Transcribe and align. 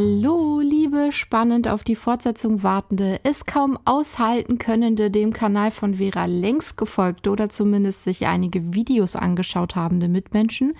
Hallo, 0.00 0.60
liebe 0.60 1.10
spannend 1.10 1.66
auf 1.66 1.82
die 1.82 1.96
Fortsetzung 1.96 2.62
wartende, 2.62 3.18
es 3.24 3.46
kaum 3.46 3.76
aushalten 3.84 4.58
könnende, 4.58 5.10
dem 5.10 5.32
Kanal 5.32 5.72
von 5.72 5.94
Vera 5.94 6.26
längst 6.26 6.76
gefolgte 6.76 7.30
oder 7.30 7.48
zumindest 7.48 8.04
sich 8.04 8.24
einige 8.28 8.74
Videos 8.74 9.16
angeschaut 9.16 9.74
habende 9.74 10.06
Mitmenschen 10.06 10.74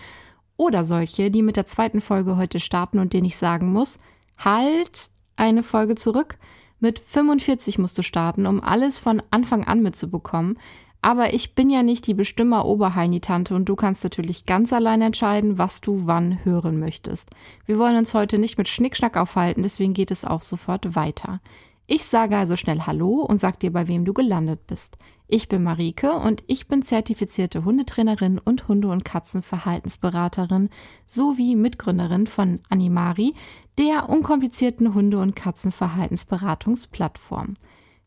oder 0.57 0.85
solche, 0.85 1.33
die 1.33 1.43
mit 1.43 1.57
der 1.57 1.67
zweiten 1.67 2.01
Folge 2.01 2.37
heute 2.37 2.61
starten 2.61 3.01
und 3.01 3.13
denen 3.13 3.27
ich 3.27 3.37
sagen 3.37 3.73
muss, 3.73 3.99
halt 4.39 5.11
eine 5.35 5.65
Folge 5.65 5.97
zurück. 5.97 6.39
Mit 6.79 7.01
45 7.01 7.77
musst 7.79 7.99
du 7.99 8.03
starten, 8.03 8.47
um 8.47 8.63
alles 8.63 9.01
von 9.01 9.21
Anfang 9.33 9.65
an 9.65 9.83
mitzubekommen. 9.83 10.61
Aber 11.01 11.33
ich 11.33 11.55
bin 11.55 11.71
ja 11.71 11.83
nicht 11.83 12.07
die 12.07 12.15
Bestimmer 12.15 12.65
Oberheini-Tante 12.65 13.55
und 13.55 13.69
du 13.69 13.77
kannst 13.77 14.03
natürlich 14.03 14.47
ganz 14.47 14.73
allein 14.73 15.01
entscheiden, 15.01 15.57
was 15.57 15.81
du 15.81 16.07
wann 16.07 16.45
hören 16.45 16.81
möchtest. 16.81 17.31
Wir 17.67 17.79
wollen 17.79 17.97
uns 17.97 18.15
heute 18.15 18.39
nicht 18.39 18.59
mit 18.59 18.69
Schnickschnack 18.69 19.17
aufhalten, 19.17 19.63
deswegen 19.63 19.95
geht 19.95 20.11
es 20.11 20.25
auch 20.25 20.43
sofort 20.43 20.97
weiter. 20.97 21.41
Ich 21.87 22.05
sage 22.05 22.37
also 22.37 22.57
schnell 22.57 22.81
Hallo 22.81 23.23
und 23.23 23.41
sag 23.41 23.61
dir, 23.61 23.73
bei 23.73 23.89
wem 23.89 24.05
du 24.05 24.13
gelandet 24.13 24.67
bist. 24.67 24.99
Ich 25.31 25.49
bin 25.49 25.63
Marike 25.63 26.13
und 26.13 26.43
ich 26.47 26.69
bin 26.69 26.83
zertifizierte 26.83 27.65
Hundetrainerin 27.65 28.39
und 28.39 28.67
Hunde- 28.67 28.89
und 28.89 29.05
Katzenverhaltensberaterin 29.05 30.71
sowie 31.07 31.55
Mitgründerin 31.55 32.27
von 32.27 32.61
Animari, 32.71 33.35
der 33.79 34.09
unkomplizierten 34.09 34.95
Hunde- 34.95 35.19
und 35.19 35.37
Katzenverhaltensberatungsplattform. 35.37 37.55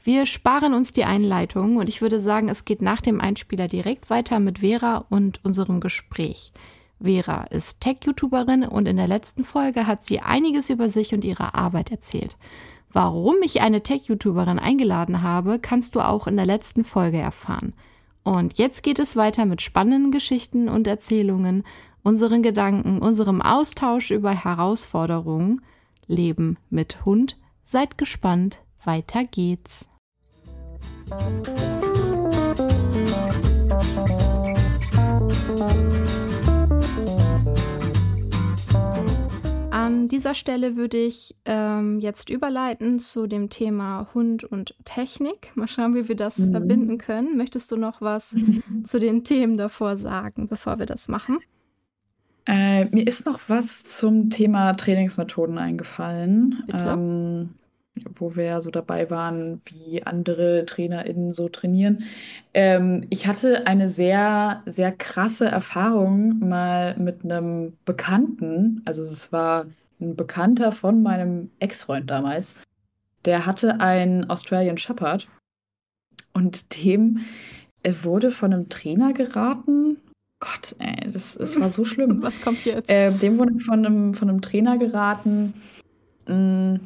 Wir 0.03 0.25
sparen 0.25 0.73
uns 0.73 0.91
die 0.91 1.05
Einleitung 1.05 1.77
und 1.77 1.87
ich 1.87 2.01
würde 2.01 2.19
sagen, 2.19 2.49
es 2.49 2.65
geht 2.65 2.81
nach 2.81 3.01
dem 3.01 3.21
Einspieler 3.21 3.67
direkt 3.67 4.09
weiter 4.09 4.39
mit 4.39 4.59
Vera 4.59 5.05
und 5.09 5.43
unserem 5.45 5.79
Gespräch. 5.79 6.51
Vera 6.99 7.43
ist 7.45 7.81
Tech-YouTuberin 7.81 8.63
und 8.63 8.87
in 8.87 8.97
der 8.97 9.07
letzten 9.07 9.43
Folge 9.43 9.85
hat 9.85 10.03
sie 10.03 10.19
einiges 10.19 10.71
über 10.71 10.89
sich 10.89 11.13
und 11.13 11.23
ihre 11.23 11.53
Arbeit 11.53 11.91
erzählt. 11.91 12.35
Warum 12.91 13.35
ich 13.43 13.61
eine 13.61 13.83
Tech-YouTuberin 13.83 14.57
eingeladen 14.57 15.21
habe, 15.21 15.59
kannst 15.59 15.93
du 15.93 16.01
auch 16.01 16.25
in 16.25 16.35
der 16.35 16.47
letzten 16.47 16.83
Folge 16.83 17.17
erfahren. 17.17 17.73
Und 18.23 18.57
jetzt 18.57 18.81
geht 18.81 18.97
es 18.97 19.15
weiter 19.15 19.45
mit 19.45 19.61
spannenden 19.61 20.11
Geschichten 20.11 20.67
und 20.67 20.87
Erzählungen, 20.87 21.63
unseren 22.01 22.41
Gedanken, 22.41 22.99
unserem 22.99 23.41
Austausch 23.41 24.09
über 24.09 24.31
Herausforderungen. 24.31 25.61
Leben 26.07 26.57
mit 26.71 27.05
Hund. 27.05 27.37
Seid 27.63 27.99
gespannt, 27.99 28.57
weiter 28.83 29.23
geht's. 29.23 29.87
An 39.71 40.07
dieser 40.07 40.35
Stelle 40.35 40.75
würde 40.75 40.97
ich 40.97 41.35
ähm, 41.45 41.99
jetzt 41.99 42.29
überleiten 42.29 42.99
zu 42.99 43.27
dem 43.27 43.49
Thema 43.49 44.07
Hund 44.13 44.43
und 44.43 44.75
Technik. 44.85 45.51
Mal 45.55 45.67
schauen, 45.67 45.95
wie 45.95 46.07
wir 46.07 46.15
das 46.15 46.37
mhm. 46.37 46.51
verbinden 46.51 46.97
können. 46.97 47.35
Möchtest 47.35 47.71
du 47.71 47.77
noch 47.77 48.01
was 48.01 48.35
zu 48.83 48.99
den 48.99 49.23
Themen 49.23 49.57
davor 49.57 49.97
sagen, 49.97 50.47
bevor 50.47 50.79
wir 50.79 50.85
das 50.85 51.07
machen? 51.07 51.39
Äh, 52.45 52.85
mir 52.85 53.07
ist 53.07 53.25
noch 53.25 53.39
was 53.47 53.83
zum 53.83 54.29
Thema 54.29 54.73
Trainingsmethoden 54.73 55.57
eingefallen. 55.57 56.63
Ähm, 56.73 57.49
wo 58.15 58.35
wir 58.35 58.45
ja 58.45 58.61
so 58.61 58.71
dabei 58.71 59.09
waren, 59.09 59.61
wie 59.65 60.03
andere 60.03 60.65
TrainerInnen 60.65 61.31
so 61.31 61.49
trainieren. 61.49 62.03
Ähm, 62.53 63.05
ich 63.09 63.27
hatte 63.27 63.67
eine 63.67 63.87
sehr, 63.87 64.63
sehr 64.65 64.91
krasse 64.91 65.45
Erfahrung 65.45 66.39
mal 66.39 66.97
mit 66.97 67.23
einem 67.23 67.73
Bekannten, 67.85 68.81
also 68.85 69.01
es 69.03 69.31
war 69.31 69.65
ein 69.99 70.15
Bekannter 70.15 70.71
von 70.71 71.03
meinem 71.03 71.51
Ex-Freund 71.59 72.09
damals, 72.09 72.55
der 73.25 73.45
hatte 73.45 73.79
einen 73.79 74.29
Australian 74.29 74.77
Shepherd 74.77 75.27
und 76.33 76.83
dem 76.83 77.19
wurde 78.03 78.31
von 78.31 78.53
einem 78.53 78.69
Trainer 78.69 79.13
geraten. 79.13 79.97
Gott, 80.39 80.75
ey, 80.79 81.11
das, 81.11 81.35
das 81.35 81.59
war 81.59 81.69
so 81.69 81.85
schlimm. 81.85 82.21
Was 82.21 82.41
kommt 82.41 82.65
jetzt? 82.65 82.89
Äh, 82.89 83.11
dem 83.11 83.37
wurde 83.37 83.59
von 83.59 83.85
einem, 83.85 84.13
von 84.13 84.29
einem 84.29 84.41
Trainer 84.41 84.77
geraten, 84.77 85.53
mh, 86.27 86.35
mm, 86.35 86.79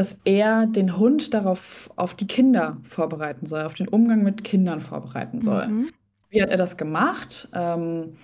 dass 0.00 0.18
er 0.24 0.66
den 0.66 0.96
Hund 0.96 1.34
darauf 1.34 1.90
auf 1.96 2.14
die 2.14 2.26
Kinder 2.26 2.78
vorbereiten 2.84 3.44
soll, 3.44 3.64
auf 3.64 3.74
den 3.74 3.86
Umgang 3.86 4.22
mit 4.22 4.44
Kindern 4.44 4.80
vorbereiten 4.80 5.42
soll. 5.42 5.68
Mhm. 5.68 5.90
Wie 6.30 6.40
hat 6.40 6.48
er 6.48 6.56
das 6.56 6.78
gemacht? 6.78 7.48
Ähm, 7.52 8.16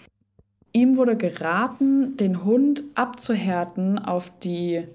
ihm 0.73 0.97
wurde 0.97 1.19
geraten, 1.19 2.17
den 2.17 2.45
Hund 2.47 2.83
abzuhärten 2.95 3.99
auf 3.99 4.33
die 4.43 4.87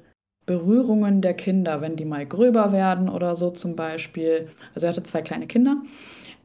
Berührungen 0.47 1.21
der 1.21 1.35
Kinder, 1.35 1.81
wenn 1.81 1.97
die 1.97 2.05
mal 2.05 2.25
gröber 2.25 2.71
werden 2.71 3.09
oder 3.09 3.35
so 3.35 3.51
zum 3.51 3.75
Beispiel. 3.75 4.49
Also 4.73 4.87
er 4.87 4.93
hatte 4.93 5.03
zwei 5.03 5.21
kleine 5.21 5.45
Kinder. 5.45 5.83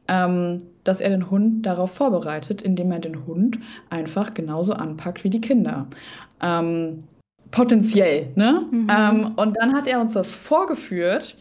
Ähm, 0.07 0.59
dass 0.83 1.01
er 1.01 1.09
den 1.09 1.31
Hund 1.31 1.65
darauf 1.65 1.89
vorbereitet, 1.95 2.61
indem 2.61 2.91
er 2.91 2.99
den 2.99 3.25
Hund 3.25 3.57
einfach 3.89 4.35
genauso 4.35 4.73
anpackt 4.73 5.23
wie 5.23 5.31
die 5.31 5.41
Kinder. 5.41 5.87
Ähm, 6.43 6.99
Potenziell, 7.51 8.31
ne? 8.35 8.65
Mhm. 8.71 8.87
Ähm, 8.89 9.31
und 9.35 9.57
dann 9.57 9.73
hat 9.73 9.87
er 9.87 10.01
uns 10.01 10.13
das 10.13 10.31
vorgeführt. 10.31 11.37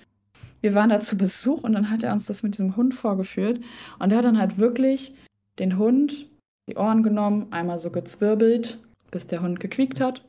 Wir 0.61 0.75
waren 0.75 0.91
da 0.91 1.01
zu 1.01 1.17
Besuch 1.17 1.63
und 1.63 1.73
dann 1.73 1.91
hat 1.91 2.03
er 2.03 2.13
uns 2.13 2.27
das 2.27 2.43
mit 2.43 2.55
diesem 2.55 2.77
Hund 2.77 2.95
vorgeführt. 2.95 3.61
Und 3.99 4.11
er 4.11 4.19
hat 4.19 4.25
dann 4.25 4.39
halt 4.39 4.59
wirklich 4.59 5.15
den 5.59 5.79
Hund 5.79 6.27
die 6.69 6.77
Ohren 6.77 7.03
genommen, 7.03 7.47
einmal 7.51 7.79
so 7.79 7.91
gezwirbelt, 7.91 8.79
bis 9.11 9.27
der 9.27 9.43
Hund 9.43 9.61
gequiekt 9.61 10.01
hat. 10.01 10.23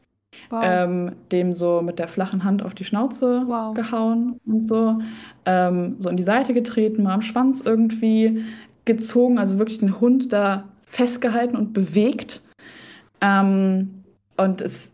Wow. 0.49 0.61
Ähm, 0.63 1.11
dem 1.31 1.51
so 1.53 1.81
mit 1.81 1.97
der 1.99 2.07
flachen 2.07 2.43
Hand 2.43 2.63
auf 2.63 2.75
die 2.75 2.83
Schnauze 2.83 3.43
wow. 3.47 3.73
gehauen 3.73 4.39
und 4.45 4.67
so. 4.67 4.99
Ähm, 5.45 5.95
so 5.99 6.09
in 6.09 6.17
die 6.17 6.23
Seite 6.23 6.53
getreten, 6.53 7.03
mal 7.03 7.13
am 7.13 7.21
Schwanz 7.21 7.61
irgendwie 7.61 8.43
gezogen, 8.85 9.39
also 9.39 9.57
wirklich 9.57 9.79
den 9.79 9.99
Hund 9.99 10.31
da 10.31 10.65
festgehalten 10.85 11.55
und 11.55 11.73
bewegt. 11.73 12.41
Ähm, 13.21 14.03
und 14.37 14.61
es 14.61 14.93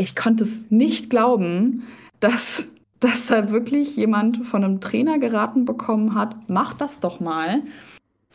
ich 0.00 0.16
konnte 0.16 0.44
es 0.44 0.62
nicht 0.70 1.10
glauben, 1.10 1.84
dass, 2.20 2.68
dass 3.00 3.26
da 3.26 3.50
wirklich 3.50 3.96
jemand 3.96 4.46
von 4.46 4.64
einem 4.64 4.80
Trainer 4.80 5.18
geraten 5.18 5.64
bekommen 5.64 6.14
hat, 6.14 6.48
mach 6.48 6.74
das 6.74 7.00
doch 7.00 7.20
mal, 7.20 7.62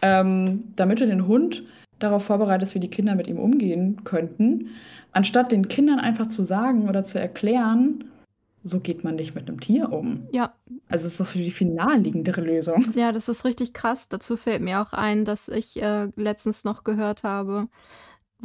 ähm, 0.01 0.63
damit 0.75 1.01
du 1.01 1.07
den 1.07 1.27
Hund 1.27 1.63
darauf 1.99 2.25
vorbereitest, 2.25 2.75
wie 2.75 2.79
die 2.79 2.89
Kinder 2.89 3.15
mit 3.15 3.27
ihm 3.27 3.39
umgehen 3.39 4.03
könnten, 4.03 4.69
anstatt 5.11 5.51
den 5.51 5.67
Kindern 5.67 5.99
einfach 5.99 6.27
zu 6.27 6.43
sagen 6.43 6.89
oder 6.89 7.03
zu 7.03 7.19
erklären, 7.19 8.03
so 8.63 8.79
geht 8.79 9.03
man 9.03 9.15
nicht 9.15 9.35
mit 9.35 9.47
einem 9.47 9.59
Tier 9.59 9.91
um. 9.91 10.27
Ja. 10.31 10.53
Also 10.89 11.07
ist 11.07 11.19
das 11.19 11.31
für 11.31 11.37
die 11.37 11.51
final 11.51 11.99
liegendere 11.99 12.41
Lösung. 12.41 12.93
Ja, 12.95 13.11
das 13.11 13.27
ist 13.29 13.45
richtig 13.45 13.73
krass. 13.73 14.09
Dazu 14.09 14.37
fällt 14.37 14.61
mir 14.61 14.81
auch 14.81 14.91
ein, 14.91 15.23
dass 15.23 15.49
ich 15.49 15.81
äh, 15.81 16.09
letztens 16.15 16.63
noch 16.63 16.83
gehört 16.83 17.23
habe, 17.23 17.67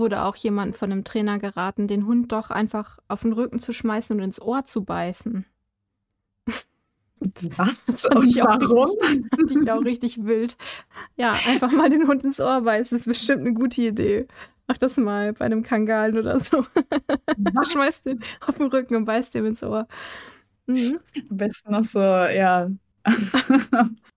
wurde 0.00 0.22
auch 0.24 0.34
jemand 0.34 0.76
von 0.76 0.90
einem 0.90 1.04
Trainer 1.04 1.38
geraten, 1.38 1.86
den 1.86 2.06
Hund 2.06 2.32
doch 2.32 2.50
einfach 2.50 2.98
auf 3.06 3.22
den 3.22 3.32
Rücken 3.32 3.60
zu 3.60 3.72
schmeißen 3.72 4.16
und 4.16 4.24
ins 4.24 4.42
Ohr 4.42 4.64
zu 4.64 4.84
beißen. 4.84 5.46
Was? 7.56 7.84
Das 7.84 8.02
fand, 8.02 8.24
ich 8.24 8.42
auch, 8.42 8.58
richtig, 8.58 9.24
fand 9.30 9.50
ich 9.52 9.70
auch 9.70 9.84
richtig 9.84 10.24
wild. 10.24 10.56
Ja, 11.16 11.32
einfach 11.46 11.70
mal 11.70 11.90
den 11.90 12.08
Hund 12.08 12.24
ins 12.24 12.40
Ohr 12.40 12.62
beißen, 12.62 12.98
ist 12.98 13.06
bestimmt 13.06 13.42
eine 13.42 13.54
gute 13.54 13.82
Idee. 13.82 14.26
Mach 14.66 14.78
das 14.78 14.96
mal 14.96 15.32
bei 15.34 15.44
einem 15.44 15.62
Kangalen 15.62 16.16
oder 16.16 16.40
so. 16.40 16.64
Schmeiß 17.70 18.02
den 18.02 18.20
auf 18.40 18.56
den 18.56 18.68
Rücken 18.68 18.96
und 18.96 19.04
beißt 19.04 19.34
dem 19.34 19.44
ins 19.46 19.62
Ohr. 19.62 19.86
Mhm. 20.66 20.98
Am 21.30 21.36
besten 21.36 21.72
noch 21.72 21.84
so, 21.84 22.00
ja. 22.00 22.70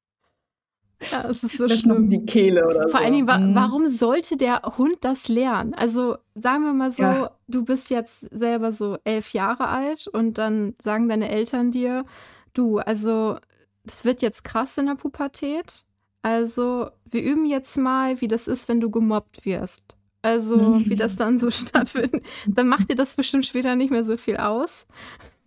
Ja, 1.12 1.30
es 1.30 1.44
ist 1.44 1.58
so 1.58 1.68
das 1.68 1.80
schlimm. 1.80 2.10
Die 2.10 2.26
Kehle 2.26 2.68
oder 2.68 2.82
Vor 2.90 2.92
so. 2.92 2.98
allen 2.98 3.14
Dingen, 3.14 3.28
wa 3.28 3.38
mhm. 3.38 3.56
warum 3.56 3.90
sollte 3.90 4.38
der 4.38 4.62
Hund 4.78 4.98
das 5.02 5.28
lernen? 5.28 5.74
Also 5.74 6.18
sagen 6.36 6.64
wir 6.64 6.74
mal 6.74 6.92
so, 6.92 7.04
ja. 7.04 7.32
du 7.48 7.64
bist 7.64 7.90
jetzt 7.90 8.22
selber 8.32 8.74
so 8.74 8.98
elf 9.04 9.34
Jahre 9.34 9.68
alt 9.68 10.08
und 10.08 10.38
dann 10.38 10.76
sagen 10.82 11.10
deine 11.10 11.30
Eltern 11.30 11.72
dir, 11.72 12.06
du, 12.54 12.80
also 12.80 13.38
es 13.86 14.06
wird 14.06 14.22
jetzt 14.22 14.44
krass 14.44 14.78
in 14.78 14.86
der 14.86 14.96
Pubertät. 14.96 15.84
Also 16.22 16.90
wir 17.06 17.22
üben 17.22 17.46
jetzt 17.46 17.78
mal, 17.78 18.22
wie 18.22 18.28
das 18.28 18.48
ist, 18.48 18.70
wenn 18.70 18.80
du 18.80 18.90
gemobbt 18.90 19.46
wirst. 19.46 19.96
Also 20.22 20.58
mhm. 20.58 20.90
wie 20.90 20.96
das 20.96 21.18
dann 21.18 21.38
so 21.38 21.52
stattfindet. 21.52 22.24
Dann 22.48 22.68
macht 22.68 22.90
dir 22.90 22.96
das 22.96 23.16
bestimmt 23.16 23.46
später 23.46 23.76
nicht 23.76 23.92
mehr 23.92 24.06
so 24.06 24.18
viel 24.18 24.38
aus. 24.38 24.88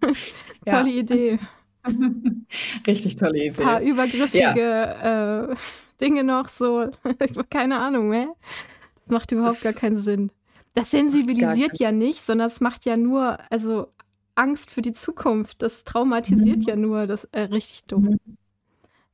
Tolle 0.66 0.90
Idee. 0.90 1.38
Richtig 2.86 3.16
tolle 3.16 3.38
Idee. 3.38 3.60
Ein 3.60 3.66
paar 3.66 3.80
übergriffige 3.80 4.60
ja. 4.60 5.50
äh, 5.50 5.54
Dinge 6.00 6.24
noch, 6.24 6.48
so, 6.48 6.90
keine 7.50 7.78
Ahnung 7.78 8.08
mehr. 8.08 8.28
Das 9.04 9.12
macht 9.12 9.32
überhaupt 9.32 9.56
das 9.56 9.62
gar 9.62 9.72
keinen 9.72 9.96
Sinn. 9.96 10.30
Das 10.74 10.90
sensibilisiert 10.90 11.78
ja 11.78 11.90
nicht, 11.90 12.20
sondern 12.22 12.48
es 12.48 12.60
macht 12.60 12.84
ja 12.84 12.96
nur, 12.96 13.38
also 13.50 13.88
Angst 14.34 14.70
für 14.70 14.82
die 14.82 14.92
Zukunft. 14.92 15.62
Das 15.62 15.84
traumatisiert 15.84 16.58
mhm. 16.58 16.64
ja 16.64 16.76
nur. 16.76 17.06
Das 17.06 17.24
äh, 17.32 17.42
richtig 17.42 17.84
dumm. 17.84 18.02
Mhm. 18.02 18.36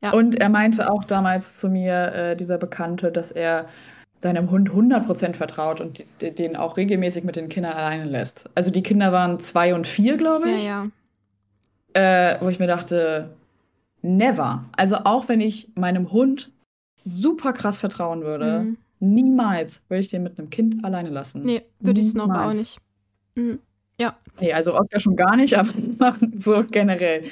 Ja. 0.03 0.13
Und 0.13 0.35
er 0.35 0.49
meinte 0.49 0.91
auch 0.91 1.05
damals 1.05 1.59
zu 1.59 1.69
mir, 1.69 2.13
äh, 2.13 2.37
dieser 2.37 2.59
Bekannte, 2.59 3.13
dass 3.13 3.31
er 3.31 3.69
seinem 4.19 4.51
Hund 4.51 4.71
100% 4.71 5.35
vertraut 5.35 5.81
und 5.81 6.05
den 6.21 6.57
auch 6.57 6.77
regelmäßig 6.77 7.25
mit 7.25 7.37
den 7.37 7.49
Kindern 7.49 7.73
alleine 7.73 8.05
lässt. 8.05 8.49
Also 8.55 8.71
die 8.71 8.83
Kinder 8.83 9.13
waren 9.13 9.41
zwei 9.41 9.75
und 9.75 9.87
vier, 9.87 10.17
glaube 10.17 10.51
ich. 10.51 10.65
Ja, 10.65 10.85
ja. 10.85 10.91
Äh, 11.95 12.39
wo 12.41 12.49
ich 12.49 12.59
mir 12.59 12.67
dachte, 12.67 13.31
never. 14.03 14.65
Also 14.77 14.97
auch 14.97 15.29
wenn 15.29 15.41
ich 15.41 15.69
meinem 15.75 16.13
Hund 16.13 16.51
super 17.05 17.53
krass 17.53 17.79
vertrauen 17.79 18.23
würde, 18.23 18.61
mhm. 18.61 18.77
niemals 19.01 19.83
würde 19.89 20.01
ich 20.01 20.09
den 20.09 20.23
mit 20.23 20.39
einem 20.39 20.51
Kind 20.51 20.85
alleine 20.85 21.11
lassen. 21.11 21.43
Nee, 21.43 21.63
würde 21.81 22.01
ich 22.01 22.09
es 22.09 22.15
noch 22.15 22.31
auch 22.31 22.53
nicht. 22.53 22.79
Mhm. 23.35 23.59
Ja. 23.99 24.17
Nee, 24.41 24.53
also 24.53 24.75
Oscar 24.75 25.01
schon 25.01 25.17
gar 25.17 25.37
nicht, 25.37 25.55
aber 25.59 25.71
so 26.37 26.65
generell. 26.71 27.31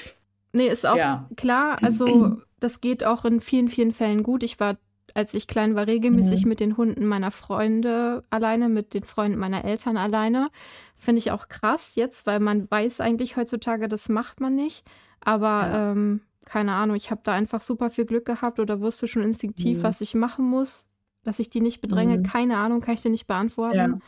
Nee, 0.52 0.68
ist 0.68 0.86
auch 0.86 0.96
ja. 0.96 1.28
klar. 1.36 1.78
Also, 1.82 2.38
das 2.58 2.80
geht 2.80 3.04
auch 3.04 3.24
in 3.24 3.40
vielen, 3.40 3.68
vielen 3.68 3.92
Fällen 3.92 4.22
gut. 4.22 4.42
Ich 4.42 4.58
war, 4.60 4.76
als 5.14 5.34
ich 5.34 5.46
klein 5.46 5.74
war, 5.74 5.86
regelmäßig 5.86 6.44
mhm. 6.44 6.48
mit 6.48 6.60
den 6.60 6.76
Hunden 6.76 7.06
meiner 7.06 7.30
Freunde 7.30 8.24
alleine, 8.30 8.68
mit 8.68 8.94
den 8.94 9.04
Freunden 9.04 9.38
meiner 9.38 9.64
Eltern 9.64 9.96
alleine. 9.96 10.50
Finde 10.96 11.18
ich 11.18 11.30
auch 11.30 11.48
krass 11.48 11.94
jetzt, 11.94 12.26
weil 12.26 12.40
man 12.40 12.70
weiß 12.70 13.00
eigentlich 13.00 13.36
heutzutage, 13.36 13.88
das 13.88 14.08
macht 14.08 14.40
man 14.40 14.54
nicht. 14.54 14.84
Aber 15.20 15.46
ja. 15.46 15.92
ähm, 15.92 16.20
keine 16.44 16.72
Ahnung, 16.72 16.96
ich 16.96 17.10
habe 17.10 17.20
da 17.24 17.32
einfach 17.32 17.60
super 17.60 17.90
viel 17.90 18.06
Glück 18.06 18.24
gehabt 18.24 18.58
oder 18.58 18.80
wusste 18.80 19.08
schon 19.08 19.22
instinktiv, 19.22 19.78
mhm. 19.78 19.82
was 19.82 20.00
ich 20.00 20.14
machen 20.14 20.44
muss, 20.44 20.88
dass 21.22 21.38
ich 21.38 21.50
die 21.50 21.60
nicht 21.60 21.80
bedränge. 21.80 22.18
Mhm. 22.18 22.22
Keine 22.24 22.56
Ahnung, 22.56 22.80
kann 22.80 22.94
ich 22.94 23.02
dir 23.02 23.10
nicht 23.10 23.26
beantworten. 23.26 23.76
Ja. 23.76 23.98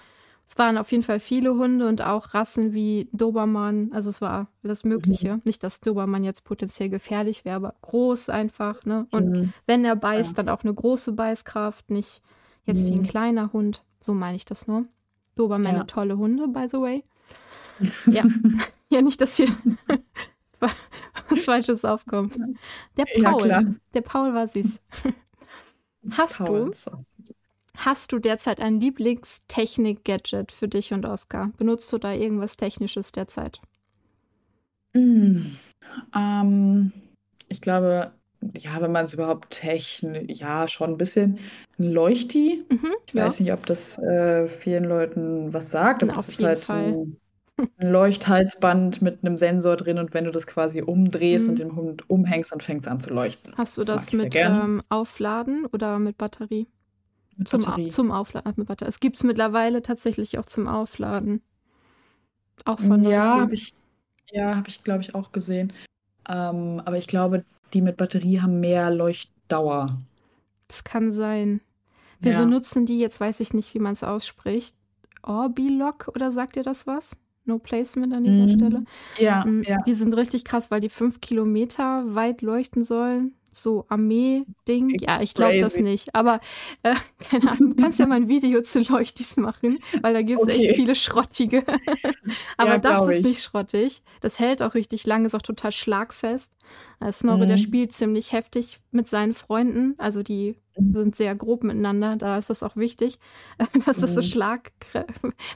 Es 0.52 0.58
waren 0.58 0.76
auf 0.76 0.92
jeden 0.92 1.02
Fall 1.02 1.18
viele 1.18 1.54
Hunde 1.54 1.88
und 1.88 2.02
auch 2.02 2.34
Rassen 2.34 2.74
wie 2.74 3.08
Dobermann. 3.12 3.90
Also 3.94 4.10
es 4.10 4.20
war 4.20 4.48
alles 4.62 4.84
Mögliche. 4.84 5.36
Mhm. 5.36 5.42
Nicht, 5.44 5.64
dass 5.64 5.80
Dobermann 5.80 6.24
jetzt 6.24 6.44
potenziell 6.44 6.90
gefährlich 6.90 7.46
wäre, 7.46 7.56
aber 7.56 7.74
groß 7.80 8.28
einfach. 8.28 8.84
Ne? 8.84 9.06
Und 9.12 9.30
mhm. 9.30 9.52
wenn 9.64 9.82
er 9.86 9.96
beißt, 9.96 10.36
ja. 10.36 10.42
dann 10.42 10.54
auch 10.54 10.62
eine 10.62 10.74
große 10.74 11.12
Beißkraft, 11.12 11.88
nicht 11.88 12.20
jetzt 12.66 12.82
mhm. 12.82 12.86
wie 12.86 12.92
ein 12.92 12.98
mhm. 12.98 13.06
kleiner 13.06 13.52
Hund. 13.54 13.82
So 13.98 14.12
meine 14.12 14.36
ich 14.36 14.44
das 14.44 14.68
nur. 14.68 14.84
Dobermänner, 15.36 15.78
ja. 15.78 15.84
tolle 15.84 16.18
Hunde, 16.18 16.48
by 16.48 16.66
the 16.70 16.80
way. 16.80 17.04
ja. 18.12 18.22
ja, 18.90 19.00
nicht, 19.00 19.22
dass 19.22 19.36
hier 19.36 19.48
was 21.30 21.44
Falsches 21.46 21.82
aufkommt. 21.86 22.36
Der 22.98 23.06
Paul. 23.22 23.48
Ja, 23.48 23.62
der 23.94 24.02
Paul 24.02 24.34
war 24.34 24.46
süß. 24.46 24.82
Hast 26.10 26.36
Paul 26.36 26.66
du 26.66 27.32
Hast 27.76 28.12
du 28.12 28.18
derzeit 28.18 28.60
ein 28.60 28.80
Lieblingstechnik-Gadget 28.80 30.52
für 30.52 30.68
dich 30.68 30.92
und 30.92 31.06
Oskar? 31.06 31.50
Benutzt 31.56 31.92
du 31.92 31.98
da 31.98 32.12
irgendwas 32.12 32.56
Technisches 32.56 33.12
derzeit? 33.12 33.60
Mm, 34.94 35.56
ähm, 36.14 36.92
ich 37.48 37.60
glaube, 37.60 38.12
ja, 38.56 38.80
wenn 38.80 38.92
man 38.92 39.04
es 39.04 39.14
überhaupt 39.14 39.50
technisch, 39.50 40.38
ja, 40.38 40.68
schon 40.68 40.90
ein 40.90 40.98
bisschen 40.98 41.38
ein 41.78 41.90
Leuchti. 41.90 42.64
Mhm, 42.70 42.90
ich 43.06 43.14
ja. 43.14 43.24
weiß 43.24 43.40
nicht, 43.40 43.52
ob 43.52 43.66
das 43.66 43.98
äh, 43.98 44.46
vielen 44.48 44.84
Leuten 44.84 45.52
was 45.52 45.70
sagt, 45.70 46.02
aber 46.02 46.12
Na, 46.12 46.16
das 46.16 46.28
ist 46.28 46.42
halt 46.42 46.60
Fall. 46.60 46.86
ein, 46.88 47.16
Leuchthalsband 47.78 49.02
mit 49.02 49.24
einem 49.24 49.38
Sensor 49.38 49.76
drin 49.76 49.98
und 49.98 50.14
wenn 50.14 50.24
du 50.24 50.32
das 50.32 50.46
quasi 50.46 50.82
umdrehst 50.82 51.46
mhm. 51.46 51.50
und 51.50 51.58
den 51.58 51.76
Hund 51.76 52.10
umhängst, 52.10 52.50
dann 52.50 52.60
fängt 52.60 52.82
es 52.82 52.88
an 52.88 53.00
zu 53.00 53.10
leuchten. 53.10 53.54
Hast 53.56 53.76
du 53.76 53.84
das, 53.84 54.06
das 54.06 54.12
mit 54.14 54.34
ähm, 54.34 54.82
Aufladen 54.88 55.66
oder 55.66 55.98
mit 55.98 56.18
Batterie? 56.18 56.66
Zum, 57.44 57.90
zum 57.90 58.10
Aufladen. 58.10 58.66
Es 58.80 59.00
gibt 59.00 59.16
es 59.16 59.22
mittlerweile 59.22 59.82
tatsächlich 59.82 60.38
auch 60.38 60.46
zum 60.46 60.68
Aufladen. 60.68 61.42
Auch 62.64 62.78
von 62.78 63.02
Ja, 63.04 63.40
habe 63.40 63.54
ich, 63.54 63.74
ja, 64.30 64.56
hab 64.56 64.68
ich 64.68 64.84
glaube 64.84 65.02
ich, 65.02 65.14
auch 65.14 65.32
gesehen. 65.32 65.72
Ähm, 66.28 66.80
aber 66.84 66.98
ich 66.98 67.06
glaube, 67.06 67.44
die 67.72 67.80
mit 67.80 67.96
Batterie 67.96 68.40
haben 68.40 68.60
mehr 68.60 68.90
Leuchtdauer. 68.90 69.98
Das 70.68 70.84
kann 70.84 71.12
sein. 71.12 71.60
Wir 72.20 72.32
ja. 72.32 72.40
benutzen 72.40 72.86
die, 72.86 73.00
jetzt 73.00 73.20
weiß 73.20 73.40
ich 73.40 73.52
nicht, 73.54 73.74
wie 73.74 73.80
man 73.80 73.94
es 73.94 74.04
ausspricht. 74.04 74.76
Orbilock 75.22 76.10
oder 76.14 76.30
sagt 76.30 76.56
ihr 76.56 76.62
das 76.62 76.86
was? 76.86 77.16
No 77.44 77.58
Placement 77.58 78.14
an 78.14 78.24
dieser 78.24 78.46
mm. 78.46 78.56
Stelle. 78.56 78.84
Ja, 79.18 79.44
mm, 79.44 79.62
ja. 79.64 79.82
Die 79.82 79.94
sind 79.94 80.14
richtig 80.14 80.44
krass, 80.44 80.70
weil 80.70 80.80
die 80.80 80.88
fünf 80.88 81.20
Kilometer 81.20 82.14
weit 82.14 82.42
leuchten 82.42 82.84
sollen 82.84 83.34
so 83.52 83.84
Armee-Ding. 83.88 84.98
Ja, 85.00 85.20
ich 85.20 85.34
glaube 85.34 85.60
das 85.60 85.76
nicht. 85.76 86.14
Aber 86.14 86.40
äh, 86.82 86.94
keine 87.30 87.52
Ahnung, 87.52 87.76
du 87.76 87.82
kannst 87.82 87.98
ja 87.98 88.06
mal 88.06 88.16
ein 88.16 88.28
Video 88.28 88.62
zu 88.62 88.80
Leuchtis 88.80 89.36
machen, 89.36 89.78
weil 90.00 90.14
da 90.14 90.22
gibt 90.22 90.40
es 90.40 90.44
okay. 90.44 90.66
echt 90.66 90.76
viele 90.76 90.94
Schrottige. 90.94 91.64
Aber 92.56 92.72
ja, 92.72 92.78
das 92.78 93.06
ist 93.08 93.18
ich. 93.18 93.24
nicht 93.24 93.42
schrottig. 93.42 94.02
Das 94.20 94.38
hält 94.38 94.62
auch 94.62 94.74
richtig 94.74 95.06
lange, 95.06 95.26
ist 95.26 95.34
auch 95.34 95.42
total 95.42 95.72
schlagfest. 95.72 96.52
Snorri, 97.10 97.46
mhm. 97.46 97.48
der 97.48 97.56
spielt 97.56 97.92
ziemlich 97.92 98.32
heftig 98.32 98.80
mit 98.92 99.08
seinen 99.08 99.34
Freunden. 99.34 99.94
Also 99.98 100.22
die 100.22 100.56
mhm. 100.76 100.94
sind 100.94 101.16
sehr 101.16 101.34
grob 101.34 101.64
miteinander. 101.64 102.16
Da 102.16 102.38
ist 102.38 102.50
das 102.50 102.62
auch 102.62 102.76
wichtig, 102.76 103.18
dass 103.86 103.98
das 103.98 104.14
so 104.14 104.20
mhm. 104.20 104.26
Schlag, 104.26 104.72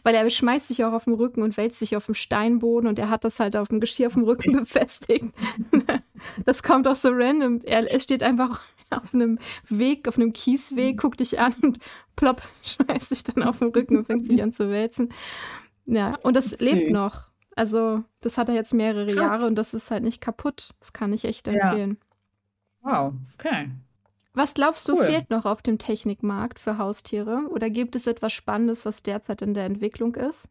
weil 0.03 0.15
er 0.15 0.29
schmeißt 0.29 0.67
sich 0.67 0.85
auch 0.85 0.93
auf 0.93 1.05
dem 1.05 1.15
Rücken 1.15 1.43
und 1.43 1.57
wälzt 1.57 1.79
sich 1.79 1.97
auf 1.97 2.07
dem 2.07 2.15
Steinboden 2.15 2.89
und 2.89 2.99
er 2.99 3.11
hat 3.11 3.25
das 3.25 3.39
halt 3.39 3.57
auf 3.57 3.69
dem 3.69 3.81
Geschirr 3.81 4.09
auf 4.09 4.15
dem 4.15 4.25
Rücken 4.25 4.53
befestigt. 4.53 5.33
Das 6.45 6.63
kommt 6.63 6.89
auch 6.89 6.97
so 6.97 7.11
random. 7.13 7.61
Er, 7.65 7.91
er 7.91 8.01
steht 8.01 8.23
einfach 8.23 8.61
auf 8.91 9.15
einem 9.15 9.39
Weg, 9.69 10.09
auf 10.09 10.17
einem 10.17 10.33
Kiesweg, 10.33 10.97
mhm. 10.97 10.99
guckt 10.99 11.21
dich 11.21 11.39
an 11.41 11.55
und 11.63 11.79
plopp, 12.17 12.43
schmeißt 12.63 13.09
sich 13.09 13.25
dann 13.25 13.43
auf 13.43 13.59
den 13.59 13.69
Rücken 13.69 13.97
und 13.97 14.05
fängt 14.05 14.27
sich 14.27 14.43
an 14.43 14.53
zu 14.53 14.71
wälzen. 14.71 15.13
Ja, 15.87 16.13
und 16.23 16.37
das 16.37 16.51
Süß. 16.51 16.61
lebt 16.61 16.91
noch. 16.91 17.27
Also, 17.55 18.05
das 18.21 18.37
hat 18.37 18.49
er 18.49 18.55
jetzt 18.55 18.75
mehrere 18.75 19.07
Krass. 19.07 19.17
Jahre 19.17 19.47
und 19.47 19.55
das 19.55 19.73
ist 19.73 19.91
halt 19.91 20.03
nicht 20.03 20.21
kaputt. 20.21 20.75
Das 20.81 20.93
kann 20.93 21.13
ich 21.13 21.25
echt 21.25 21.49
empfehlen. 21.49 21.99
Ja. 22.85 22.93
Wow, 22.93 23.15
okay. 23.35 23.71
Was 24.35 24.53
glaubst 24.53 24.87
du, 24.89 24.97
cool. 24.97 25.07
fehlt 25.07 25.31
noch 25.31 25.47
auf 25.47 25.63
dem 25.63 25.79
Technikmarkt 25.79 26.59
für 26.59 26.77
Haustiere? 26.77 27.49
Oder 27.49 27.71
gibt 27.71 27.97
es 27.97 28.07
etwas 28.07 28.35
Spannendes, 28.35 28.85
was 28.85 29.03
derzeit 29.03 29.41
in 29.41 29.55
der 29.55 29.65
Entwicklung 29.65 30.15
ist? 30.15 30.51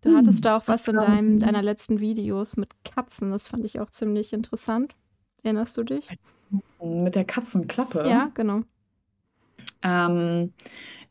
Du 0.00 0.10
hm, 0.10 0.16
hattest 0.16 0.44
da 0.44 0.56
auch 0.56 0.68
was 0.68 0.86
in 0.86 0.96
deinem, 0.96 1.38
deiner 1.40 1.62
letzten 1.62 2.00
Videos 2.00 2.56
mit 2.56 2.70
Katzen. 2.84 3.30
Das 3.30 3.48
fand 3.48 3.64
ich 3.64 3.80
auch 3.80 3.90
ziemlich 3.90 4.32
interessant. 4.32 4.94
Erinnerst 5.42 5.76
du 5.76 5.82
dich? 5.82 6.08
Mit 6.82 7.14
der 7.14 7.24
Katzenklappe? 7.24 8.04
Ja, 8.08 8.30
genau. 8.34 8.62
Ähm, 9.82 10.52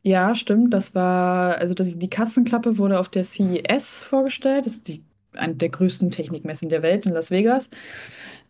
ja, 0.04 0.36
stimmt. 0.36 0.74
Das 0.74 0.96
war, 0.96 1.58
also 1.58 1.74
das, 1.74 1.98
die 1.98 2.10
Katzenklappe 2.10 2.78
wurde 2.78 3.00
auf 3.00 3.10
der 3.10 3.24
CES 3.24 4.04
vorgestellt. 4.04 4.66
Das 4.66 4.74
ist 4.74 4.88
die, 4.88 5.04
eine 5.34 5.56
der 5.56 5.70
größten 5.70 6.12
Technikmessen 6.12 6.70
der 6.70 6.82
Welt 6.82 7.06
in 7.06 7.14
Las 7.14 7.30
Vegas. 7.30 7.70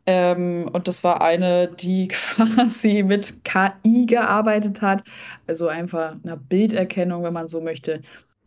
Ähm, 0.05 0.69
und 0.71 0.87
das 0.87 1.03
war 1.03 1.21
eine, 1.21 1.67
die 1.67 2.07
quasi 2.35 3.03
mit 3.03 3.43
KI 3.43 4.05
gearbeitet 4.05 4.81
hat. 4.81 5.03
Also 5.47 5.67
einfach 5.67 6.15
einer 6.23 6.37
Bilderkennung, 6.37 7.23
wenn 7.23 7.33
man 7.33 7.47
so 7.47 7.59
möchte, 7.59 8.01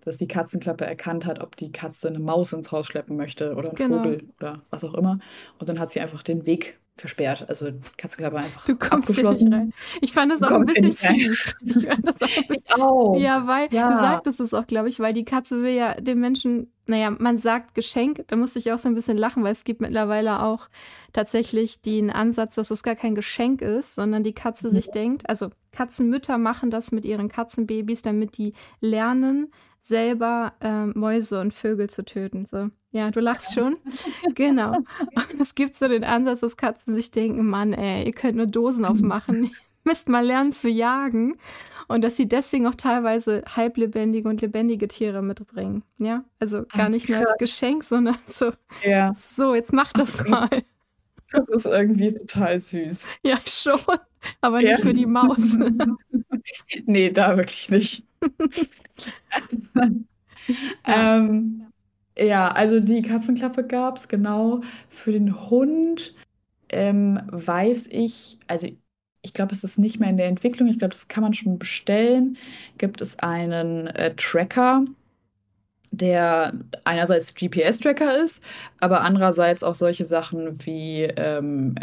dass 0.04 0.18
die 0.18 0.28
Katzenklappe 0.28 0.86
erkannt 0.86 1.26
hat, 1.26 1.42
ob 1.42 1.56
die 1.56 1.72
Katze 1.72 2.08
eine 2.08 2.18
Maus 2.18 2.52
ins 2.52 2.72
Haus 2.72 2.86
schleppen 2.86 3.16
möchte 3.16 3.54
oder 3.54 3.68
einen 3.68 3.76
genau. 3.76 4.02
Vogel 4.02 4.28
oder 4.38 4.62
was 4.70 4.84
auch 4.84 4.94
immer. 4.94 5.18
Und 5.58 5.68
dann 5.68 5.78
hat 5.78 5.90
sie 5.90 6.00
einfach 6.00 6.22
den 6.22 6.46
Weg 6.46 6.78
versperrt. 7.00 7.48
Also 7.48 7.70
Katzenklappe 7.96 8.36
einfach 8.36 8.66
Du 8.66 8.76
kommst 8.76 9.14
hier 9.14 9.28
nicht 9.28 9.52
rein. 9.52 9.72
Ich 10.00 10.12
fand 10.12 10.32
das 10.32 10.42
auch 10.42 10.52
ein 10.52 10.66
bisschen 10.66 10.92
fies. 10.92 11.54
Ich 11.64 11.86
fand 11.86 12.06
das 12.06 12.14
auch 12.20 12.48
bisschen, 12.48 12.82
auch. 12.82 13.18
Ja, 13.18 13.46
weil 13.46 13.68
ja. 13.72 13.90
du 13.90 13.96
sagtest 13.96 14.40
es 14.40 14.54
auch, 14.54 14.66
glaube 14.66 14.88
ich, 14.88 15.00
weil 15.00 15.12
die 15.12 15.24
Katze 15.24 15.62
will 15.62 15.72
ja 15.72 15.94
dem 15.94 16.20
Menschen, 16.20 16.72
naja, 16.86 17.10
man 17.10 17.38
sagt 17.38 17.74
Geschenk, 17.74 18.24
da 18.28 18.36
musste 18.36 18.58
ich 18.58 18.70
auch 18.72 18.78
so 18.78 18.88
ein 18.88 18.94
bisschen 18.94 19.16
lachen, 19.16 19.42
weil 19.42 19.52
es 19.52 19.64
gibt 19.64 19.80
mittlerweile 19.80 20.42
auch 20.42 20.68
tatsächlich 21.12 21.80
den 21.80 22.10
Ansatz, 22.10 22.54
dass 22.54 22.70
es 22.70 22.82
gar 22.82 22.96
kein 22.96 23.14
Geschenk 23.14 23.62
ist, 23.62 23.94
sondern 23.94 24.22
die 24.22 24.34
Katze 24.34 24.68
mhm. 24.68 24.72
sich 24.72 24.90
denkt, 24.90 25.28
also 25.28 25.48
Katzenmütter 25.72 26.38
machen 26.38 26.70
das 26.70 26.92
mit 26.92 27.04
ihren 27.04 27.28
Katzenbabys, 27.28 28.02
damit 28.02 28.36
die 28.36 28.52
lernen, 28.80 29.50
selber 29.90 30.54
äh, 30.60 30.86
Mäuse 30.86 31.40
und 31.40 31.52
Vögel 31.52 31.90
zu 31.90 32.04
töten. 32.04 32.46
So. 32.46 32.70
Ja, 32.92 33.10
du 33.10 33.20
lachst 33.20 33.54
schon. 33.54 33.76
genau. 34.34 34.76
Und 34.76 35.40
es 35.40 35.54
gibt 35.54 35.74
so 35.74 35.88
den 35.88 36.04
Ansatz, 36.04 36.40
dass 36.40 36.56
Katzen 36.56 36.94
sich 36.94 37.10
denken, 37.10 37.46
Mann, 37.48 37.74
ey, 37.74 38.06
ihr 38.06 38.12
könnt 38.12 38.36
nur 38.36 38.46
Dosen 38.46 38.84
aufmachen. 38.84 39.44
ihr 39.44 39.50
müsst 39.84 40.08
mal 40.08 40.24
lernen 40.24 40.52
zu 40.52 40.68
jagen. 40.68 41.36
Und 41.88 42.02
dass 42.02 42.16
sie 42.16 42.28
deswegen 42.28 42.68
auch 42.68 42.76
teilweise 42.76 43.42
halblebendige 43.56 44.28
und 44.28 44.40
lebendige 44.40 44.86
Tiere 44.86 45.22
mitbringen. 45.22 45.82
Ja, 45.98 46.22
also 46.38 46.62
gar 46.72 46.88
nicht 46.88 47.08
nur 47.08 47.18
als 47.18 47.36
Geschenk, 47.36 47.82
sondern 47.82 48.16
so, 48.28 48.52
ja. 48.84 49.12
so, 49.18 49.56
jetzt 49.56 49.72
mach 49.72 49.92
das 49.92 50.24
mal. 50.24 50.48
Das 51.32 51.48
ist 51.48 51.66
irgendwie 51.66 52.12
total 52.12 52.60
süß. 52.60 53.06
Ja, 53.24 53.38
schon. 53.46 53.78
Aber 54.40 54.60
ja. 54.60 54.72
nicht 54.72 54.82
für 54.82 54.94
die 54.94 55.06
Maus. 55.06 55.56
nee, 56.86 57.10
da 57.10 57.36
wirklich 57.36 57.70
nicht. 57.70 58.04
ähm, 60.86 61.66
ja, 62.18 62.48
also 62.48 62.80
die 62.80 63.02
Katzenklappe 63.02 63.66
gab 63.66 63.96
es, 63.96 64.08
genau. 64.08 64.60
Für 64.88 65.12
den 65.12 65.50
Hund 65.50 66.14
ähm, 66.68 67.20
weiß 67.30 67.88
ich, 67.90 68.38
also 68.46 68.68
ich 69.22 69.34
glaube, 69.34 69.52
es 69.52 69.64
ist 69.64 69.78
nicht 69.78 70.00
mehr 70.00 70.10
in 70.10 70.16
der 70.16 70.28
Entwicklung, 70.28 70.68
ich 70.68 70.78
glaube, 70.78 70.92
das 70.92 71.08
kann 71.08 71.22
man 71.22 71.34
schon 71.34 71.58
bestellen. 71.58 72.38
Gibt 72.78 73.00
es 73.00 73.18
einen 73.18 73.86
äh, 73.88 74.14
Tracker, 74.16 74.84
der 75.90 76.52
einerseits 76.84 77.34
GPS-Tracker 77.34 78.22
ist, 78.22 78.44
aber 78.78 79.00
andererseits 79.02 79.62
auch 79.62 79.74
solche 79.74 80.04
Sachen 80.04 80.64
wie 80.64 81.02
ähm, 81.02 81.74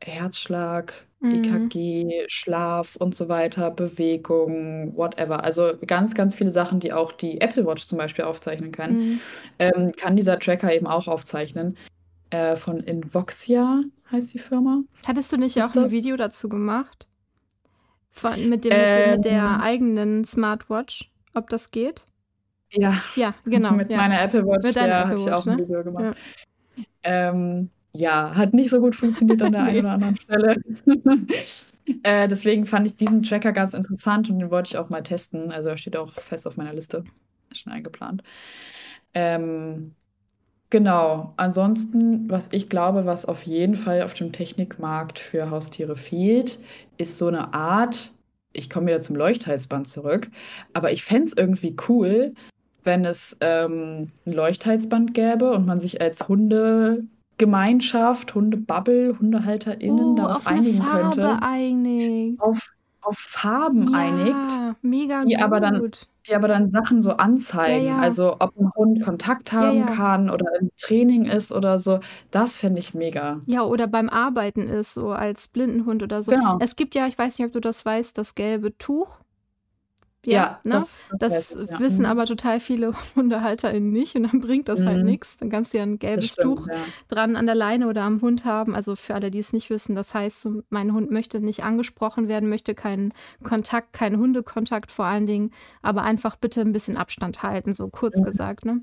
Herzschlag, 0.00 0.92
mhm. 1.20 1.44
EKG, 1.44 2.24
Schlaf 2.28 2.96
und 2.96 3.14
so 3.14 3.28
weiter, 3.28 3.70
Bewegung, 3.70 4.96
whatever. 4.96 5.44
Also 5.44 5.72
ganz, 5.86 6.14
ganz 6.14 6.34
viele 6.34 6.50
Sachen, 6.50 6.80
die 6.80 6.92
auch 6.92 7.12
die 7.12 7.40
Apple 7.40 7.66
Watch 7.66 7.86
zum 7.86 7.98
Beispiel 7.98 8.24
aufzeichnen 8.24 8.72
kann, 8.72 8.98
mhm. 8.98 9.20
ähm, 9.58 9.92
kann 9.96 10.16
dieser 10.16 10.38
Tracker 10.38 10.72
eben 10.72 10.86
auch 10.86 11.08
aufzeichnen. 11.08 11.76
Äh, 12.30 12.56
von 12.56 12.80
Invoxia 12.80 13.82
heißt 14.10 14.34
die 14.34 14.38
Firma. 14.38 14.82
Hattest 15.06 15.32
du 15.32 15.36
nicht 15.36 15.62
auch 15.62 15.72
das? 15.72 15.84
ein 15.84 15.90
Video 15.90 16.16
dazu 16.16 16.48
gemacht? 16.48 17.06
Von, 18.10 18.48
mit, 18.48 18.64
dem, 18.64 18.72
ähm, 18.74 19.10
mit, 19.16 19.24
der 19.24 19.42
ähm. 19.42 19.60
eigenen 19.60 20.24
Smartwatch, 20.24 21.10
ob 21.34 21.50
das 21.50 21.70
geht? 21.70 22.06
Ja. 22.72 23.00
Ja, 23.14 23.34
genau. 23.44 23.72
mit 23.72 23.90
ja. 23.90 23.96
meiner 23.96 24.20
Apple 24.20 24.44
Watch, 24.46 24.74
ja, 24.74 25.08
hatte 25.08 25.20
ich 25.20 25.30
auch 25.30 25.44
ne? 25.46 25.52
ein 25.52 25.60
Video 25.60 25.84
gemacht. 25.84 26.16
Ja. 26.74 26.84
Ähm, 27.02 27.70
ja, 27.96 28.34
hat 28.34 28.52
nicht 28.54 28.70
so 28.70 28.80
gut 28.80 28.94
funktioniert 28.94 29.42
an 29.42 29.52
der 29.52 29.62
einen 29.62 29.80
oder 29.80 29.92
anderen 29.92 30.16
Stelle. 30.16 30.56
äh, 32.02 32.28
deswegen 32.28 32.66
fand 32.66 32.86
ich 32.86 32.96
diesen 32.96 33.22
Tracker 33.22 33.52
ganz 33.52 33.74
interessant 33.74 34.28
und 34.28 34.38
den 34.38 34.50
wollte 34.50 34.68
ich 34.68 34.76
auch 34.76 34.90
mal 34.90 35.02
testen. 35.02 35.50
Also 35.50 35.70
er 35.70 35.76
steht 35.76 35.96
auch 35.96 36.12
fest 36.12 36.46
auf 36.46 36.56
meiner 36.56 36.74
Liste. 36.74 37.04
Ist 37.50 37.60
schon 37.60 37.72
eingeplant. 37.72 38.22
Ähm, 39.14 39.94
genau. 40.68 41.32
Ansonsten, 41.36 42.28
was 42.28 42.48
ich 42.52 42.68
glaube, 42.68 43.06
was 43.06 43.24
auf 43.24 43.44
jeden 43.44 43.76
Fall 43.76 44.02
auf 44.02 44.14
dem 44.14 44.32
Technikmarkt 44.32 45.18
für 45.18 45.50
Haustiere 45.50 45.96
fehlt, 45.96 46.58
ist 46.98 47.18
so 47.18 47.28
eine 47.28 47.54
Art, 47.54 48.12
ich 48.52 48.68
komme 48.68 48.88
wieder 48.88 49.00
zum 49.00 49.16
Leuchthalsband 49.16 49.88
zurück, 49.88 50.30
aber 50.74 50.92
ich 50.92 51.02
fände 51.02 51.28
es 51.28 51.36
irgendwie 51.36 51.76
cool, 51.88 52.34
wenn 52.86 53.04
es 53.04 53.36
ähm, 53.40 54.10
ein 54.24 54.32
Leuchthalsband 54.32 55.12
gäbe 55.12 55.52
und 55.52 55.66
man 55.66 55.80
sich 55.80 56.00
als 56.00 56.28
Hunde 56.28 57.04
Gemeinschaft, 57.38 58.34
Hundebubble, 58.34 59.16
HundehalterInnen 59.18 60.12
oh, 60.12 60.14
darauf 60.14 60.36
auf 60.36 60.46
einigen 60.46 60.80
eine 60.80 60.90
Farbe 60.90 61.20
könnte. 61.20 61.42
Einigt. 61.42 62.40
Auf, 62.40 62.70
auf 63.02 63.18
Farben 63.18 63.92
ja, 63.92 63.98
einigt, 63.98 64.76
mega 64.82 65.24
die 65.24 65.34
gut. 65.34 65.42
aber 65.42 65.60
dann, 65.60 65.92
die 66.26 66.34
aber 66.34 66.48
dann 66.48 66.70
Sachen 66.70 67.02
so 67.02 67.10
anzeigen. 67.12 67.86
Ja, 67.86 67.96
ja. 67.96 67.98
Also 67.98 68.36
ob 68.38 68.58
ein 68.58 68.70
Hund 68.74 69.02
Kontakt 69.02 69.52
haben 69.52 69.84
kann 69.86 70.30
oder 70.30 70.46
im 70.58 70.70
Training 70.80 71.26
ist 71.26 71.52
oder 71.52 71.78
so. 71.78 72.00
Das 72.30 72.56
finde 72.56 72.80
ich 72.80 72.94
mega. 72.94 73.40
Ja, 73.46 73.62
oder 73.62 73.86
beim 73.86 74.08
Arbeiten 74.08 74.68
ist, 74.68 74.94
so 74.94 75.10
als 75.10 75.46
Blindenhund 75.48 76.02
oder 76.02 76.22
so. 76.22 76.32
Genau. 76.32 76.58
Es 76.60 76.74
gibt 76.74 76.94
ja, 76.94 77.06
ich 77.06 77.18
weiß 77.18 77.38
nicht, 77.38 77.46
ob 77.46 77.52
du 77.52 77.60
das 77.60 77.84
weißt, 77.84 78.16
das 78.16 78.34
gelbe 78.34 78.76
Tuch. 78.78 79.18
Ja, 80.28 80.34
Ja, 80.34 80.60
ne? 80.64 80.70
das, 80.72 81.04
das 81.20 81.50
Das 81.50 81.54
ja. 81.68 81.78
wissen 81.78 82.00
Mhm. 82.02 82.06
aber 82.06 82.26
total 82.26 82.58
viele 82.60 82.92
HundehalterInnen 83.16 83.92
nicht 83.92 84.16
und 84.16 84.24
dann 84.24 84.40
bringt 84.40 84.68
das 84.68 84.84
halt 84.84 84.98
Mhm. 84.98 85.04
nichts. 85.04 85.38
Dann 85.38 85.50
kannst 85.50 85.72
du 85.72 85.78
ja 85.78 85.84
ein 85.84 85.98
gelbes 86.00 86.32
stimmt, 86.32 86.58
Tuch 86.58 86.66
ja. 86.68 86.92
dran 87.08 87.36
an 87.36 87.46
der 87.46 87.54
Leine 87.54 87.88
oder 87.88 88.02
am 88.02 88.20
Hund 88.22 88.44
haben. 88.44 88.74
Also 88.74 88.96
für 88.96 89.14
alle, 89.14 89.30
die 89.30 89.38
es 89.38 89.52
nicht 89.52 89.70
wissen, 89.70 89.94
das 89.94 90.14
heißt, 90.14 90.42
so, 90.42 90.62
mein 90.68 90.92
Hund 90.92 91.10
möchte 91.12 91.40
nicht 91.40 91.62
angesprochen 91.64 92.28
werden, 92.28 92.48
möchte 92.48 92.74
keinen 92.74 93.12
Kontakt, 93.44 93.92
keinen 93.92 94.18
Hundekontakt 94.18 94.90
vor 94.90 95.04
allen 95.06 95.26
Dingen, 95.26 95.52
aber 95.82 96.02
einfach 96.02 96.36
bitte 96.36 96.60
ein 96.60 96.72
bisschen 96.72 96.96
Abstand 96.96 97.42
halten, 97.44 97.72
so 97.74 97.88
kurz 97.88 98.20
Mhm. 98.20 98.24
gesagt, 98.24 98.64
ne? 98.64 98.82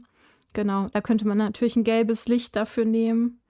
Genau, 0.54 0.88
da 0.94 1.02
könnte 1.02 1.28
man 1.28 1.38
natürlich 1.40 1.76
ein 1.76 1.84
gelbes 1.84 2.28
Licht 2.28 2.56
dafür 2.56 2.86
nehmen. 2.86 3.43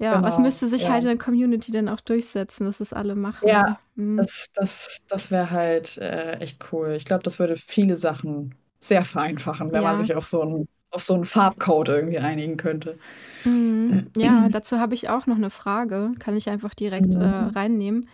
Ja, 0.00 0.22
was 0.22 0.36
Genau, 0.36 0.44
müsste 0.44 0.68
sich 0.68 0.82
ja. 0.84 0.90
halt 0.90 1.02
in 1.04 1.08
der 1.10 1.18
Community 1.18 1.70
denn 1.72 1.88
auch 1.88 2.00
durchsetzen, 2.00 2.64
dass 2.66 2.80
es 2.80 2.92
alle 2.92 3.14
machen? 3.16 3.48
Ja, 3.48 3.64
Mhm. 3.96 4.16
das, 4.16 4.46
das, 4.54 4.98
das 5.08 5.30
wäre 5.30 5.50
halt 5.50 5.96
äh, 5.98 6.32
echt 6.40 6.72
cool. 6.72 6.92
Ich 6.96 7.04
glaube, 7.04 7.22
das 7.22 7.38
würde 7.38 7.56
viele 7.56 7.96
Sachen 7.96 8.54
sehr 8.80 9.04
vereinfachen, 9.04 9.72
wenn 9.72 9.82
man 9.82 9.96
Ja. 9.96 9.96
sich 9.96 10.14
auf 10.14 10.26
so 10.26 10.42
einen, 10.42 10.68
auf 10.90 11.02
so 11.04 11.14
einen 11.14 11.24
Farbcode 11.24 11.88
irgendwie 11.88 12.18
einigen 12.18 12.56
könnte. 12.56 12.98
Mhm. 13.44 14.10
Ja, 14.16 14.48
dazu 14.50 14.78
habe 14.78 14.94
ich 14.94 15.08
auch 15.08 15.26
noch 15.26 15.36
eine 15.36 15.50
Frage. 15.50 16.12
Kann 16.18 16.36
ich 16.36 16.48
einfach 16.50 16.74
direkt 16.74 17.16
äh, 17.16 17.24
Mhm. 17.24 17.50
reinnehmen. 17.54 18.08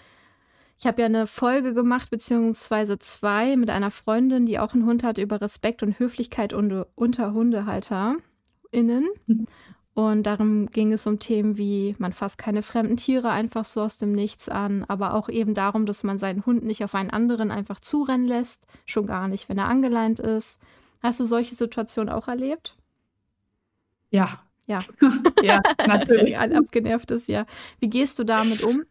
Ich 0.78 0.86
habe 0.86 1.00
ja 1.02 1.06
eine 1.06 1.26
Folge 1.26 1.74
gemacht, 1.74 2.10
beziehungsweise 2.10 2.98
zwei, 2.98 3.56
mit 3.56 3.70
einer 3.70 3.90
Freundin, 3.90 4.46
die 4.46 4.58
auch 4.58 4.74
einen 4.74 4.86
Hund 4.86 5.04
hat, 5.04 5.18
über 5.18 5.40
Respekt 5.40 5.82
und 5.82 5.98
Höflichkeit 5.98 6.52
unter, 6.54 6.88
unter 6.96 7.34
HundehalterInnen. 7.34 8.20
Und 9.96 10.24
darum 10.24 10.66
ging 10.66 10.92
es 10.92 11.06
um 11.06 11.18
Themen 11.20 11.56
wie, 11.56 11.96
man 11.98 12.12
fasst 12.12 12.36
keine 12.36 12.60
fremden 12.62 12.98
Tiere 12.98 13.30
einfach 13.30 13.64
so 13.64 13.80
aus 13.80 13.96
dem 13.96 14.12
Nichts 14.12 14.46
an, 14.48 14.84
aber 14.88 15.14
auch 15.14 15.30
eben 15.30 15.54
darum, 15.54 15.86
dass 15.86 16.04
man 16.04 16.18
seinen 16.18 16.44
Hund 16.44 16.64
nicht 16.64 16.84
auf 16.84 16.94
einen 16.94 17.08
anderen 17.10 17.50
einfach 17.50 17.80
zurennen 17.80 18.26
lässt, 18.28 18.66
schon 18.84 19.06
gar 19.06 19.26
nicht, 19.26 19.48
wenn 19.48 19.56
er 19.56 19.68
angeleint 19.68 20.20
ist. 20.20 20.60
Hast 21.02 21.18
du 21.20 21.24
solche 21.24 21.54
Situationen 21.54 22.12
auch 22.12 22.28
erlebt? 22.28 22.76
Ja, 24.10 24.40
Ja. 24.66 24.84
ja, 25.40 25.62
natürlich. 25.86 26.36
Ein 26.38 26.54
abgenervtes 26.54 27.26
Ja. 27.28 27.46
Wie 27.80 27.88
gehst 27.88 28.18
du 28.18 28.24
damit 28.24 28.62
um? 28.62 28.82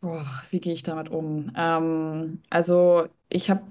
Boah, 0.00 0.26
wie 0.50 0.60
gehe 0.60 0.72
ich 0.72 0.82
damit 0.82 1.10
um? 1.10 1.52
Ähm, 1.56 2.40
also 2.48 3.06
ich 3.28 3.50
habe 3.50 3.62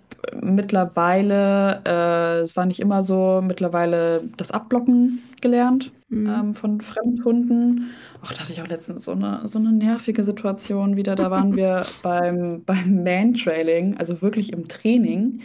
mittlerweile, 0.42 1.82
äh, 1.86 2.40
es 2.42 2.56
war 2.56 2.66
nicht 2.66 2.80
immer 2.80 3.04
so, 3.04 3.42
mittlerweile 3.44 4.24
das 4.38 4.52
Abblocken 4.52 5.22
gelernt 5.42 5.92
Mhm. 6.10 6.28
ähm, 6.28 6.54
von 6.54 6.82
Fremdhunden. 6.82 7.92
Ach, 8.24 8.34
da 8.34 8.40
hatte 8.40 8.52
ich 8.52 8.62
auch 8.62 8.68
letztens 8.68 9.06
so 9.06 9.12
eine, 9.12 9.48
so 9.48 9.60
eine 9.60 9.72
nervige 9.72 10.24
Situation 10.24 10.96
wieder. 10.96 11.16
Da 11.16 11.30
waren 11.30 11.56
wir 11.56 11.86
beim, 12.02 12.64
beim 12.66 13.04
Man-Trailing, 13.04 13.98
also 13.98 14.22
wirklich 14.22 14.52
im 14.52 14.68
Training. 14.68 15.42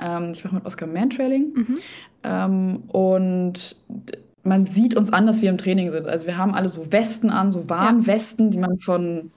Ähm, 0.00 0.30
ich 0.32 0.44
mache 0.44 0.54
mit 0.54 0.64
Oscar 0.64 0.86
Man-Trailing. 0.86 1.52
Mhm. 1.54 1.78
Ähm, 2.22 2.82
und 2.88 3.76
man 4.44 4.64
sieht 4.66 4.96
uns 4.96 5.12
an, 5.12 5.26
dass 5.26 5.42
wir 5.42 5.50
im 5.50 5.58
Training 5.58 5.90
sind. 5.90 6.06
Also 6.06 6.26
wir 6.28 6.38
haben 6.38 6.54
alle 6.54 6.68
so 6.68 6.92
Westen 6.92 7.28
an, 7.28 7.50
so 7.50 7.68
Warnwesten, 7.68 8.52
die 8.52 8.58
man 8.58 8.78
von 8.78 9.32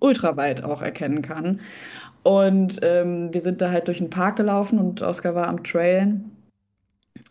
ultraweit 0.00 0.62
auch 0.62 0.82
erkennen 0.82 1.22
kann. 1.22 1.60
Und 2.24 2.80
ähm, 2.82 3.32
wir 3.32 3.42
sind 3.42 3.60
da 3.60 3.70
halt 3.70 3.86
durch 3.86 3.98
den 3.98 4.10
Park 4.10 4.36
gelaufen 4.36 4.78
und 4.78 5.02
Oscar 5.02 5.34
war 5.34 5.46
am 5.46 5.62
Trailen. 5.62 6.32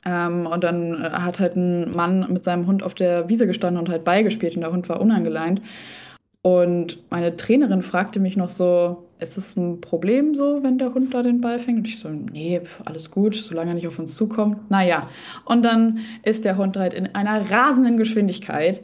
Ähm, 0.06 0.46
und 0.46 0.64
dann 0.64 1.04
äh, 1.04 1.10
hat 1.10 1.40
halt 1.40 1.56
ein 1.56 1.94
Mann 1.96 2.32
mit 2.32 2.44
seinem 2.44 2.68
Hund 2.68 2.84
auf 2.84 2.94
der 2.94 3.28
Wiese 3.28 3.48
gestanden 3.48 3.80
und 3.80 3.90
halt 3.90 4.04
beigespielt 4.04 4.56
und 4.56 4.62
der 4.62 4.72
Hund 4.72 4.88
war 4.90 5.02
unangeleint. 5.02 5.62
Und 6.44 7.10
meine 7.10 7.36
Trainerin 7.38 7.82
fragte 7.82 8.20
mich 8.20 8.38
noch 8.38 8.50
so, 8.50 9.08
ist 9.20 9.38
es 9.38 9.56
ein 9.56 9.82
Problem 9.82 10.36
so, 10.36 10.62
wenn 10.62 10.78
der 10.78 10.94
Hund 10.94 11.14
da 11.14 11.24
den 11.24 11.42
Ball 11.42 11.58
fängt? 11.58 11.80
Und 11.80 11.88
ich 11.88 12.00
so, 12.00 12.10
nee, 12.10 12.62
alles 12.86 13.10
gut, 13.10 13.34
solange 13.34 13.72
er 13.72 13.76
nicht 13.76 13.88
auf 13.88 13.98
uns 13.98 14.14
zukommt. 14.16 14.70
Naja, 14.70 15.08
und 15.46 15.64
dann 15.64 16.00
ist 16.24 16.46
der 16.46 16.58
Hund 16.58 16.78
halt 16.78 16.94
in 16.94 17.16
einer 17.16 17.50
rasenden 17.50 17.98
Geschwindigkeit 17.98 18.84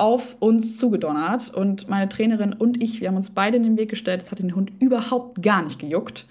auf 0.00 0.36
uns 0.40 0.78
zugedonnert. 0.78 1.50
Und 1.54 1.88
meine 1.88 2.08
Trainerin 2.08 2.52
und 2.54 2.82
ich, 2.82 3.00
wir 3.00 3.08
haben 3.08 3.16
uns 3.16 3.30
beide 3.30 3.56
in 3.58 3.62
den 3.64 3.76
Weg 3.78 3.90
gestellt. 3.90 4.22
Es 4.22 4.30
hat 4.32 4.40
den 4.40 4.56
Hund 4.56 4.72
überhaupt 4.80 5.42
gar 5.42 5.62
nicht 5.62 5.78
gejuckt. 5.78 6.26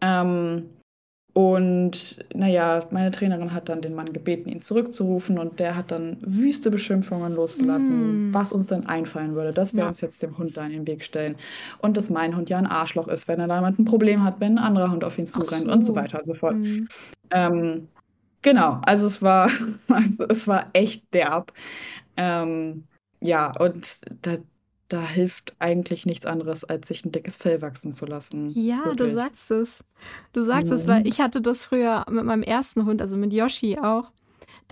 Ähm, 0.00 0.70
und 1.36 2.24
naja, 2.32 2.86
meine 2.92 3.10
Trainerin 3.10 3.52
hat 3.52 3.68
dann 3.68 3.82
den 3.82 3.94
Mann 3.94 4.12
gebeten, 4.12 4.48
ihn 4.48 4.60
zurückzurufen 4.60 5.36
und 5.38 5.58
der 5.58 5.76
hat 5.76 5.90
dann 5.90 6.18
wüste 6.20 6.70
Beschimpfungen 6.70 7.32
losgelassen, 7.34 8.30
Mm. 8.30 8.34
was 8.34 8.52
uns 8.52 8.68
denn 8.68 8.86
einfallen 8.86 9.34
würde, 9.34 9.52
dass 9.52 9.74
wir 9.76 9.82
Ja. 9.82 9.88
uns 9.88 10.00
jetzt 10.00 10.22
dem 10.22 10.38
Hund 10.38 10.56
da 10.56 10.64
in 10.64 10.70
den 10.72 10.86
Weg 10.86 11.02
stellen 11.02 11.36
und 11.80 11.96
dass 11.96 12.08
mein 12.10 12.36
Hund 12.36 12.50
ja 12.50 12.58
ein 12.58 12.68
Arschloch 12.68 13.08
ist, 13.08 13.26
wenn 13.26 13.40
er 13.40 13.48
damit 13.48 13.78
ein 13.80 13.84
Problem 13.84 14.22
hat, 14.22 14.38
wenn 14.40 14.58
ein 14.58 14.64
anderer 14.64 14.92
Hund 14.92 15.02
auf 15.04 15.18
ihn 15.18 15.26
zurennt 15.26 15.68
und 15.68 15.82
so 15.82 15.92
so. 15.92 15.96
weiter 15.96 16.20
und 16.20 16.26
so 16.26 16.34
fort. 16.34 16.54
Mhm. 16.54 16.86
Ähm, 17.32 17.88
genau, 18.42 18.80
also 18.86 19.06
es 19.06 19.20
war, 19.22 19.50
also 19.88 20.24
es 20.28 20.46
war 20.46 20.70
echt 20.72 21.12
derb. 21.14 21.52
Ähm, 22.16 22.84
ja, 23.24 23.52
und 23.58 24.00
da, 24.22 24.38
da 24.88 25.02
hilft 25.06 25.54
eigentlich 25.58 26.06
nichts 26.06 26.26
anderes, 26.26 26.64
als 26.64 26.88
sich 26.88 27.04
ein 27.04 27.12
dickes 27.12 27.36
Fell 27.36 27.62
wachsen 27.62 27.92
zu 27.92 28.06
lassen. 28.06 28.56
Ja, 28.56 28.94
du 28.94 29.08
Wirklich. 29.08 29.10
sagst 29.10 29.50
es. 29.50 29.82
Du 30.32 30.44
sagst 30.44 30.70
es, 30.70 30.86
weil 30.86 31.00
Mhm. 31.00 31.06
ich 31.06 31.20
hatte 31.20 31.40
das 31.40 31.64
früher 31.64 32.04
mit 32.10 32.24
meinem 32.24 32.42
ersten 32.42 32.84
Hund, 32.86 33.00
also 33.02 33.16
mit 33.16 33.32
Yoshi 33.32 33.78
auch, 33.78 34.12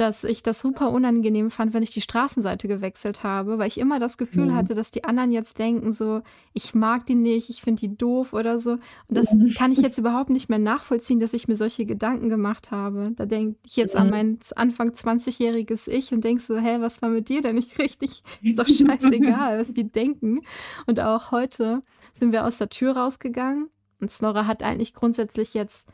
dass 0.02 0.24
ich 0.24 0.42
das 0.42 0.60
super 0.60 0.90
unangenehm 0.90 1.50
fand, 1.50 1.72
wenn 1.72 1.82
ich 1.82 1.92
die 1.92 2.00
Straßenseite 2.02 2.68
gewechselt 2.68 3.22
habe, 3.22 3.56
weil 3.58 3.68
ich 3.68 3.78
immer 3.78 3.98
das 3.98 4.18
Gefühl 4.18 4.48
Mhm. 4.48 4.54
hatte, 4.56 4.74
dass 4.74 4.90
die 4.90 5.04
anderen 5.04 5.30
jetzt 5.30 5.58
denken 5.58 5.92
so, 5.92 6.20
ich 6.52 6.74
mag 6.74 7.06
die 7.06 7.14
nicht, 7.14 7.48
ich 7.48 7.62
finde 7.62 7.80
die 7.80 7.96
doof 7.96 8.32
oder 8.34 8.58
so. 8.58 8.72
Und 8.72 8.82
das 9.08 9.32
Mhm. 9.32 9.54
kann 9.56 9.72
ich 9.72 9.78
jetzt 9.86 9.98
überhaupt 9.98 10.28
nicht 10.28 10.48
mehr 10.50 10.58
nachvollziehen, 10.58 11.20
dass 11.20 11.32
ich 11.32 11.48
mir 11.48 11.56
solche 11.56 11.86
Gedanken 11.86 12.28
gemacht 12.28 12.70
habe. 12.70 13.12
Da 13.16 13.24
denke 13.24 13.58
ich 13.64 13.76
jetzt 13.76 13.96
an 13.96 14.06
Mhm. 14.08 14.10
mein 14.10 14.38
Anfang 14.56 14.90
20-jähriges 14.90 15.88
Ich 15.88 16.12
und 16.12 16.24
denke 16.24 16.42
so, 16.42 16.56
hä, 16.58 16.76
was 16.80 17.00
war 17.00 17.08
mit 17.08 17.28
dir 17.28 17.40
denn 17.40 17.56
nicht 17.56 17.78
richtig? 17.78 18.22
Ist 18.42 18.58
doch 18.58 18.66
scheißegal, 18.68 19.60
was 19.60 19.72
die 19.72 19.90
denken. 19.90 20.40
Und 20.86 21.00
auch 21.00 21.30
heute 21.30 21.82
sind 22.18 22.32
wir 22.32 22.44
aus 22.44 22.58
der 22.58 22.68
Tür 22.68 22.96
rausgegangen 22.96 23.70
und 24.00 24.10
Snorre 24.10 24.46
hat 24.46 24.62
eigentlich 24.62 24.94
grundsätzlich 24.94 25.54
jetzt, 25.54 25.86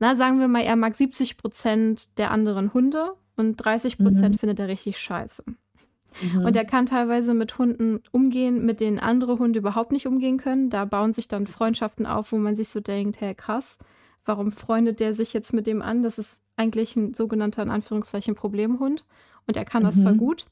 na, 0.00 0.16
sagen 0.16 0.40
wir 0.40 0.48
mal, 0.48 0.62
er 0.62 0.76
mag 0.76 0.96
70 0.96 1.36
Prozent 1.36 2.18
der 2.18 2.30
anderen 2.30 2.72
Hunde 2.74 3.12
und 3.36 3.56
30 3.56 3.98
Prozent 3.98 4.34
Mhm. 4.36 4.38
findet 4.38 4.60
er 4.60 4.68
richtig 4.68 4.98
scheiße. 4.98 5.44
Mhm. 5.46 6.44
Und 6.44 6.56
er 6.56 6.64
kann 6.66 6.86
teilweise 6.86 7.32
mit 7.34 7.56
Hunden 7.58 8.00
umgehen, 8.12 8.64
mit 8.66 8.80
denen 8.80 8.98
andere 8.98 9.38
Hunde 9.38 9.58
überhaupt 9.58 9.92
nicht 9.92 10.06
umgehen 10.06 10.36
können. 10.36 10.68
Da 10.70 10.84
bauen 10.84 11.12
sich 11.12 11.28
dann 11.28 11.46
Freundschaften 11.46 12.04
auf, 12.06 12.32
wo 12.32 12.36
man 12.36 12.54
sich 12.54 12.68
so 12.68 12.80
denkt, 12.80 13.20
hey, 13.20 13.34
krass, 13.34 13.78
warum 14.24 14.52
freundet 14.52 15.00
der 15.00 15.14
sich 15.14 15.32
jetzt 15.32 15.52
mit 15.54 15.66
dem 15.66 15.80
an? 15.82 16.02
Das 16.02 16.18
ist 16.18 16.40
eigentlich 16.56 16.96
ein 16.96 17.14
sogenannter, 17.14 17.62
in 17.62 17.70
Anführungszeichen, 17.70 18.34
Problemhund. 18.34 19.04
Und 19.46 19.56
er 19.56 19.64
kann 19.64 19.82
das 19.84 19.98
voll 19.98 20.12
Mhm. 20.12 20.18
gut. 20.18 20.46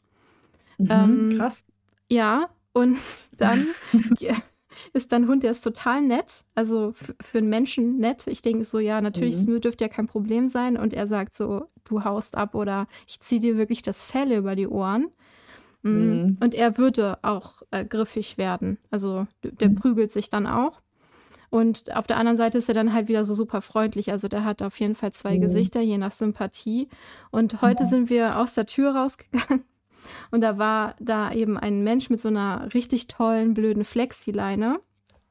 Mhm, 0.78 0.86
Ähm, 0.90 1.34
krass. 1.36 1.64
Ja, 2.08 2.48
Und 2.72 2.96
dann 3.36 3.66
ist 4.92 5.12
dein 5.12 5.28
Hund, 5.28 5.42
der 5.42 5.50
ist 5.50 5.62
total 5.62 6.02
nett, 6.02 6.44
also 6.54 6.92
für 6.92 7.38
einen 7.38 7.48
Menschen 7.48 7.98
nett. 7.98 8.26
Ich 8.26 8.42
denke 8.42 8.64
so, 8.64 8.78
ja, 8.78 9.00
natürlich, 9.00 9.46
mhm. 9.46 9.60
dürfte 9.60 9.84
ja 9.84 9.88
kein 9.88 10.06
Problem 10.06 10.48
sein. 10.48 10.76
Und 10.76 10.92
er 10.92 11.06
sagt 11.06 11.36
so, 11.36 11.66
du 11.84 12.04
haust 12.04 12.36
ab 12.36 12.54
oder 12.54 12.86
ich 13.06 13.20
ziehe 13.20 13.40
dir 13.40 13.56
wirklich 13.56 13.82
das 13.82 14.04
Fell 14.04 14.32
über 14.32 14.56
die 14.56 14.68
Ohren. 14.68 15.08
Mm, 15.82 15.90
mhm. 15.90 16.38
Und 16.40 16.54
er 16.54 16.78
würde 16.78 17.18
auch 17.22 17.62
äh, 17.70 17.84
griffig 17.84 18.38
werden. 18.38 18.78
Also 18.90 19.26
der 19.42 19.70
mhm. 19.70 19.74
prügelt 19.76 20.12
sich 20.12 20.30
dann 20.30 20.46
auch. 20.46 20.82
Und 21.50 21.94
auf 21.96 22.06
der 22.06 22.16
anderen 22.16 22.36
Seite 22.36 22.58
ist 22.58 22.68
er 22.68 22.74
dann 22.74 22.92
halt 22.92 23.08
wieder 23.08 23.24
so 23.24 23.34
super 23.34 23.60
freundlich. 23.60 24.12
Also 24.12 24.28
der 24.28 24.44
hat 24.44 24.62
auf 24.62 24.78
jeden 24.78 24.94
Fall 24.94 25.12
zwei 25.12 25.36
mhm. 25.36 25.42
Gesichter, 25.42 25.80
je 25.80 25.98
nach 25.98 26.12
Sympathie. 26.12 26.88
Und 27.30 27.60
heute 27.62 27.82
ja. 27.84 27.88
sind 27.88 28.08
wir 28.08 28.38
aus 28.38 28.54
der 28.54 28.66
Tür 28.66 28.94
rausgegangen 28.94 29.64
und 30.30 30.40
da 30.40 30.58
war 30.58 30.94
da 31.00 31.32
eben 31.32 31.58
ein 31.58 31.84
Mensch 31.84 32.10
mit 32.10 32.20
so 32.20 32.28
einer 32.28 32.68
richtig 32.74 33.06
tollen, 33.08 33.54
blöden 33.54 33.84
Flexileine. 33.84 34.80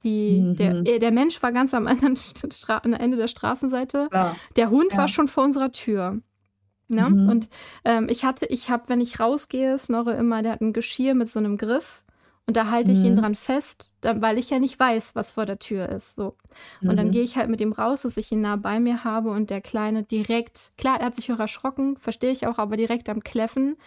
Die, 0.03 0.41
mhm. 0.41 0.55
der, 0.55 0.99
der 0.99 1.11
Mensch 1.11 1.41
war 1.43 1.51
ganz 1.51 1.73
am 1.73 1.87
anderen 1.87 2.15
Stra 2.17 2.81
am 2.83 2.93
Ende 2.93 3.17
der 3.17 3.27
Straßenseite. 3.27 4.09
Ja. 4.13 4.35
Der 4.55 4.69
Hund 4.69 4.93
ja. 4.93 4.99
war 4.99 5.07
schon 5.07 5.27
vor 5.27 5.43
unserer 5.43 5.71
Tür. 5.71 6.21
Ne? 6.87 7.09
Mhm. 7.09 7.29
Und 7.29 7.49
ähm, 7.85 8.07
ich 8.09 8.25
hatte, 8.25 8.45
ich 8.47 8.69
habe, 8.69 8.83
wenn 8.87 9.01
ich 9.01 9.19
rausgehe, 9.19 9.77
Snorre 9.77 10.13
immer, 10.13 10.41
der 10.41 10.53
hat 10.53 10.61
ein 10.61 10.73
Geschirr 10.73 11.13
mit 11.13 11.29
so 11.29 11.39
einem 11.39 11.57
Griff. 11.57 12.03
Und 12.47 12.57
da 12.57 12.71
halte 12.71 12.91
ich 12.91 12.97
ihn 13.03 13.13
mhm. 13.13 13.19
dran 13.19 13.35
fest, 13.35 13.91
weil 14.01 14.39
ich 14.39 14.49
ja 14.49 14.57
nicht 14.57 14.79
weiß, 14.79 15.13
was 15.13 15.29
vor 15.29 15.45
der 15.45 15.59
Tür 15.59 15.87
ist. 15.89 16.15
So. 16.15 16.35
Und 16.81 16.93
mhm. 16.93 16.95
dann 16.95 17.11
gehe 17.11 17.21
ich 17.21 17.37
halt 17.37 17.47
mit 17.47 17.61
ihm 17.61 17.73
raus, 17.73 18.01
dass 18.01 18.17
ich 18.17 18.31
ihn 18.31 18.41
nah 18.41 18.55
bei 18.55 18.79
mir 18.79 19.03
habe 19.03 19.29
und 19.29 19.51
der 19.51 19.61
Kleine 19.61 20.01
direkt, 20.01 20.71
klar, 20.75 20.99
er 20.99 21.05
hat 21.05 21.15
sich 21.15 21.31
auch 21.31 21.37
erschrocken, 21.37 21.97
verstehe 21.97 22.31
ich 22.31 22.47
auch, 22.47 22.57
aber 22.57 22.75
direkt 22.75 23.07
am 23.07 23.23
Kläffen. 23.23 23.77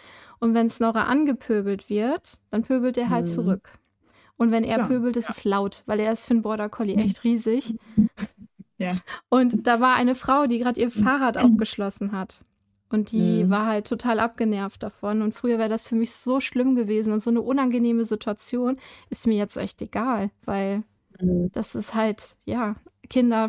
Und 0.43 0.53
wenn 0.55 0.67
Snorre 0.67 1.05
angepöbelt 1.05 1.89
wird, 1.89 2.41
dann 2.49 2.63
pöbelt 2.63 2.97
er 2.97 3.09
halt 3.09 3.27
mhm. 3.27 3.31
zurück. 3.31 3.79
Und 4.35 4.51
wenn 4.51 4.65
er 4.65 4.79
ja, 4.79 4.85
pöbelt, 4.85 5.15
ist 5.15 5.29
ja. 5.29 5.35
es 5.37 5.45
laut, 5.45 5.83
weil 5.85 6.01
er 6.01 6.11
ist 6.11 6.25
für 6.25 6.33
einen 6.33 6.41
Border 6.41 6.67
Collie 6.67 6.97
echt 6.97 7.23
riesig. 7.23 7.75
Ja. 8.79 8.91
Und 9.29 9.65
da 9.65 9.79
war 9.79 9.95
eine 9.95 10.15
Frau, 10.15 10.45
die 10.47 10.57
gerade 10.57 10.81
ihr 10.81 10.91
Fahrrad 10.91 11.37
aufgeschlossen 11.37 12.11
hat. 12.11 12.41
Und 12.89 13.11
die 13.11 13.45
mhm. 13.45 13.49
war 13.49 13.67
halt 13.67 13.87
total 13.87 14.19
abgenervt 14.19 14.83
davon. 14.83 15.21
Und 15.21 15.33
früher 15.33 15.57
wäre 15.57 15.69
das 15.69 15.87
für 15.87 15.95
mich 15.95 16.11
so 16.13 16.41
schlimm 16.41 16.75
gewesen 16.75 17.13
und 17.13 17.21
so 17.21 17.29
eine 17.29 17.39
unangenehme 17.39 18.03
Situation 18.03 18.75
ist 19.09 19.25
mir 19.25 19.37
jetzt 19.37 19.55
echt 19.55 19.81
egal, 19.81 20.31
weil 20.43 20.83
mhm. 21.21 21.49
das 21.53 21.75
ist 21.75 21.95
halt, 21.95 22.35
ja, 22.43 22.75
Kinder 23.13 23.47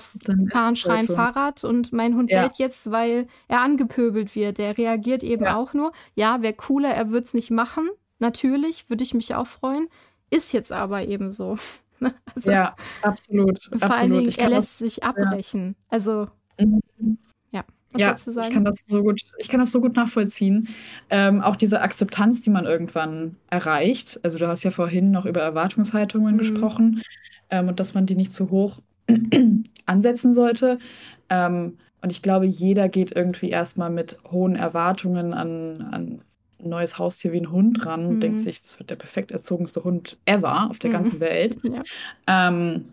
fahren, 0.53 0.77
schreien 0.77 1.07
so. 1.07 1.15
Fahrrad 1.15 1.65
und 1.65 1.91
mein 1.91 2.15
Hund 2.17 2.31
ja. 2.31 2.43
bellt 2.43 2.59
jetzt, 2.59 2.91
weil 2.91 3.27
er 3.49 3.63
angepöbelt 3.63 4.35
wird. 4.35 4.59
Der 4.59 4.77
reagiert 4.77 5.23
eben 5.23 5.45
ja. 5.45 5.57
auch 5.57 5.73
nur. 5.73 5.93
Ja, 6.15 6.43
wäre 6.43 6.53
cooler, 6.53 6.91
er 6.91 7.09
würde 7.09 7.25
es 7.25 7.33
nicht 7.33 7.51
machen. 7.51 7.89
Natürlich, 8.19 8.91
würde 8.91 9.03
ich 9.03 9.15
mich 9.15 9.35
auch 9.35 9.47
freuen. 9.47 9.89
Ist 10.29 10.53
jetzt 10.53 10.71
aber 10.71 11.07
eben 11.07 11.33
so. 11.33 11.57
also, 12.35 12.51
ja, 12.51 12.77
absolut. 13.01 13.65
Vor 13.65 13.83
absolut. 13.85 13.95
allen 13.95 14.13
Dingen, 14.13 14.35
er 14.37 14.51
lässt 14.51 14.77
sich 14.77 15.03
abbrechen. 15.03 15.69
Ja. 15.69 15.75
Also, 15.89 16.29
mhm. 16.61 17.17
ja. 17.51 17.65
Was 17.93 18.27
ja, 18.27 18.43
ich 18.43 18.51
kann 18.51 18.67
das 18.67 18.83
so 18.85 19.03
gut, 19.03 19.23
ich 19.39 19.49
kann 19.49 19.61
das 19.61 19.73
so 19.73 19.81
gut 19.81 19.97
nachvollziehen. 19.97 20.69
Ähm, 21.09 21.41
auch 21.41 21.57
diese 21.57 21.81
Akzeptanz, 21.81 22.43
die 22.43 22.51
man 22.51 22.67
irgendwann 22.67 23.37
erreicht. 23.49 24.21
Also 24.25 24.39
du 24.39 24.47
hast 24.47 24.63
ja 24.63 24.73
vorhin 24.73 25.11
noch 25.11 25.25
über 25.25 25.41
Erwartungshaltungen 25.41 26.35
mhm. 26.35 26.39
gesprochen 26.39 27.03
ähm, 27.49 27.69
und 27.69 27.81
dass 27.81 27.95
man 27.95 28.05
die 28.05 28.17
nicht 28.17 28.35
zu 28.35 28.51
hoch 28.51 28.81
ansetzen 29.87 30.33
sollte. 30.33 30.79
Ähm, 31.31 31.79
und 32.03 32.11
ich 32.11 32.23
glaube, 32.23 32.47
jeder 32.47 32.89
geht 32.89 33.13
irgendwie 33.17 33.51
erstmal 33.51 33.91
mit 33.91 34.19
hohen 34.31 34.57
Erwartungen 34.57 35.33
an, 35.33 35.89
an 35.91 36.21
ein 36.61 36.69
neues 36.69 36.99
Haustier 36.99 37.33
wie 37.33 37.41
ein 37.41 37.51
Hund 37.51 37.85
ran 37.87 38.07
und 38.07 38.21
denkt 38.21 38.39
mhm. 38.39 38.43
sich, 38.43 38.61
das 38.63 38.79
wird 38.79 38.91
der 38.91 38.97
perfekt 38.97 39.31
erzogenste 39.31 39.85
Hund 39.85 40.19
ever 40.25 40.69
auf 40.71 40.79
der 40.79 40.91
mhm. 40.91 40.95
ganzen 40.95 41.21
Welt. 41.21 41.57
Ja. 41.63 41.83
Ähm, 42.27 42.87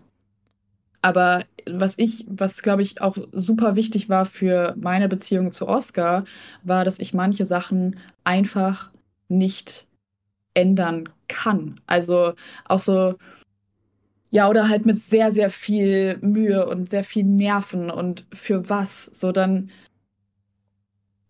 aber 1.01 1.45
was 1.69 1.95
ich, 1.97 2.25
was 2.29 2.61
glaube 2.61 2.83
ich 2.83 3.01
auch 3.01 3.17
super 3.31 3.75
wichtig 3.75 4.07
war 4.09 4.25
für 4.25 4.75
meine 4.77 5.09
Beziehung 5.09 5.51
zu 5.51 5.67
Oscar, 5.67 6.23
war, 6.63 6.85
dass 6.85 6.99
ich 6.99 7.13
manche 7.13 7.45
Sachen 7.45 7.99
einfach 8.23 8.91
nicht 9.27 9.87
ändern 10.53 11.09
kann. 11.27 11.79
Also 11.87 12.33
auch 12.65 12.79
so, 12.79 13.15
ja, 14.31 14.49
oder 14.49 14.69
halt 14.69 14.85
mit 14.85 14.99
sehr, 14.99 15.31
sehr 15.31 15.49
viel 15.49 16.17
Mühe 16.21 16.65
und 16.67 16.89
sehr 16.89 17.03
viel 17.03 17.23
Nerven 17.25 17.89
und 17.91 18.25
für 18.33 18.69
was? 18.69 19.05
So, 19.05 19.31
dann, 19.31 19.71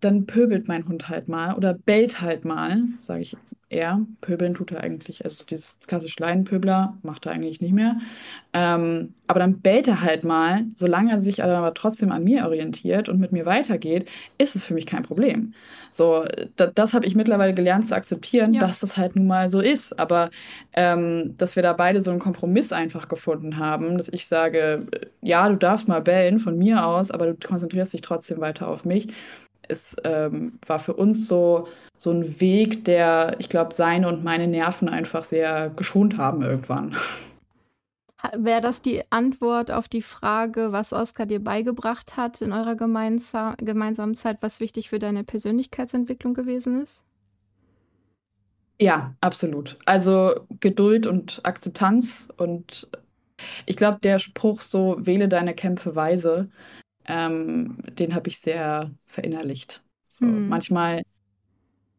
dann 0.01 0.25
pöbelt 0.25 0.67
mein 0.67 0.87
Hund 0.87 1.09
halt 1.09 1.29
mal 1.29 1.55
oder 1.55 1.73
bellt 1.73 2.21
halt 2.21 2.43
mal, 2.45 2.83
sage 2.99 3.21
ich 3.21 3.37
eher. 3.71 4.05
Pöbeln 4.19 4.53
tut 4.53 4.71
er 4.71 4.83
eigentlich, 4.83 5.23
also 5.23 5.45
dieses 5.45 5.79
klassische 5.87 6.21
Leinenpöbler 6.21 6.97
macht 7.03 7.25
er 7.25 7.31
eigentlich 7.31 7.61
nicht 7.61 7.73
mehr. 7.73 7.97
Ähm, 8.53 9.13
aber 9.27 9.39
dann 9.39 9.61
bellt 9.61 9.87
er 9.87 10.01
halt 10.01 10.25
mal, 10.25 10.65
solange 10.75 11.11
er 11.11 11.19
sich 11.19 11.43
aber 11.43 11.73
trotzdem 11.73 12.11
an 12.11 12.23
mir 12.23 12.45
orientiert 12.45 13.07
und 13.07 13.19
mit 13.19 13.31
mir 13.31 13.45
weitergeht, 13.45 14.09
ist 14.37 14.55
es 14.55 14.63
für 14.63 14.73
mich 14.73 14.85
kein 14.85 15.03
Problem. 15.03 15.53
So, 15.89 16.25
da, 16.57 16.67
das 16.67 16.93
habe 16.93 17.05
ich 17.05 17.15
mittlerweile 17.15 17.53
gelernt 17.53 17.87
zu 17.87 17.95
akzeptieren, 17.95 18.53
ja. 18.53 18.59
dass 18.61 18.79
das 18.79 18.97
halt 18.97 19.15
nun 19.15 19.27
mal 19.27 19.49
so 19.49 19.61
ist. 19.61 19.97
Aber 19.97 20.29
ähm, 20.73 21.35
dass 21.37 21.55
wir 21.55 21.63
da 21.63 21.73
beide 21.73 22.01
so 22.01 22.11
einen 22.11 22.19
Kompromiss 22.19 22.73
einfach 22.73 23.07
gefunden 23.07 23.57
haben, 23.57 23.97
dass 23.97 24.09
ich 24.09 24.27
sage, 24.27 24.87
ja, 25.21 25.47
du 25.47 25.55
darfst 25.55 25.87
mal 25.87 26.01
bellen 26.01 26.39
von 26.39 26.57
mir 26.57 26.85
aus, 26.85 27.11
aber 27.11 27.27
du 27.27 27.47
konzentrierst 27.47 27.93
dich 27.93 28.01
trotzdem 28.01 28.41
weiter 28.41 28.67
auf 28.67 28.85
mich 28.85 29.07
es 29.71 29.95
ähm, 30.03 30.59
war 30.67 30.79
für 30.79 30.93
uns 30.93 31.27
so, 31.27 31.67
so 31.97 32.11
ein 32.11 32.39
Weg, 32.39 32.85
der, 32.85 33.35
ich 33.39 33.49
glaube, 33.49 33.73
seine 33.73 34.07
und 34.07 34.23
meine 34.23 34.47
Nerven 34.47 34.89
einfach 34.89 35.23
sehr 35.23 35.69
geschont 35.69 36.17
haben 36.17 36.41
irgendwann. 36.41 36.95
Wäre 38.37 38.61
das 38.61 38.83
die 38.83 39.01
Antwort 39.11 39.71
auf 39.71 39.87
die 39.87 40.03
Frage, 40.03 40.71
was 40.71 40.93
Oskar 40.93 41.25
dir 41.25 41.43
beigebracht 41.43 42.17
hat 42.17 42.41
in 42.41 42.53
eurer 42.53 42.75
gemeinsa 42.75 43.55
gemeinsamen 43.57 44.15
Zeit, 44.15 44.37
was 44.41 44.59
wichtig 44.59 44.89
für 44.89 44.99
deine 44.99 45.23
Persönlichkeitsentwicklung 45.23 46.35
gewesen 46.35 46.83
ist? 46.83 47.03
Ja, 48.79 49.15
absolut. 49.21 49.77
Also 49.85 50.35
Geduld 50.59 51.07
und 51.07 51.41
Akzeptanz 51.43 52.29
und 52.37 52.87
ich 53.65 53.75
glaube, 53.75 53.99
der 54.01 54.19
Spruch 54.19 54.61
so, 54.61 54.97
wähle 54.99 55.27
deine 55.27 55.55
Kämpfe 55.55 55.95
weise, 55.95 56.49
ähm, 57.07 57.77
den 57.99 58.15
habe 58.15 58.29
ich 58.29 58.39
sehr 58.39 58.91
verinnerlicht. 59.05 59.83
So, 60.07 60.25
mhm. 60.25 60.49
Manchmal 60.49 61.01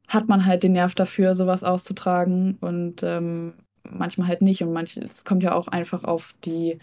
hat 0.09 0.29
man 0.29 0.45
halt 0.45 0.63
den 0.63 0.73
Nerv 0.73 0.95
dafür, 0.95 1.35
sowas 1.35 1.65
auszutragen 1.65 2.59
und 2.61 3.03
ähm, 3.03 3.55
manchmal 3.89 4.29
halt 4.29 4.43
nicht. 4.43 4.63
Und 4.63 4.73
manch, 4.73 4.97
es 4.97 5.25
kommt 5.25 5.43
ja 5.43 5.55
auch 5.55 5.69
einfach 5.69 6.05
auf 6.05 6.35
die, 6.45 6.79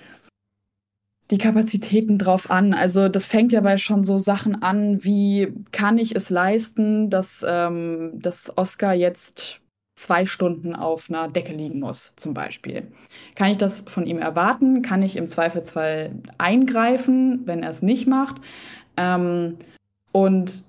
die 1.29 1.37
Kapazitäten 1.37 2.17
drauf 2.17 2.49
an. 2.49 2.73
Also 2.73 3.07
das 3.07 3.25
fängt 3.25 3.51
ja 3.51 3.61
bei 3.61 3.77
schon 3.77 4.03
so 4.03 4.17
Sachen 4.17 4.61
an, 4.61 5.03
wie 5.03 5.53
kann 5.71 5.97
ich 5.97 6.15
es 6.15 6.29
leisten, 6.29 7.09
dass, 7.09 7.45
ähm, 7.47 8.13
dass 8.15 8.57
Oscar 8.57 8.93
jetzt 8.93 9.61
zwei 9.99 10.25
Stunden 10.25 10.75
auf 10.75 11.09
einer 11.09 11.27
Decke 11.27 11.53
liegen 11.53 11.81
muss, 11.81 12.13
zum 12.15 12.33
Beispiel. 12.33 12.87
Kann 13.35 13.51
ich 13.51 13.57
das 13.57 13.81
von 13.81 14.05
ihm 14.05 14.19
erwarten? 14.19 14.81
Kann 14.81 15.03
ich 15.03 15.17
im 15.17 15.27
Zweifelsfall 15.27 16.11
eingreifen, 16.37 17.41
wenn 17.45 17.63
er 17.63 17.69
es 17.69 17.81
nicht 17.81 18.07
macht? 18.07 18.37
Ähm, 18.95 19.57
und 20.13 20.63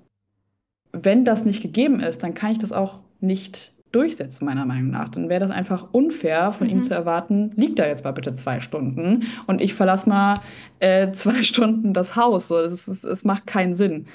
wenn 0.92 1.24
das 1.24 1.44
nicht 1.44 1.62
gegeben 1.62 2.00
ist, 2.00 2.24
dann 2.24 2.34
kann 2.34 2.50
ich 2.50 2.58
das 2.58 2.72
auch 2.72 3.00
nicht 3.20 3.72
durchsetzen, 3.92 4.46
meiner 4.46 4.66
Meinung 4.66 4.90
nach. 4.90 5.08
Dann 5.10 5.28
wäre 5.28 5.40
das 5.40 5.52
einfach 5.52 5.92
unfair, 5.92 6.50
von 6.50 6.66
mhm. 6.66 6.74
ihm 6.74 6.82
zu 6.82 6.92
erwarten, 6.92 7.52
liegt 7.54 7.78
da 7.78 7.86
jetzt 7.86 8.02
mal 8.02 8.12
bitte 8.12 8.34
zwei 8.34 8.60
Stunden 8.60 9.24
und 9.46 9.60
ich 9.60 9.74
verlasse 9.74 10.08
mal 10.08 10.34
äh, 10.80 11.12
zwei 11.12 11.42
Stunden 11.44 11.94
das 11.94 12.16
Haus. 12.16 12.48
So, 12.48 12.60
das, 12.60 12.88
ist, 12.88 13.04
das 13.04 13.24
macht 13.24 13.46
keinen 13.46 13.76
Sinn. 13.76 14.06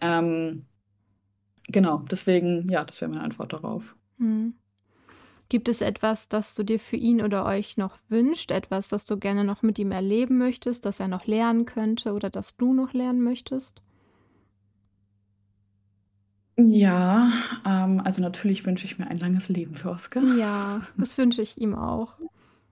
Ähm, 0.00 0.66
genau, 1.68 2.04
deswegen, 2.10 2.68
ja, 2.68 2.84
das 2.84 3.00
wäre 3.00 3.12
meine 3.12 3.22
Antwort 3.22 3.52
darauf. 3.52 3.94
Hm. 4.18 4.54
Gibt 5.50 5.68
es 5.68 5.80
etwas, 5.82 6.28
das 6.28 6.54
du 6.54 6.64
dir 6.64 6.80
für 6.80 6.96
ihn 6.96 7.22
oder 7.22 7.46
euch 7.46 7.76
noch 7.78 7.98
wünscht? 8.08 8.50
Etwas, 8.52 8.88
das 8.88 9.04
du 9.06 9.18
gerne 9.18 9.44
noch 9.44 9.62
mit 9.62 9.78
ihm 9.78 9.92
erleben 9.92 10.38
möchtest, 10.38 10.84
das 10.86 11.00
er 11.00 11.08
noch 11.08 11.26
lernen 11.26 11.66
könnte 11.66 12.12
oder 12.14 12.30
das 12.30 12.56
du 12.56 12.74
noch 12.74 12.92
lernen 12.94 13.22
möchtest? 13.22 13.82
Ja, 16.56 17.30
ähm, 17.64 18.00
also 18.04 18.20
natürlich 18.20 18.66
wünsche 18.66 18.84
ich 18.84 18.98
mir 18.98 19.06
ein 19.06 19.18
langes 19.18 19.48
Leben 19.48 19.74
für 19.76 19.90
Oscar. 19.90 20.22
Ja, 20.22 20.82
das 20.96 21.16
wünsche 21.18 21.42
ich 21.42 21.58
ihm 21.60 21.74
auch. 21.74 22.14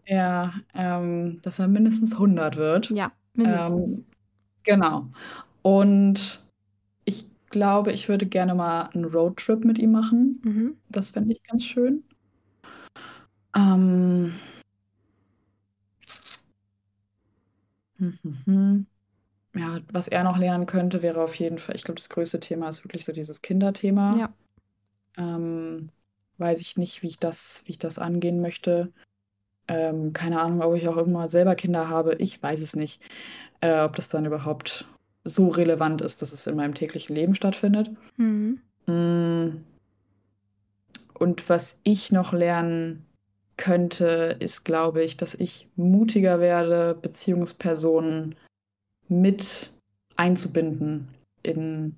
Ja, 0.06 0.54
ähm, 0.74 1.40
dass 1.42 1.58
er 1.58 1.68
mindestens 1.68 2.18
100 2.18 2.56
wird. 2.56 2.90
Ja, 2.90 3.12
mindestens. 3.34 4.02
Ähm, 4.02 4.06
genau. 4.64 5.08
Und 5.62 6.45
glaube, 7.56 7.90
ich 7.90 8.10
würde 8.10 8.26
gerne 8.26 8.54
mal 8.54 8.90
einen 8.92 9.06
Roadtrip 9.06 9.64
mit 9.64 9.78
ihm 9.78 9.92
machen. 9.92 10.42
Mhm. 10.44 10.76
Das 10.90 11.08
fände 11.08 11.32
ich 11.32 11.42
ganz 11.42 11.64
schön. 11.64 12.04
Ähm. 13.56 14.34
Mhm. 17.96 18.86
Ja, 19.54 19.78
was 19.90 20.06
er 20.08 20.22
noch 20.22 20.36
lernen 20.36 20.66
könnte, 20.66 21.00
wäre 21.00 21.22
auf 21.22 21.34
jeden 21.36 21.58
Fall, 21.58 21.76
ich 21.76 21.84
glaube, 21.84 21.98
das 21.98 22.10
größte 22.10 22.40
Thema 22.40 22.68
ist 22.68 22.84
wirklich 22.84 23.06
so 23.06 23.12
dieses 23.12 23.40
Kinderthema. 23.40 24.14
Ja. 24.18 24.34
Ähm, 25.16 25.88
weiß 26.36 26.60
ich 26.60 26.76
nicht, 26.76 27.02
wie 27.02 27.06
ich 27.06 27.18
das, 27.18 27.62
wie 27.64 27.70
ich 27.70 27.78
das 27.78 27.98
angehen 27.98 28.42
möchte. 28.42 28.92
Ähm, 29.66 30.12
keine 30.12 30.42
Ahnung, 30.42 30.60
ob 30.60 30.76
ich 30.76 30.86
auch 30.88 30.98
irgendwann 30.98 31.28
selber 31.28 31.54
Kinder 31.54 31.88
habe. 31.88 32.16
Ich 32.16 32.42
weiß 32.42 32.60
es 32.60 32.76
nicht. 32.76 33.00
Äh, 33.62 33.80
ob 33.80 33.96
das 33.96 34.10
dann 34.10 34.26
überhaupt 34.26 34.84
so 35.26 35.48
relevant 35.48 36.00
ist, 36.00 36.22
dass 36.22 36.32
es 36.32 36.46
in 36.46 36.56
meinem 36.56 36.74
täglichen 36.74 37.14
Leben 37.14 37.34
stattfindet. 37.34 37.90
Mhm. 38.16 38.60
Mm. 38.86 39.64
Und 41.18 41.48
was 41.48 41.80
ich 41.82 42.12
noch 42.12 42.32
lernen 42.32 43.04
könnte, 43.56 44.36
ist, 44.38 44.64
glaube 44.64 45.02
ich, 45.02 45.16
dass 45.16 45.34
ich 45.34 45.68
mutiger 45.76 46.40
werde, 46.40 46.96
Beziehungspersonen 47.00 48.34
mit 49.08 49.72
einzubinden 50.16 51.08
in, 51.42 51.96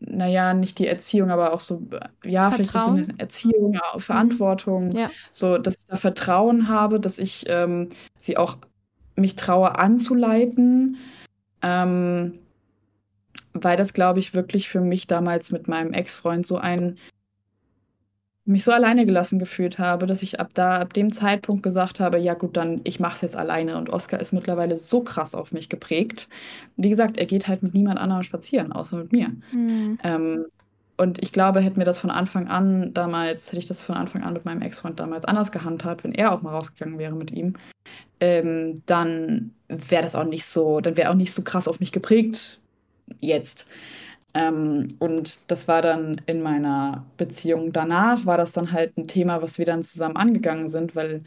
naja, 0.00 0.54
nicht 0.54 0.78
die 0.78 0.86
Erziehung, 0.86 1.30
aber 1.30 1.52
auch 1.52 1.60
so, 1.60 1.82
ja, 2.24 2.50
Vertrauen. 2.50 2.94
vielleicht 2.94 3.10
ein 3.10 3.18
Erziehung, 3.18 3.72
mhm. 3.72 4.00
Verantwortung, 4.00 4.92
ja. 4.92 5.10
so, 5.32 5.58
dass 5.58 5.74
ich 5.74 5.86
da 5.88 5.96
Vertrauen 5.96 6.68
habe, 6.68 7.00
dass 7.00 7.18
ich 7.18 7.44
ähm, 7.48 7.88
sie 8.20 8.36
auch 8.36 8.58
mich 9.16 9.34
traue 9.34 9.76
anzuleiten, 9.76 10.98
ähm, 11.62 12.38
weil 13.52 13.76
das, 13.76 13.92
glaube 13.92 14.20
ich, 14.20 14.34
wirklich 14.34 14.68
für 14.68 14.80
mich 14.80 15.06
damals 15.06 15.50
mit 15.50 15.68
meinem 15.68 15.92
Ex-Freund 15.92 16.46
so 16.46 16.56
ein 16.56 16.98
mich 18.48 18.64
so 18.64 18.72
alleine 18.72 19.04
gelassen 19.04 19.38
gefühlt 19.38 19.78
habe, 19.78 20.06
dass 20.06 20.22
ich 20.22 20.40
ab 20.40 20.48
da, 20.54 20.78
ab 20.80 20.94
dem 20.94 21.12
Zeitpunkt 21.12 21.62
gesagt 21.62 22.00
habe, 22.00 22.16
ja 22.18 22.32
gut, 22.32 22.56
dann 22.56 22.80
ich 22.84 22.98
mache 22.98 23.16
es 23.16 23.20
jetzt 23.20 23.36
alleine. 23.36 23.76
Und 23.76 23.90
Oscar 23.90 24.18
ist 24.20 24.32
mittlerweile 24.32 24.78
so 24.78 25.02
krass 25.02 25.34
auf 25.34 25.52
mich 25.52 25.68
geprägt. 25.68 26.30
Wie 26.76 26.88
gesagt, 26.88 27.18
er 27.18 27.26
geht 27.26 27.46
halt 27.46 27.62
mit 27.62 27.74
niemand 27.74 28.00
anderem 28.00 28.22
spazieren, 28.22 28.72
außer 28.72 28.96
mit 28.96 29.12
mir. 29.12 29.28
Mhm. 29.52 29.98
Ähm, 30.02 30.46
und 30.98 31.22
ich 31.22 31.32
glaube, 31.32 31.60
hätte 31.60 31.78
mir 31.78 31.84
das 31.84 31.98
von 31.98 32.10
Anfang 32.10 32.48
an 32.48 32.92
damals, 32.92 33.48
hätte 33.48 33.58
ich 33.60 33.66
das 33.66 33.82
von 33.82 33.96
Anfang 33.96 34.22
an 34.22 34.34
mit 34.34 34.44
meinem 34.44 34.62
Ex-Freund 34.62 34.98
damals 35.00 35.24
anders 35.24 35.52
gehandhabt, 35.52 36.04
wenn 36.04 36.14
er 36.14 36.32
auch 36.32 36.42
mal 36.42 36.50
rausgegangen 36.50 36.98
wäre 36.98 37.14
mit 37.14 37.30
ihm, 37.30 37.54
ähm, 38.20 38.82
dann 38.86 39.54
wäre 39.68 40.02
das 40.02 40.14
auch 40.14 40.24
nicht 40.24 40.44
so, 40.44 40.80
dann 40.80 40.96
wäre 40.96 41.10
auch 41.10 41.14
nicht 41.14 41.32
so 41.32 41.42
krass 41.42 41.68
auf 41.68 41.80
mich 41.80 41.92
geprägt 41.92 42.60
jetzt. 43.20 43.68
Ähm, 44.34 44.96
und 44.98 45.40
das 45.50 45.68
war 45.68 45.82
dann 45.82 46.20
in 46.26 46.42
meiner 46.42 47.06
Beziehung 47.16 47.72
danach, 47.72 48.26
war 48.26 48.38
das 48.38 48.52
dann 48.52 48.72
halt 48.72 48.96
ein 48.98 49.08
Thema, 49.08 49.42
was 49.42 49.58
wir 49.58 49.66
dann 49.66 49.82
zusammen 49.82 50.16
angegangen 50.16 50.68
sind, 50.68 50.96
weil, 50.96 51.24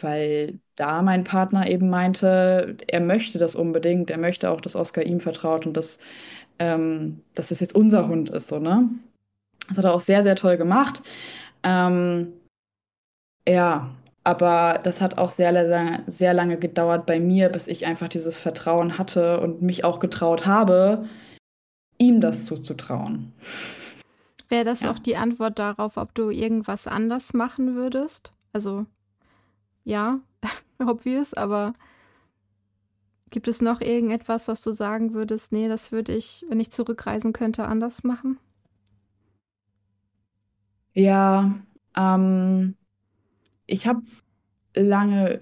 weil 0.00 0.58
da 0.76 1.02
mein 1.02 1.24
Partner 1.24 1.68
eben 1.68 1.90
meinte, 1.90 2.76
er 2.86 3.00
möchte 3.00 3.38
das 3.38 3.54
unbedingt, 3.56 4.10
er 4.10 4.18
möchte 4.18 4.50
auch, 4.50 4.60
dass 4.60 4.76
Oscar 4.76 5.02
ihm 5.02 5.20
vertraut 5.20 5.66
und 5.66 5.76
dass, 5.76 5.98
ähm, 6.58 7.22
dass 7.34 7.48
das 7.48 7.60
jetzt 7.60 7.74
unser 7.74 8.08
Hund 8.08 8.30
ist, 8.30 8.48
so, 8.48 8.58
ne? 8.58 8.88
Das 9.68 9.78
hat 9.78 9.84
er 9.84 9.94
auch 9.94 10.00
sehr, 10.00 10.22
sehr 10.22 10.36
toll 10.36 10.56
gemacht. 10.56 11.02
Ähm, 11.62 12.32
ja, 13.46 13.90
aber 14.24 14.80
das 14.82 15.00
hat 15.00 15.18
auch 15.18 15.30
sehr, 15.30 15.52
sehr, 15.52 16.02
sehr 16.06 16.34
lange 16.34 16.58
gedauert 16.58 17.06
bei 17.06 17.20
mir, 17.20 17.48
bis 17.48 17.66
ich 17.66 17.86
einfach 17.86 18.08
dieses 18.08 18.36
Vertrauen 18.36 18.98
hatte 18.98 19.40
und 19.40 19.62
mich 19.62 19.84
auch 19.84 20.00
getraut 20.00 20.46
habe, 20.46 21.06
ihm 21.98 22.20
das 22.20 22.44
zuzutrauen. 22.46 23.32
Wäre 24.48 24.64
das 24.64 24.80
ja. 24.80 24.90
auch 24.90 24.98
die 24.98 25.16
Antwort 25.16 25.58
darauf, 25.58 25.96
ob 25.96 26.14
du 26.14 26.30
irgendwas 26.30 26.86
anders 26.86 27.34
machen 27.34 27.74
würdest? 27.74 28.32
Also, 28.52 28.86
ja, 29.84 30.20
obvious, 30.78 31.34
aber 31.34 31.74
gibt 33.30 33.48
es 33.48 33.60
noch 33.60 33.80
irgendetwas, 33.80 34.48
was 34.48 34.60
du 34.60 34.72
sagen 34.72 35.14
würdest, 35.14 35.52
nee, 35.52 35.68
das 35.68 35.92
würde 35.92 36.14
ich, 36.14 36.44
wenn 36.48 36.60
ich 36.60 36.70
zurückreisen 36.70 37.32
könnte, 37.32 37.66
anders 37.66 38.04
machen? 38.04 38.38
Ja, 40.94 41.60
ähm, 41.96 42.74
ich 43.66 43.86
habe 43.86 44.02
lange, 44.74 45.40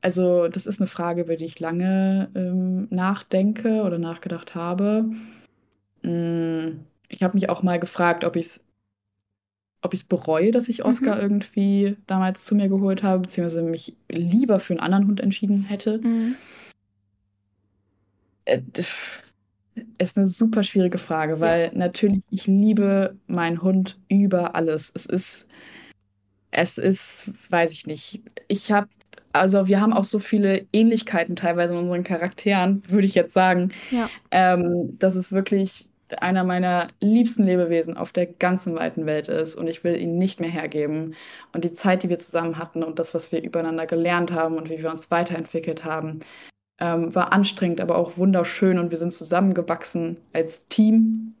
also 0.00 0.48
das 0.48 0.66
ist 0.66 0.80
eine 0.80 0.86
Frage, 0.86 1.22
über 1.22 1.36
die 1.36 1.46
ich 1.46 1.60
lange 1.60 2.30
ähm, 2.34 2.88
nachdenke 2.90 3.82
oder 3.82 3.98
nachgedacht 3.98 4.54
habe. 4.54 5.10
Hm, 6.02 6.80
ich 7.08 7.22
habe 7.22 7.34
mich 7.34 7.48
auch 7.48 7.62
mal 7.62 7.78
gefragt, 7.78 8.24
ob 8.24 8.36
ich 8.36 8.46
es 8.46 8.64
ob 9.80 9.94
ich's 9.94 10.04
bereue, 10.04 10.50
dass 10.50 10.68
ich 10.68 10.84
Oscar 10.84 11.14
mhm. 11.16 11.20
irgendwie 11.20 11.96
damals 12.06 12.44
zu 12.44 12.54
mir 12.54 12.68
geholt 12.68 13.02
habe, 13.02 13.22
beziehungsweise 13.22 13.62
mich 13.62 13.96
lieber 14.08 14.58
für 14.58 14.72
einen 14.72 14.80
anderen 14.80 15.06
Hund 15.06 15.20
entschieden 15.20 15.62
hätte. 15.62 15.98
Mhm. 15.98 16.34
Äh, 18.48 18.62
ist 19.98 20.16
eine 20.16 20.26
super 20.26 20.62
schwierige 20.62 20.98
Frage, 20.98 21.40
weil 21.40 21.66
ja. 21.66 21.70
natürlich 21.78 22.20
ich 22.30 22.46
liebe 22.46 23.16
meinen 23.26 23.62
Hund 23.62 23.98
über 24.08 24.54
alles. 24.54 24.90
Es 24.94 25.06
ist, 25.06 25.48
es 26.50 26.78
ist, 26.78 27.30
weiß 27.50 27.72
ich 27.72 27.86
nicht. 27.86 28.20
Ich 28.48 28.72
habe, 28.72 28.88
also 29.32 29.68
wir 29.68 29.80
haben 29.80 29.92
auch 29.92 30.04
so 30.04 30.18
viele 30.18 30.66
Ähnlichkeiten 30.72 31.36
teilweise 31.36 31.74
in 31.74 31.80
unseren 31.80 32.02
Charakteren, 32.02 32.82
würde 32.88 33.06
ich 33.06 33.14
jetzt 33.14 33.32
sagen. 33.32 33.72
Ja. 33.90 34.10
Ähm, 34.30 34.98
dass 34.98 35.14
es 35.14 35.30
wirklich 35.30 35.88
einer 36.20 36.42
meiner 36.42 36.88
liebsten 37.00 37.44
Lebewesen 37.44 37.96
auf 37.96 38.12
der 38.12 38.26
ganzen 38.26 38.74
weiten 38.74 39.04
Welt 39.04 39.28
ist 39.28 39.54
und 39.54 39.68
ich 39.68 39.84
will 39.84 39.96
ihn 39.96 40.16
nicht 40.18 40.40
mehr 40.40 40.50
hergeben. 40.50 41.14
Und 41.52 41.64
die 41.64 41.72
Zeit, 41.72 42.02
die 42.02 42.08
wir 42.08 42.18
zusammen 42.18 42.58
hatten 42.58 42.82
und 42.82 42.98
das, 42.98 43.14
was 43.14 43.30
wir 43.30 43.42
übereinander 43.42 43.86
gelernt 43.86 44.32
haben 44.32 44.56
und 44.56 44.70
wie 44.70 44.82
wir 44.82 44.90
uns 44.90 45.10
weiterentwickelt 45.10 45.84
haben, 45.84 46.20
ähm, 46.78 47.14
war 47.14 47.32
anstrengend, 47.32 47.80
aber 47.80 47.96
auch 47.96 48.16
wunderschön 48.16 48.78
und 48.78 48.90
wir 48.90 48.98
sind 48.98 49.12
zusammengewachsen 49.12 50.18
als 50.32 50.66
Team. 50.68 51.34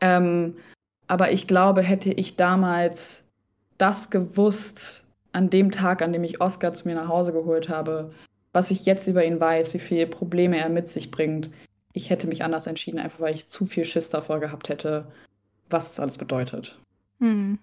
Ähm, 0.00 0.56
aber 1.06 1.32
ich 1.32 1.46
glaube, 1.46 1.82
hätte 1.82 2.12
ich 2.12 2.36
damals 2.36 3.24
das 3.78 4.10
gewusst, 4.10 5.04
an 5.32 5.50
dem 5.50 5.70
Tag, 5.70 6.02
an 6.02 6.12
dem 6.12 6.24
ich 6.24 6.40
Oscar 6.40 6.72
zu 6.72 6.88
mir 6.88 6.94
nach 6.94 7.08
Hause 7.08 7.32
geholt 7.32 7.68
habe, 7.68 8.12
was 8.52 8.70
ich 8.70 8.84
jetzt 8.84 9.06
über 9.06 9.24
ihn 9.24 9.38
weiß, 9.38 9.72
wie 9.74 9.78
viele 9.78 10.06
Probleme 10.06 10.58
er 10.58 10.68
mit 10.68 10.88
sich 10.88 11.10
bringt, 11.10 11.50
ich 11.92 12.10
hätte 12.10 12.26
mich 12.26 12.44
anders 12.44 12.66
entschieden, 12.66 12.98
einfach 12.98 13.20
weil 13.20 13.34
ich 13.34 13.48
zu 13.48 13.64
viel 13.64 13.84
Schiss 13.84 14.10
davor 14.10 14.40
gehabt 14.40 14.68
hätte, 14.68 15.06
was 15.68 15.86
das 15.86 16.00
alles 16.00 16.18
bedeutet. 16.18 16.78
Hm. 17.18 17.58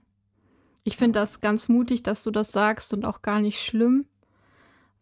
Ich 0.83 0.97
finde 0.97 1.19
das 1.19 1.41
ganz 1.41 1.67
mutig, 1.67 2.03
dass 2.03 2.23
du 2.23 2.31
das 2.31 2.51
sagst 2.51 2.93
und 2.93 3.05
auch 3.05 3.21
gar 3.21 3.41
nicht 3.41 3.60
schlimm, 3.60 4.05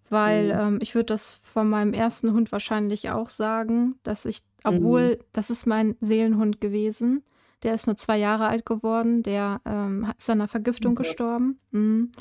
weil 0.09 0.53
hm. 0.53 0.59
ähm, 0.59 0.79
ich 0.81 0.95
würde 0.95 1.07
das 1.07 1.29
von 1.29 1.69
meinem 1.69 1.93
ersten 1.93 2.33
Hund 2.33 2.51
wahrscheinlich 2.51 3.09
auch 3.09 3.29
sagen, 3.29 3.95
dass 4.03 4.25
ich, 4.25 4.43
obwohl 4.63 5.11
hm. 5.11 5.17
das 5.33 5.49
ist 5.49 5.65
mein 5.65 5.95
Seelenhund 5.99 6.61
gewesen, 6.61 7.23
der 7.63 7.73
ist 7.73 7.87
nur 7.87 7.97
zwei 7.97 8.17
Jahre 8.17 8.47
alt 8.47 8.65
geworden, 8.65 9.23
der 9.23 9.59
ähm, 9.65 10.11
ist 10.15 10.29
an 10.29 10.39
einer 10.39 10.47
Vergiftung 10.47 10.93
okay. 10.93 11.03
gestorben. 11.03 11.59
Mhm. 11.71 12.11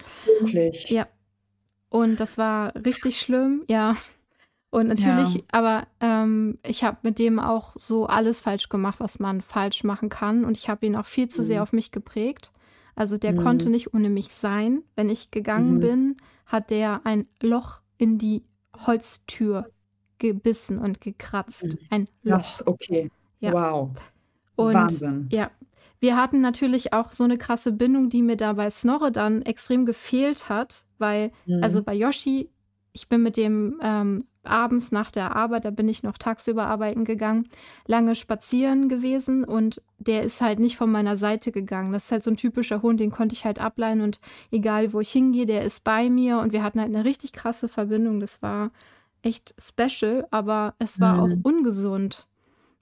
Wirklich? 0.41 0.89
Ja. 0.89 1.07
Und 1.91 2.19
das 2.19 2.39
war 2.39 2.75
richtig 2.75 3.21
schlimm, 3.21 3.63
ja. 3.69 3.97
Und 4.71 4.89
natürlich, 4.89 5.35
ja. 5.35 5.41
aber 5.53 5.87
ähm, 6.01 6.57
ich 6.67 6.83
habe 6.83 6.97
mit 7.03 7.21
dem 7.21 7.39
auch 7.39 7.75
so 7.77 8.07
alles 8.07 8.41
falsch 8.41 8.69
gemacht, 8.69 8.99
was 8.99 9.21
man 9.21 9.41
falsch 9.41 9.85
machen 9.85 10.09
kann. 10.09 10.45
Und 10.45 10.57
ich 10.57 10.69
habe 10.69 10.85
ihn 10.87 10.97
auch 10.97 11.07
viel 11.07 11.29
zu 11.29 11.43
mhm. 11.43 11.47
sehr 11.47 11.63
auf 11.63 11.73
mich 11.73 11.93
geprägt. 11.93 12.51
Also 12.97 13.17
der 13.17 13.33
mhm. 13.33 13.43
konnte 13.43 13.71
nicht 13.71 13.95
ohne 13.95 14.11
mich 14.11 14.33
sein. 14.33 14.83
Wenn 14.97 15.11
ich 15.11 15.31
gegangen 15.31 15.75
mhm. 15.75 15.81
bin, 15.81 16.17
hat 16.47 16.71
der 16.71 17.05
ein 17.05 17.27
Loch 17.41 17.81
in 17.99 18.19
die 18.19 18.45
Holztür 18.87 19.71
gebissen 20.19 20.79
und 20.79 21.01
gekratzt. 21.01 21.65
Mhm. 21.65 21.79
Ein 21.91 22.09
Loch. 22.23 22.37
Das, 22.37 22.67
okay. 22.67 23.11
Ja. 23.41 23.53
Wow. 23.53 23.91
Und, 24.57 24.75
Wahnsinn. 24.75 25.29
Ja. 25.31 25.51
Wir 26.01 26.17
hatten 26.17 26.41
natürlich 26.41 26.93
auch 26.93 27.13
so 27.13 27.25
eine 27.25 27.39
krasse 27.39 27.73
Bindung, 27.73 28.11
die 28.11 28.23
mir 28.23 28.37
da 28.37 28.53
bei 28.53 28.69
Snorre 28.69 29.11
dann 29.11 29.43
extrem 29.43 29.87
gefehlt 29.87 30.49
hat, 30.49 30.85
weil, 30.99 31.33
also 31.63 31.81
mhm. 31.81 31.85
bei 31.85 31.95
Yoshi, 31.95 32.51
ich 32.93 33.09
bin 33.09 33.23
mit 33.23 33.37
dem 33.37 33.81
ähm, 33.83 34.27
abends 34.47 34.93
nach 34.93 35.11
der 35.11 35.35
Arbeit, 35.37 35.65
da 35.65 35.71
bin 35.71 35.89
ich 35.89 36.03
noch 36.03 36.19
tagsüber 36.19 36.67
arbeiten 36.67 37.05
gegangen, 37.05 37.49
lange 37.87 38.15
spazieren 38.15 38.89
gewesen 38.89 39.45
und 39.45 39.83
der 39.99 40.23
ist 40.23 40.41
halt 40.41 40.59
nicht 40.59 40.77
von 40.77 40.91
meiner 40.91 41.17
Seite 41.17 41.53
gegangen. 41.53 41.93
Das 41.93 42.07
ist 42.07 42.13
halt 42.13 42.23
so 42.25 42.31
ein 42.31 42.37
typischer 42.37 42.83
Hund, 42.83 43.01
den 43.01 43.11
konnte 43.11 43.35
ich 43.35 43.45
halt 43.45 43.61
ableihen 43.61 44.01
und 44.01 44.21
egal 44.51 44.93
wo 44.93 45.01
ich 45.01 45.11
hingehe, 45.13 45.47
der 45.47 45.63
ist 45.63 45.85
bei 45.85 46.11
mir 46.11 46.39
und 46.39 46.53
wir 46.53 46.63
hatten 46.63 46.81
halt 46.81 46.95
eine 46.95 47.05
richtig 47.05 47.33
krasse 47.33 47.69
Verbindung. 47.69 48.21
Das 48.21 48.43
war 48.43 48.71
echt 49.23 49.55
special, 49.59 50.27
aber 50.31 50.75
es 50.79 51.01
war 51.01 51.15
mhm. 51.15 51.21
auch 51.21 51.51
ungesund. 51.51 52.29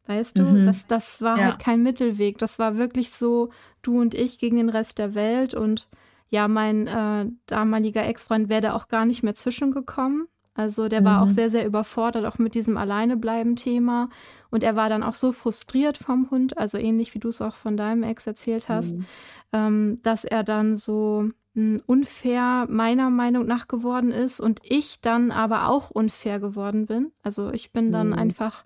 Weißt 0.07 0.37
du, 0.37 0.43
mhm. 0.43 0.67
das, 0.67 0.87
das 0.87 1.23
war 1.23 1.39
ja. 1.39 1.45
halt 1.45 1.59
kein 1.61 1.83
Mittelweg. 1.83 2.39
Das 2.39 2.59
war 2.59 2.77
wirklich 2.77 3.11
so, 3.11 3.51
du 3.83 4.01
und 4.01 4.15
ich 4.15 4.39
gegen 4.39 4.57
den 4.57 4.69
Rest 4.69 4.99
der 4.99 5.15
Welt 5.15 5.55
und 5.55 5.89
ja, 6.29 6.49
mein 6.49 6.87
äh, 6.87 7.27
damaliger 7.47 8.07
Ex-Freund 8.07 8.49
wäre 8.49 8.63
da 8.63 8.75
auch 8.75 8.89
gar 8.89 9.05
nicht 9.05 9.23
mehr 9.23 9.35
zwischengekommen. 9.35 10.29
Also 10.55 10.89
der 10.89 11.03
war 11.05 11.23
auch 11.23 11.27
mhm. 11.27 11.31
sehr, 11.31 11.51
sehr 11.51 11.67
überfordert, 11.67 12.27
auch 12.27 12.39
mit 12.39 12.55
diesem 12.55 12.77
Alleinebleiben-Thema. 12.77 14.11
Und 14.51 14.63
er 14.63 14.77
war 14.77 14.91
dann 14.91 15.03
auch 15.03 15.15
so 15.15 15.33
frustriert 15.33 15.97
vom 15.97 16.31
Hund, 16.31 16.59
also 16.59 16.77
ähnlich 16.77 17.15
wie 17.15 17.21
du 17.21 17.29
es 17.29 17.41
auch 17.41 17.55
von 17.55 17.77
deinem 17.77 18.03
Ex 18.03 18.27
erzählt 18.27 18.69
hast, 18.69 18.97
mhm. 18.97 19.07
ähm, 19.53 19.99
dass 20.03 20.25
er 20.25 20.45
dann 20.45 20.75
so 20.75 21.31
hm, 21.55 21.81
unfair 21.87 22.67
meiner 22.69 23.09
Meinung 23.09 23.47
nach 23.47 23.67
geworden 23.67 24.11
ist 24.11 24.41
und 24.41 24.61
ich 24.63 25.01
dann 25.01 25.31
aber 25.31 25.69
auch 25.69 25.91
unfair 25.91 26.39
geworden 26.39 26.85
bin. 26.85 27.13
Also 27.23 27.51
ich 27.51 27.73
bin 27.73 27.91
dann 27.91 28.09
mhm. 28.09 28.15
einfach 28.15 28.65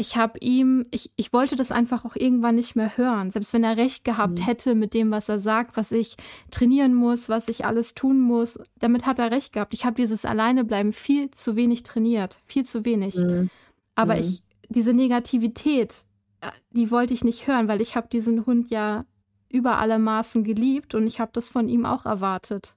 ich 0.00 0.16
habe 0.16 0.38
ihm, 0.40 0.82
ich, 0.90 1.12
ich 1.16 1.34
wollte 1.34 1.56
das 1.56 1.70
einfach 1.70 2.06
auch 2.06 2.16
irgendwann 2.16 2.54
nicht 2.54 2.74
mehr 2.74 2.96
hören. 2.96 3.30
Selbst 3.30 3.52
wenn 3.52 3.62
er 3.62 3.76
recht 3.76 4.02
gehabt 4.02 4.40
mhm. 4.40 4.44
hätte 4.44 4.74
mit 4.74 4.94
dem, 4.94 5.10
was 5.10 5.28
er 5.28 5.38
sagt, 5.38 5.76
was 5.76 5.92
ich 5.92 6.16
trainieren 6.50 6.94
muss, 6.94 7.28
was 7.28 7.48
ich 7.48 7.66
alles 7.66 7.94
tun 7.94 8.18
muss, 8.18 8.58
damit 8.78 9.04
hat 9.04 9.18
er 9.18 9.30
recht 9.30 9.52
gehabt. 9.52 9.74
Ich 9.74 9.84
habe 9.84 9.96
dieses 9.96 10.24
Alleinebleiben 10.24 10.92
viel 10.92 11.30
zu 11.30 11.54
wenig 11.54 11.82
trainiert, 11.82 12.38
viel 12.46 12.64
zu 12.64 12.86
wenig. 12.86 13.14
Mhm. 13.16 13.50
Aber 13.94 14.14
mhm. 14.14 14.22
ich, 14.22 14.42
diese 14.70 14.94
Negativität, 14.94 16.04
äh, 16.40 16.48
die 16.70 16.90
wollte 16.90 17.12
ich 17.12 17.22
nicht 17.22 17.46
hören, 17.46 17.68
weil 17.68 17.82
ich 17.82 17.94
habe 17.94 18.08
diesen 18.08 18.46
Hund 18.46 18.70
ja 18.70 19.04
über 19.50 19.78
alle 19.78 19.98
Maßen 19.98 20.44
geliebt 20.44 20.94
und 20.94 21.06
ich 21.06 21.20
habe 21.20 21.32
das 21.34 21.50
von 21.50 21.68
ihm 21.68 21.84
auch 21.84 22.06
erwartet. 22.06 22.74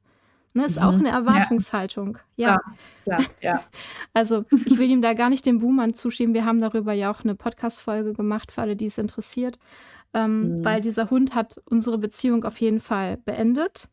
Ne, 0.55 0.65
ist 0.65 0.75
mhm. 0.75 0.83
auch 0.83 0.93
eine 0.93 1.09
Erwartungshaltung. 1.09 2.19
Ja. 2.35 2.59
Ja, 3.05 3.17
ja, 3.17 3.25
ja. 3.41 3.63
Also 4.13 4.45
ich 4.51 4.77
will 4.77 4.89
ihm 4.89 5.01
da 5.01 5.13
gar 5.13 5.29
nicht 5.29 5.45
den 5.45 5.59
Buhmann 5.59 5.95
zuschieben. 5.95 6.35
Wir 6.35 6.45
haben 6.45 6.61
darüber 6.61 6.93
ja 6.93 7.11
auch 7.11 7.23
eine 7.23 7.33
Podcast-Folge 7.33 8.13
gemacht, 8.13 8.51
für 8.51 8.61
alle, 8.61 8.75
die 8.75 8.85
es 8.85 8.99
interessiert. 8.99 9.57
Ähm, 10.13 10.57
mhm. 10.57 10.65
Weil 10.65 10.81
dieser 10.81 11.09
Hund 11.09 11.33
hat 11.33 11.59
unsere 11.65 11.97
Beziehung 11.97 12.43
auf 12.43 12.61
jeden 12.61 12.79
Fall 12.79 13.17
beendet. 13.17 13.89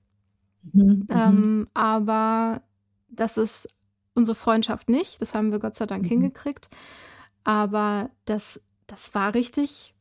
Mhm. 0.73 0.83
mhm. 0.83 1.07
Ähm, 1.09 1.67
aber 1.73 2.63
das 3.09 3.39
ist 3.39 3.69
unsere 4.15 4.35
Freundschaft 4.35 4.91
nicht. 4.91 5.23
Das 5.23 5.35
haben 5.35 5.53
wir 5.53 5.61
Gott 5.61 5.77
sei 5.77 5.87
Dank 5.87 6.05
mhm. 6.05 6.09
hingekriegt. 6.09 6.69
Aber 7.43 8.11
das, 8.27 8.61
das 8.87 9.15
war 9.15 9.35
richtig, 9.35 9.95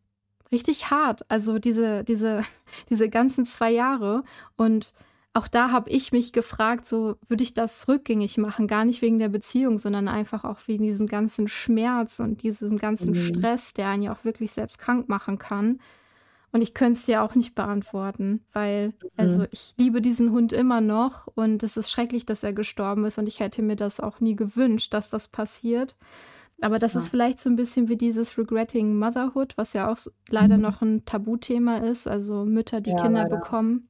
richtig 0.52 0.92
hart. 0.92 1.22
Also 1.30 1.58
diese, 1.58 2.04
diese, 2.04 2.44
diese 2.90 3.08
ganzen 3.08 3.46
zwei 3.46 3.72
Jahre. 3.72 4.24
Und 4.58 4.94
auch 5.34 5.48
da 5.48 5.72
habe 5.72 5.90
ich 5.90 6.12
mich 6.12 6.34
gefragt, 6.34 6.86
so 6.86 7.16
würde 7.28 7.44
ich 7.44 7.54
das 7.54 7.88
rückgängig 7.88 8.38
machen, 8.38 8.68
gar 8.68 8.84
nicht 8.84 9.02
wegen 9.02 9.20
der 9.20 9.30
Beziehung, 9.30 9.78
sondern 9.78 10.08
einfach 10.08 10.44
auch 10.44 10.60
wegen 10.66 10.84
diesem 10.84 11.06
ganzen 11.06 11.48
Schmerz 11.48 12.20
und 12.20 12.42
diesem 12.42 12.78
ganzen 12.78 13.12
mhm. 13.12 13.16
Stress, 13.16 13.74
der 13.74 13.90
einen 13.90 14.04
ja 14.04 14.14
auch 14.14 14.26
wirklich 14.26 14.52
selbst 14.52 14.80
krank 14.80 15.08
machen 15.08 15.38
kann. 15.38 15.80
Und 16.52 16.64
ich 16.64 16.74
könnte 16.74 16.94
es 16.94 17.06
dir 17.06 17.22
auch 17.22 17.36
nicht 17.36 17.54
beantworten, 17.54 18.44
weil, 18.54 18.94
also 19.18 19.42
mhm. 19.42 19.48
ich 19.52 19.76
liebe 19.78 20.02
diesen 20.02 20.32
Hund 20.32 20.52
immer 20.52 20.82
noch 20.82 21.28
und 21.28 21.62
es 21.62 21.78
ist 21.78 21.92
schrecklich, 21.92 22.26
dass 22.26 22.42
er 22.42 22.54
gestorben 22.54 23.06
ist 23.06 23.20
und 23.20 23.28
ich 23.28 23.40
hätte 23.40 23.62
mir 23.62 23.76
das 23.76 24.00
auch 24.00 24.20
nie 24.20 24.36
gewünscht, 24.36 24.96
dass 24.96 25.12
das 25.12 25.28
passiert. 25.28 25.96
Aber 26.60 26.80
das 26.80 26.96
ja. 26.96 27.02
ist 27.02 27.10
vielleicht 27.10 27.40
so 27.40 27.52
ein 27.52 27.56
bisschen 27.56 27.88
wie 27.88 27.98
dieses 27.98 28.36
Regretting 28.36 28.98
Motherhood, 28.98 29.56
was 29.58 29.74
ja 29.74 29.92
auch 29.92 29.98
leider 30.30 30.58
mhm. 30.58 30.64
noch 30.64 30.82
ein 30.82 31.06
Tabuthema 31.06 31.78
ist, 31.78 32.08
also 32.08 32.46
Mütter, 32.46 32.82
die 32.82 32.92
ja, 32.92 32.98
Kinder 32.98 33.24
leider. 33.24 33.38
bekommen 33.38 33.90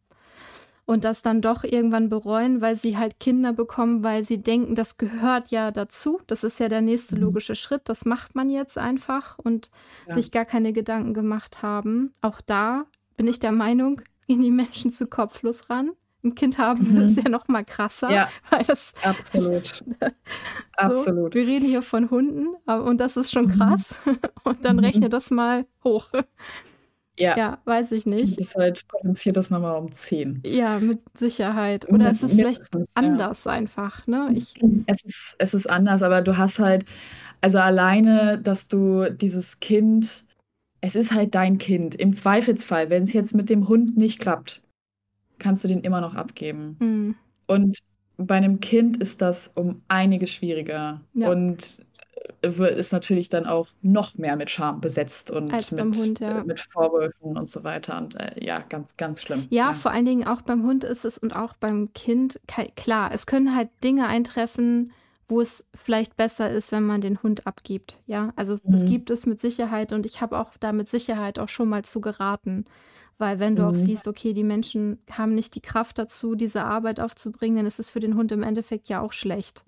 und 0.90 1.04
das 1.04 1.22
dann 1.22 1.40
doch 1.40 1.64
irgendwann 1.64 2.10
bereuen, 2.10 2.62
weil 2.62 2.76
sie 2.76 2.98
halt 2.98 3.20
Kinder 3.20 3.54
bekommen, 3.54 4.02
weil 4.02 4.24
sie 4.24 4.42
denken, 4.42 4.74
das 4.74 4.98
gehört 4.98 5.52
ja 5.52 5.70
dazu. 5.70 6.20
Das 6.26 6.44
ist 6.44 6.60
ja 6.60 6.68
der 6.68 6.82
nächste 6.82 7.16
mhm. 7.16 7.26
logische 7.26 7.54
Schritt. 7.54 7.84
Das 7.86 8.06
macht 8.06 8.34
man 8.34 8.50
jetzt 8.50 8.76
einfach 8.76 9.38
und 9.38 9.70
ja. 10.08 10.16
sich 10.16 10.32
gar 10.32 10.46
keine 10.46 10.74
Gedanken 10.74 11.14
gemacht 11.14 11.62
haben. 11.62 12.16
Auch 12.22 12.42
da 12.42 12.86
bin 13.18 13.28
ich 13.28 13.40
der 13.40 13.52
Meinung, 13.52 14.02
gehen 14.28 14.42
die 14.42 14.50
Menschen 14.50 14.92
zu 14.92 15.06
kopflos 15.06 15.70
ran. 15.70 15.92
Ein 16.24 16.34
Kind 16.34 16.58
haben 16.58 16.96
mhm. 16.96 17.02
ist 17.02 17.18
ja 17.18 17.30
noch 17.30 17.48
mal 17.48 17.64
krasser, 17.64 18.10
ja, 18.10 18.28
weil 18.50 18.64
das 18.64 18.96
absolut, 19.04 19.68
so, 20.02 20.08
absolut. 20.76 21.36
Wir 21.36 21.46
reden 21.46 21.68
hier 21.68 21.84
von 21.84 22.10
Hunden 22.10 22.48
und 22.66 22.98
das 22.98 23.16
ist 23.16 23.32
schon 23.32 23.46
mhm. 23.46 23.52
krass. 23.52 24.00
Und 24.44 24.66
dann 24.66 24.80
rechne 24.80 25.08
das 25.10 25.30
mal 25.30 25.68
hoch. 25.84 26.08
Ja. 27.20 27.38
Ja, 27.38 27.58
weiß 27.66 27.92
ich 27.92 28.06
nicht. 28.06 28.40
Das 28.40 28.56
halt 28.56 28.88
potenziert 28.88 29.36
das 29.36 29.50
nochmal 29.50 29.76
um 29.78 29.92
10. 29.92 30.42
Ja, 30.46 30.80
mit 30.80 31.00
Sicherheit. 31.18 31.88
Oder 31.90 32.12
es 32.12 32.24
ist 32.24 32.36
vielleicht 32.36 32.62
anders 32.94 33.44
ja. 33.44 33.52
einfach, 33.52 34.08
ne? 34.08 34.32
Ich 34.34 34.54
es, 34.86 35.04
ist, 35.04 35.36
es 35.38 35.54
ist 35.54 35.70
anders, 35.70 36.02
aber 36.02 36.22
du 36.22 36.38
hast 36.38 36.60
halt, 36.60 36.86
also 37.42 37.58
alleine, 37.58 38.40
dass 38.40 38.70
du 38.70 39.12
dieses 39.12 39.60
Kind, 39.60 40.26
es 40.80 40.96
ist 40.96 41.14
halt 41.14 41.36
dein 41.36 41.58
Kind. 41.58 41.96
Im 41.96 42.14
Zweifelsfall, 42.14 42.90
wenn 42.90 43.04
es 43.04 43.12
jetzt 43.12 43.36
mit 43.36 43.50
dem 43.50 43.68
Hund 43.68 43.98
nicht 43.98 44.20
klappt, 44.20 44.64
kannst 45.40 45.64
du 45.66 45.68
den 45.68 45.82
immer 45.82 46.00
noch 46.00 46.16
abgeben. 46.16 46.78
Mhm. 46.80 47.16
Und 47.48 47.80
bei 48.16 48.36
einem 48.36 48.62
Kind 48.62 48.98
ist 48.98 49.22
das 49.22 49.50
um 49.56 49.82
einiges 49.90 50.30
schwieriger. 50.30 51.02
Ja. 51.14 51.30
Und 51.30 51.82
ist 52.42 52.94
natürlich 52.94 53.30
dann 53.30 53.46
auch 53.46 53.68
noch 53.82 54.18
mehr 54.18 54.36
mit 54.36 54.50
Scham 54.50 54.82
besetzt 54.82 55.32
und 55.32 55.52
mit, 55.52 55.72
Hund, 55.72 56.20
ja. 56.20 56.44
mit 56.44 56.60
Vorwürfen 56.60 57.38
und 57.38 57.50
so 57.50 57.64
weiter. 57.64 57.98
Und 57.98 58.16
äh, 58.16 58.44
ja, 58.44 58.60
ganz, 58.70 58.96
ganz 58.98 59.22
schlimm. 59.22 59.48
Ja, 59.50 59.68
ja, 59.68 59.74
vor 59.74 59.92
allen 59.92 60.06
Dingen 60.06 60.28
auch 60.28 60.42
beim 60.42 60.64
Hund 60.64 60.84
ist 60.84 61.06
es 61.06 61.18
und 61.18 61.36
auch 61.36 61.56
beim 61.56 61.94
Kind, 61.94 62.40
klar, 62.76 63.12
es 63.14 63.26
können 63.26 63.56
halt 63.56 63.70
Dinge 63.84 64.08
eintreffen, 64.08 64.92
wo 65.28 65.42
es 65.42 65.66
vielleicht 65.76 66.18
besser 66.18 66.50
ist, 66.50 66.72
wenn 66.72 66.86
man 66.86 67.02
den 67.02 67.22
Hund 67.22 67.46
abgibt. 67.46 68.00
Ja, 68.08 68.34
also 68.36 68.54
mhm. 68.54 68.72
das 68.72 68.86
gibt 68.86 69.10
es 69.10 69.26
mit 69.26 69.40
Sicherheit 69.40 69.94
und 69.94 70.06
ich 70.06 70.22
habe 70.22 70.40
auch 70.40 70.52
da 70.60 70.74
mit 70.74 70.90
Sicherheit 70.90 71.40
auch 71.40 71.50
schon 71.50 71.70
mal 71.70 71.84
zu 71.84 72.02
geraten. 72.02 72.66
Weil 73.20 73.40
wenn 73.40 73.56
du 73.56 73.64
mhm. 73.64 73.68
auch 73.70 73.76
siehst, 73.76 74.08
okay, 74.08 74.34
die 74.34 74.46
Menschen 74.46 74.98
haben 75.12 75.36
nicht 75.36 75.54
die 75.54 75.62
Kraft 75.62 76.00
dazu, 76.00 76.36
diese 76.36 76.64
Arbeit 76.64 77.00
aufzubringen, 77.00 77.58
dann 77.58 77.68
ist 77.68 77.80
es 77.80 77.90
für 77.90 78.00
den 78.00 78.16
Hund 78.16 78.32
im 78.32 78.44
Endeffekt 78.44 78.90
ja 78.90 79.02
auch 79.02 79.14
schlecht. 79.14 79.66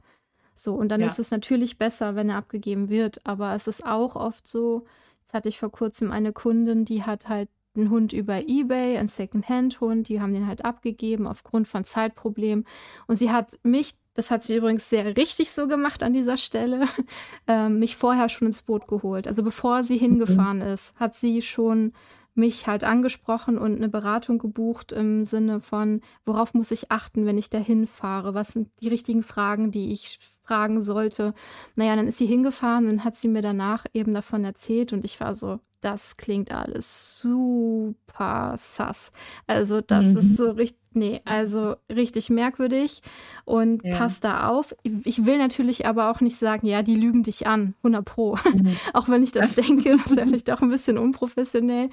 So, 0.64 0.76
und 0.76 0.90
dann 0.90 1.02
ja. 1.02 1.08
ist 1.08 1.20
es 1.20 1.32
natürlich 1.32 1.78
besser, 1.78 2.16
wenn 2.16 2.30
er 2.30 2.38
abgegeben 2.38 2.90
wird. 2.90 3.26
Aber 3.26 3.56
es 3.56 3.68
ist 3.68 3.86
auch 3.86 4.16
oft 4.16 4.48
so, 4.48 4.86
jetzt 5.22 5.34
hatte 5.34 5.50
ich 5.50 5.60
vor 5.60 5.72
kurzem 5.72 6.12
eine 6.12 6.34
Kundin, 6.34 6.86
die 6.86 7.04
hat 7.04 7.30
halt 7.30 7.50
einen 7.76 7.90
Hund 7.90 8.14
über 8.14 8.48
Ebay, 8.48 8.98
einen 8.98 9.08
Secondhand-Hund, 9.08 10.10
die 10.10 10.22
haben 10.22 10.34
den 10.34 10.48
halt 10.48 10.66
abgegeben 10.66 11.26
aufgrund 11.26 11.68
von 11.68 11.86
Zeitproblemen. 11.86 12.66
Und 13.08 13.16
sie 13.16 13.32
hat 13.32 13.60
mich, 13.64 13.96
das 14.14 14.30
hat 14.30 14.44
sie 14.44 14.58
übrigens 14.58 14.90
sehr 14.90 15.16
richtig 15.16 15.52
so 15.52 15.68
gemacht 15.68 16.04
an 16.04 16.14
dieser 16.14 16.38
Stelle, 16.38 16.88
äh, 17.48 17.70
mich 17.70 17.96
vorher 17.96 18.30
schon 18.30 18.48
ins 18.48 18.62
Boot 18.62 18.88
geholt. 18.88 19.28
Also 19.28 19.42
bevor 19.44 19.84
sie 19.84 19.96
mhm. 19.96 20.00
hingefahren 20.00 20.58
mhm. 20.58 20.68
ist, 20.74 21.00
hat 21.00 21.16
sie 21.16 21.42
schon 21.42 21.94
mich 22.34 22.68
halt 22.68 22.84
angesprochen 22.84 23.58
und 23.58 23.76
eine 23.76 23.90
Beratung 23.90 24.38
gebucht 24.38 24.92
im 24.92 25.26
Sinne 25.26 25.60
von, 25.60 26.02
worauf 26.26 26.54
muss 26.54 26.72
ich 26.72 26.92
achten, 26.92 27.26
wenn 27.26 27.38
ich 27.38 27.50
dahin 27.50 27.88
fahre? 27.88 28.34
Was 28.34 28.50
sind 28.50 28.70
die 28.80 28.88
richtigen 28.88 29.24
Fragen, 29.24 29.72
die 29.72 29.92
ich 29.92 30.18
fragen 30.52 30.82
sollte? 30.82 31.34
Naja, 31.76 31.96
dann 31.96 32.08
ist 32.08 32.18
sie 32.18 32.26
hingefahren, 32.26 32.86
dann 32.86 33.04
hat 33.06 33.16
sie 33.16 33.30
mir 33.30 33.42
danach 33.42 33.86
eben 33.94 34.14
davon 34.14 34.44
erzählt 34.44 34.92
und 34.92 35.06
ich 35.06 35.22
war 35.22 35.34
so, 35.34 35.60
das 35.80 36.18
klingt 36.18 36.52
alles 36.52 37.22
super 37.22 38.56
sass. 38.58 39.14
Also, 39.48 39.80
das 39.80 40.08
mhm. 40.08 40.18
ist 40.18 40.36
so 40.36 40.52
richtig, 40.52 40.82
nee, 40.94 41.22
also 41.24 41.76
richtig 41.90 42.30
merkwürdig 42.30 43.02
und 43.46 43.82
ja. 43.86 43.98
passt 43.98 44.26
da 44.26 44.50
auf. 44.50 44.76
Ich 44.84 45.26
will 45.26 45.38
natürlich 45.38 45.86
aber 45.86 46.12
auch 46.12 46.20
nicht 46.20 46.36
sagen, 46.36 46.68
ja, 46.68 46.84
die 46.84 46.96
lügen 46.96 47.24
dich 47.24 47.48
an, 47.48 47.74
100 47.78 48.04
Pro. 48.04 48.36
Mhm. 48.54 48.76
auch 48.94 49.08
wenn 49.08 49.24
ich 49.24 49.32
das 49.32 49.54
denke, 49.54 49.98
das 49.98 50.12
ist 50.12 50.20
vielleicht 50.20 50.52
auch 50.52 50.62
ein 50.62 50.70
bisschen 50.70 50.98
unprofessionell. 50.98 51.90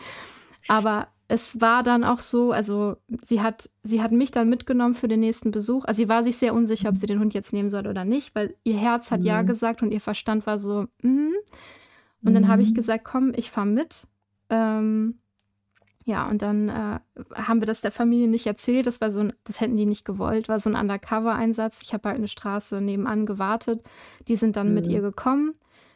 Aber 0.67 1.07
es 1.29 1.61
war 1.61 1.83
dann 1.83 2.05
auch 2.05 2.21
so, 2.21 2.53
also 2.53 2.97
sie 3.23 3.43
hat, 3.43 3.69
sie 3.83 4.03
hat 4.03 4.13
mich 4.13 4.31
dann 4.31 4.49
mitgenommen 4.49 4.95
für 4.95 5.09
den 5.09 5.21
nächsten 5.21 5.51
Besuch. 5.51 5.85
Also 5.85 6.03
sie 6.03 6.09
war 6.09 6.25
sich 6.25 6.39
sehr 6.39 6.55
unsicher, 6.55 6.89
ob 6.89 6.97
sie 6.97 7.07
den 7.07 7.21
Hund 7.21 7.35
jetzt 7.35 7.53
nehmen 7.53 7.69
soll 7.69 7.87
oder 7.87 8.07
nicht, 8.07 8.35
weil 8.35 8.55
ihr 8.65 8.79
Herz 8.79 9.11
hat 9.11 9.21
mhm. 9.21 9.27
ja 9.27 9.43
gesagt 9.43 9.83
und 9.83 9.93
ihr 9.93 10.01
Verstand 10.01 10.47
war 10.47 10.59
so, 10.59 10.87
mm. 11.03 11.33
Und 12.23 12.31
mhm. 12.31 12.35
dann 12.35 12.49
habe 12.49 12.63
ich 12.63 12.71
mhm. 12.71 12.75
gesagt, 12.75 13.05
komm, 13.05 13.33
ich 13.37 13.51
fahre 13.51 13.67
mit. 13.67 14.07
Ähm, 14.51 15.19
ja, 16.05 16.27
und 16.29 16.41
dann 16.41 16.69
äh, 16.69 16.99
haben 17.35 17.61
wir 17.61 17.67
das 17.67 17.83
der 17.83 17.93
Familie 17.93 18.29
nicht 18.29 18.47
erzählt. 18.47 18.87
Das 18.87 19.01
war 19.01 19.11
so 19.11 19.21
ein, 19.21 19.33
das 19.45 19.61
hätten 19.61 19.77
die 19.77 19.87
nicht 19.87 20.05
gewollt, 20.05 20.49
war 20.49 20.59
so 20.59 20.71
ein 20.71 20.77
Undercover-Einsatz. 20.77 21.83
Ich 21.83 21.93
habe 21.93 22.09
halt 22.09 22.19
eine 22.19 22.29
Straße 22.29 22.81
nebenan 22.81 23.27
gewartet. 23.27 23.83
Die 24.27 24.37
sind 24.37 24.57
dann 24.57 24.69
mhm. 24.69 24.75
mit 24.75 24.89
ihr 24.89 25.03
gekommen. 25.03 25.53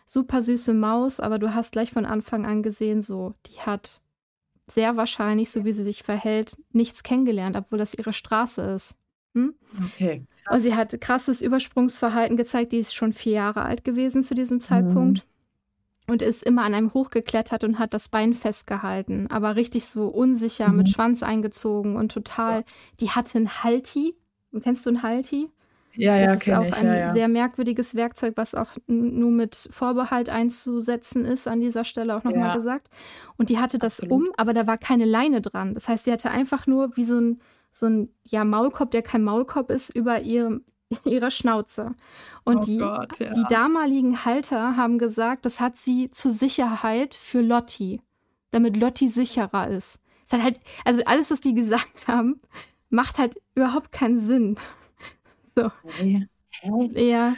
Super 0.06 0.42
süße 0.42 0.74
Maus, 0.74 1.20
aber 1.20 1.38
du 1.38 1.54
hast 1.54 1.72
gleich 1.72 1.90
von 1.90 2.04
Anfang 2.04 2.44
an 2.44 2.62
gesehen, 2.62 3.00
so, 3.00 3.32
die 3.46 3.58
hat 3.60 4.01
sehr 4.66 4.96
wahrscheinlich, 4.96 5.50
so 5.50 5.64
wie 5.64 5.72
sie 5.72 5.84
sich 5.84 6.02
verhält, 6.02 6.56
nichts 6.72 7.02
kennengelernt, 7.02 7.56
obwohl 7.56 7.78
das 7.78 7.94
ihre 7.94 8.12
Straße 8.12 8.62
ist. 8.62 8.94
Hm? 9.34 9.54
Okay. 9.86 10.24
Und 10.50 10.58
sie 10.58 10.74
hat 10.74 11.00
krasses 11.00 11.40
Übersprungsverhalten 11.40 12.36
gezeigt. 12.36 12.72
Die 12.72 12.78
ist 12.78 12.94
schon 12.94 13.12
vier 13.12 13.32
Jahre 13.32 13.62
alt 13.62 13.84
gewesen 13.84 14.22
zu 14.22 14.34
diesem 14.34 14.60
Zeitpunkt. 14.60 15.18
Mhm 15.18 15.32
und 16.06 16.22
ist 16.22 16.42
immer 16.42 16.62
an 16.62 16.74
einem 16.74 16.94
hochgeklettert 16.94 17.64
und 17.64 17.78
hat 17.78 17.94
das 17.94 18.08
Bein 18.08 18.34
festgehalten, 18.34 19.28
aber 19.30 19.56
richtig 19.56 19.86
so 19.86 20.08
unsicher 20.08 20.68
mhm. 20.68 20.78
mit 20.78 20.88
Schwanz 20.90 21.22
eingezogen 21.22 21.96
und 21.96 22.12
total. 22.12 22.60
Ja. 22.60 22.64
Die 23.00 23.10
hatte 23.10 23.38
einen 23.38 23.62
Halti. 23.62 24.14
Kennst 24.62 24.84
du 24.84 24.90
einen 24.90 25.02
Halti? 25.02 25.48
Ja, 25.94 26.16
ja, 26.16 26.34
Das 26.34 26.46
ist 26.46 26.52
auch 26.52 26.64
ich, 26.64 26.74
ein 26.74 26.86
ja, 26.86 26.96
ja. 26.96 27.12
sehr 27.12 27.28
merkwürdiges 27.28 27.94
Werkzeug, 27.94 28.34
was 28.36 28.54
auch 28.54 28.70
nur 28.86 29.30
mit 29.30 29.68
Vorbehalt 29.70 30.30
einzusetzen 30.30 31.24
ist, 31.24 31.46
an 31.46 31.60
dieser 31.60 31.84
Stelle 31.84 32.16
auch 32.16 32.24
nochmal 32.24 32.48
ja. 32.48 32.54
gesagt. 32.54 32.88
Und 33.36 33.50
die 33.50 33.58
hatte 33.58 33.78
das 33.78 34.00
Absolut. 34.00 34.28
um, 34.28 34.32
aber 34.36 34.54
da 34.54 34.66
war 34.66 34.78
keine 34.78 35.04
Leine 35.04 35.40
dran. 35.40 35.74
Das 35.74 35.88
heißt, 35.88 36.04
sie 36.04 36.12
hatte 36.12 36.30
einfach 36.30 36.66
nur 36.66 36.96
wie 36.96 37.04
so 37.04 37.20
ein, 37.20 37.40
so 37.72 37.86
ein 37.86 38.08
ja, 38.24 38.44
Maulkorb, 38.44 38.90
der 38.90 39.02
kein 39.02 39.22
Maulkorb 39.22 39.70
ist, 39.70 39.90
über 39.90 40.20
ihrem 40.22 40.62
ihrer 41.04 41.30
Schnauze. 41.30 41.94
Und 42.44 42.58
oh 42.58 42.60
die, 42.60 42.78
Gott, 42.78 43.18
ja. 43.18 43.34
die 43.34 43.44
damaligen 43.48 44.24
Halter 44.24 44.76
haben 44.76 44.98
gesagt, 44.98 45.44
das 45.44 45.60
hat 45.60 45.76
sie 45.76 46.10
zur 46.10 46.32
Sicherheit 46.32 47.14
für 47.14 47.40
Lotti, 47.40 48.00
damit 48.50 48.76
Lotti 48.76 49.08
sicherer 49.08 49.68
ist. 49.68 50.00
Es 50.26 50.32
hat 50.32 50.42
halt, 50.42 50.60
also 50.84 51.02
alles, 51.04 51.30
was 51.30 51.40
die 51.40 51.54
gesagt 51.54 52.08
haben, 52.08 52.38
macht 52.90 53.18
halt 53.18 53.36
überhaupt 53.54 53.92
keinen 53.92 54.20
Sinn. 54.20 54.56
So. 55.54 55.70
Hey. 55.84 56.26
Ja. 56.94 57.36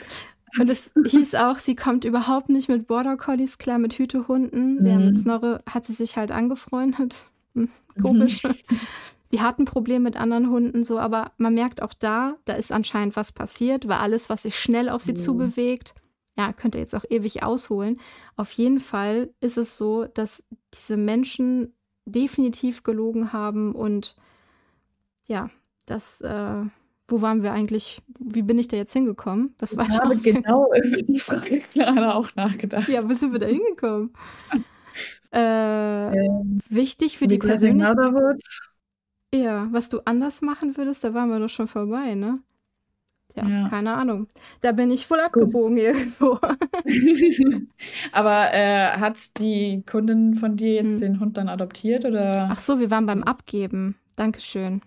Und 0.58 0.70
es 0.70 0.92
hieß 1.06 1.34
auch, 1.36 1.58
sie 1.58 1.76
kommt 1.76 2.04
überhaupt 2.04 2.48
nicht 2.48 2.68
mit 2.68 2.86
Border 2.86 3.16
Collies 3.16 3.58
klar, 3.58 3.78
mit 3.78 3.94
Hütehunden. 3.94 4.76
Mhm. 4.76 4.84
Der 4.84 4.98
mit 4.98 5.18
Snorre 5.18 5.62
hat 5.68 5.86
sie 5.86 5.92
sich 5.92 6.16
halt 6.16 6.32
angefreundet. 6.32 7.26
Hm, 7.54 7.68
komisch. 8.00 8.44
Mhm. 8.44 8.54
Die 9.32 9.40
hatten 9.40 9.64
Probleme 9.64 10.04
mit 10.04 10.16
anderen 10.16 10.48
Hunden, 10.48 10.84
so, 10.84 10.96
aber 10.96 11.32
man 11.38 11.54
merkt 11.54 11.82
auch 11.82 11.92
da, 11.92 12.36
da 12.44 12.52
ist 12.52 12.70
anscheinend 12.70 13.16
was 13.16 13.32
passiert, 13.32 13.88
weil 13.88 13.98
alles, 13.98 14.30
was 14.30 14.44
sich 14.44 14.56
schnell 14.56 14.88
auf 14.88 15.02
sie 15.02 15.12
mhm. 15.12 15.16
zubewegt, 15.16 15.94
ja, 16.36 16.52
könnte 16.52 16.78
jetzt 16.78 16.94
auch 16.94 17.04
ewig 17.10 17.42
ausholen. 17.42 17.98
Auf 18.36 18.52
jeden 18.52 18.78
Fall 18.78 19.30
ist 19.40 19.58
es 19.58 19.76
so, 19.76 20.04
dass 20.04 20.44
diese 20.72 20.96
Menschen 20.96 21.74
definitiv 22.04 22.84
gelogen 22.84 23.32
haben 23.32 23.74
und 23.74 24.14
ja, 25.26 25.50
das, 25.86 26.20
äh, 26.20 26.62
wo 27.08 27.20
waren 27.20 27.42
wir 27.42 27.52
eigentlich? 27.52 28.02
Wie 28.18 28.42
bin 28.42 28.58
ich 28.58 28.68
da 28.68 28.76
jetzt 28.76 28.92
hingekommen? 28.92 29.54
Was 29.58 29.76
war 29.76 29.86
ich 29.86 29.98
habe 29.98 30.16
genau 30.16 30.72
über 30.74 31.02
die 31.02 31.18
Frage 31.18 31.62
gerade 31.72 32.14
auch 32.14 32.34
nachgedacht. 32.34 32.88
Ja, 32.88 33.08
wo 33.08 33.14
sind 33.14 33.32
wir 33.32 33.40
da 33.40 33.46
hingekommen? 33.46 34.12
äh, 35.32 36.16
ähm, 36.16 36.60
wichtig 36.68 37.18
für 37.18 37.28
die 37.28 37.38
Persönlichkeit. 37.38 38.40
Ja, 39.34 39.68
was 39.72 39.88
du 39.88 40.00
anders 40.04 40.42
machen 40.42 40.76
würdest, 40.76 41.02
da 41.02 41.12
waren 41.12 41.28
wir 41.28 41.40
doch 41.40 41.48
schon 41.48 41.66
vorbei, 41.66 42.14
ne? 42.14 42.38
Ja, 43.34 43.48
ja. 43.48 43.68
keine 43.68 43.94
Ahnung. 43.94 44.28
Da 44.60 44.70
bin 44.72 44.92
ich 44.92 45.06
voll 45.06 45.18
abgebogen 45.18 45.76
Gut. 45.76 45.84
irgendwo. 45.84 46.38
Aber 48.12 48.54
äh, 48.54 48.92
hat 48.92 49.38
die 49.38 49.82
Kundin 49.90 50.36
von 50.36 50.56
dir 50.56 50.74
jetzt 50.74 50.92
hm. 50.92 51.00
den 51.00 51.20
Hund 51.20 51.36
dann 51.36 51.48
adoptiert 51.48 52.04
oder? 52.04 52.48
Ach 52.52 52.60
so, 52.60 52.78
wir 52.78 52.92
waren 52.92 53.06
beim 53.06 53.24
Abgeben. 53.24 53.96
Dankeschön. 54.14 54.82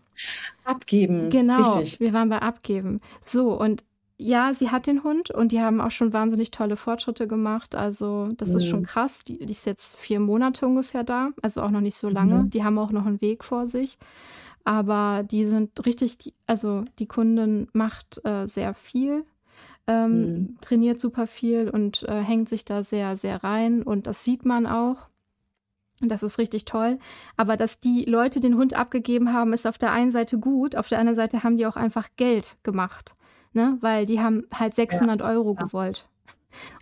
Abgeben. 0.64 1.30
Genau, 1.30 1.74
Richtig. 1.80 2.00
wir 2.00 2.14
waren 2.14 2.30
bei 2.30 2.42
Abgeben. 2.42 3.00
So, 3.26 3.60
und 3.60 3.84
ja, 4.20 4.54
sie 4.54 4.72
hat 4.72 4.88
den 4.88 5.04
Hund 5.04 5.30
und 5.30 5.52
die 5.52 5.62
haben 5.62 5.80
auch 5.80 5.92
schon 5.92 6.12
wahnsinnig 6.12 6.50
tolle 6.50 6.76
Fortschritte 6.76 7.28
gemacht. 7.28 7.76
Also, 7.76 8.30
das 8.38 8.50
mhm. 8.50 8.58
ist 8.58 8.68
schon 8.68 8.80
mhm. 8.80 8.86
krass. 8.86 9.24
Die, 9.24 9.38
die, 9.38 9.52
ist 9.52 9.66
jetzt 9.66 9.96
vier 9.96 10.20
Monate 10.20 10.66
ungefähr 10.66 11.04
da, 11.04 11.30
also 11.42 11.62
auch 11.62 11.70
noch 11.70 11.82
nicht 11.82 11.98
so 11.98 12.10
lange. 12.10 12.44
Mhm. 12.44 12.50
Die 12.50 12.64
haben 12.64 12.80
auch 12.80 12.92
noch 12.92 13.06
einen 13.06 13.22
Weg 13.22 13.44
vor 13.44 13.68
sich. 13.68 13.98
Aber 14.64 15.24
die 15.24 15.46
sind 15.46 15.86
richtig, 15.86 16.34
also 16.46 16.84
die 17.00 17.06
Kundin 17.06 17.70
macht 17.72 18.20
äh, 18.26 18.48
sehr 18.48 18.74
viel, 18.74 19.24
ähm, 19.86 20.12
mhm. 20.12 20.58
trainiert 20.60 21.00
super 21.00 21.26
viel 21.26 21.70
und 21.70 22.04
äh, 22.04 22.22
hängt 22.22 22.50
sich 22.50 22.66
da 22.66 22.84
sehr, 22.84 23.16
sehr 23.18 23.44
rein. 23.44 23.84
Und 23.84 24.08
das 24.08 24.24
sieht 24.24 24.46
man 24.46 24.66
auch. 24.66 25.10
Und 26.02 26.10
das 26.10 26.24
ist 26.24 26.38
richtig 26.38 26.66
toll. 26.66 27.00
Aber 27.38 27.58
dass 27.58 27.80
die 27.80 28.06
Leute 28.06 28.40
den 28.40 28.56
Hund 28.56 28.74
abgegeben 28.76 29.34
haben, 29.34 29.54
ist 29.54 29.66
auf 29.66 29.78
der 29.78 29.92
einen 29.92 30.12
Seite 30.12 30.38
gut. 30.38 30.76
Auf 30.76 30.90
der 30.90 31.00
anderen 31.00 31.16
Seite 31.16 31.44
haben 31.44 31.58
die 31.58 31.66
auch 31.66 31.76
einfach 31.76 32.08
Geld 32.18 32.58
gemacht. 32.64 33.16
Ne? 33.54 33.78
Weil 33.82 34.06
die 34.06 34.20
haben 34.20 34.46
halt 34.54 34.76
600 34.76 35.20
ja. 35.20 35.28
Euro 35.28 35.56
ja. 35.58 35.64
gewollt. 35.64 36.08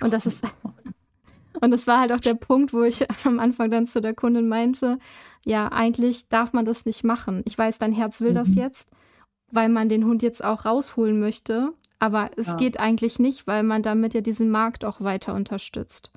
Und 0.01 0.13
das 0.13 0.25
ist. 0.25 0.43
Und 1.62 1.71
das 1.71 1.88
war 1.88 2.01
halt 2.01 2.12
auch 2.12 2.19
der 2.19 2.34
Punkt, 2.34 2.73
wo 2.73 2.84
ich 2.84 3.06
am 3.25 3.39
Anfang 3.39 3.71
dann 3.71 3.88
zu 3.88 4.01
der 4.01 4.13
Kundin 4.13 4.49
meinte, 4.49 4.99
ja, 5.45 5.71
eigentlich 5.71 6.28
darf 6.28 6.51
man 6.51 6.65
das 6.65 6.86
nicht 6.86 7.06
machen. 7.06 7.43
Ich 7.45 7.58
weiß, 7.58 7.80
dein 7.80 7.93
Herz 7.93 8.19
will 8.19 8.32
mhm. 8.32 8.36
das 8.36 8.56
jetzt, 8.56 8.89
weil 9.51 9.69
man 9.69 9.88
den 9.88 10.06
Hund 10.06 10.21
jetzt 10.21 10.43
auch 10.43 10.65
rausholen 10.65 11.17
möchte. 11.17 11.71
Aber 11.97 12.30
es 12.36 12.47
ja. 12.47 12.56
geht 12.56 12.78
eigentlich 12.78 13.19
nicht, 13.19 13.47
weil 13.47 13.63
man 13.63 13.82
damit 13.82 14.13
ja 14.13 14.19
diesen 14.19 14.51
Markt 14.51 14.84
auch 14.84 14.99
weiter 14.99 15.34
unterstützt. 15.34 16.12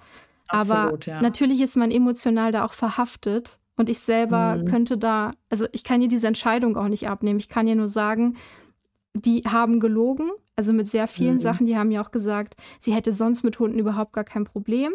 Absolut, 0.49 1.09
Aber 1.09 1.17
ja. 1.17 1.23
natürlich 1.23 1.61
ist 1.61 1.77
man 1.77 1.91
emotional 1.91 2.53
da 2.53 2.65
auch 2.65 2.73
verhaftet. 2.73 3.59
Und 3.77 3.89
ich 3.89 4.01
selber 4.01 4.57
mhm. 4.57 4.65
könnte 4.65 4.99
da, 4.99 5.31
also 5.51 5.67
ich 5.71 5.85
kann 5.85 6.03
ihr 6.03 6.09
diese 6.09 6.27
Entscheidung 6.27 6.77
auch 6.77 6.89
nicht 6.89 7.09
abnehmen. 7.09 7.39
Ich 7.39 7.49
kann 7.49 7.69
ihr 7.69 7.77
nur 7.77 7.89
sagen, 7.89 8.37
die 9.15 9.43
haben 9.43 9.79
gelogen, 9.79 10.31
also 10.57 10.73
mit 10.73 10.91
sehr 10.91 11.07
vielen 11.07 11.35
mhm. 11.35 11.41
Sachen. 11.41 11.67
Die 11.67 11.77
haben 11.77 11.93
ja 11.93 12.03
auch 12.03 12.11
gesagt, 12.11 12.57
sie 12.81 12.93
hätte 12.93 13.13
sonst 13.13 13.45
mit 13.45 13.59
Hunden 13.61 13.79
überhaupt 13.79 14.13
gar 14.13 14.25
kein 14.25 14.45
Problem. 14.45 14.93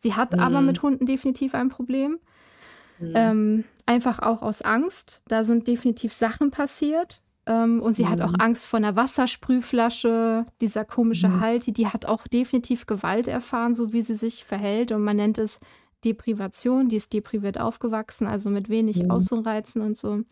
Sie 0.00 0.14
hat 0.14 0.34
mhm. 0.34 0.40
aber 0.40 0.60
mit 0.60 0.82
Hunden 0.82 1.06
definitiv 1.06 1.54
ein 1.54 1.70
Problem. 1.70 2.18
Mhm. 2.98 3.12
Ähm, 3.14 3.64
einfach 3.86 4.18
auch 4.18 4.42
aus 4.42 4.60
Angst. 4.60 5.22
Da 5.28 5.44
sind 5.44 5.66
definitiv 5.66 6.12
Sachen 6.12 6.50
passiert. 6.50 7.22
Ähm, 7.48 7.80
und 7.80 7.94
sie 7.94 8.04
mhm. 8.04 8.10
hat 8.10 8.20
auch 8.20 8.32
mhm. 8.32 8.40
Angst 8.40 8.66
vor 8.66 8.76
einer 8.76 8.94
Wassersprühflasche, 8.94 10.44
dieser 10.60 10.84
komische 10.84 11.28
mhm. 11.28 11.40
Halti, 11.40 11.72
die 11.72 11.86
hat 11.86 12.04
auch 12.04 12.26
definitiv 12.26 12.84
Gewalt 12.84 13.26
erfahren, 13.26 13.74
so 13.74 13.94
wie 13.94 14.02
sie 14.02 14.16
sich 14.16 14.44
verhält. 14.44 14.92
Und 14.92 15.02
man 15.02 15.16
nennt 15.16 15.38
es 15.38 15.58
Deprivation, 16.04 16.90
die 16.90 16.96
ist 16.96 17.14
depriviert 17.14 17.58
aufgewachsen, 17.58 18.26
also 18.26 18.50
mit 18.50 18.68
wenig 18.68 19.02
mhm. 19.02 19.10
Außenreizen 19.10 19.80
und 19.80 19.96
so. 19.96 20.24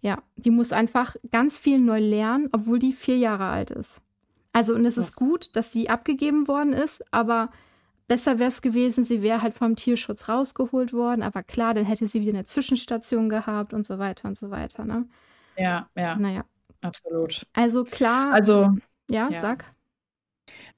Ja, 0.00 0.22
die 0.36 0.50
muss 0.50 0.72
einfach 0.72 1.14
ganz 1.30 1.58
viel 1.58 1.78
neu 1.78 2.00
lernen, 2.00 2.48
obwohl 2.52 2.78
die 2.78 2.94
vier 2.94 3.18
Jahre 3.18 3.44
alt 3.44 3.70
ist. 3.70 4.00
Also, 4.54 4.74
und 4.74 4.86
es 4.86 4.96
ist 4.96 5.14
gut, 5.16 5.54
dass 5.54 5.72
sie 5.72 5.90
abgegeben 5.90 6.48
worden 6.48 6.72
ist, 6.72 7.04
aber 7.12 7.50
besser 8.08 8.38
wäre 8.38 8.48
es 8.48 8.62
gewesen, 8.62 9.04
sie 9.04 9.20
wäre 9.20 9.42
halt 9.42 9.54
vom 9.54 9.76
Tierschutz 9.76 10.28
rausgeholt 10.28 10.94
worden. 10.94 11.22
Aber 11.22 11.42
klar, 11.42 11.74
dann 11.74 11.84
hätte 11.84 12.08
sie 12.08 12.22
wieder 12.22 12.32
eine 12.32 12.46
Zwischenstation 12.46 13.28
gehabt 13.28 13.74
und 13.74 13.86
so 13.86 13.98
weiter 13.98 14.26
und 14.26 14.38
so 14.38 14.50
weiter. 14.50 14.86
Ne? 14.86 15.06
Ja, 15.56 15.88
ja. 15.96 16.16
Naja. 16.16 16.44
Absolut. 16.82 17.46
Also 17.52 17.84
klar. 17.84 18.32
Also. 18.32 18.74
Ja, 19.10 19.28
ja. 19.30 19.40
sag. 19.40 19.64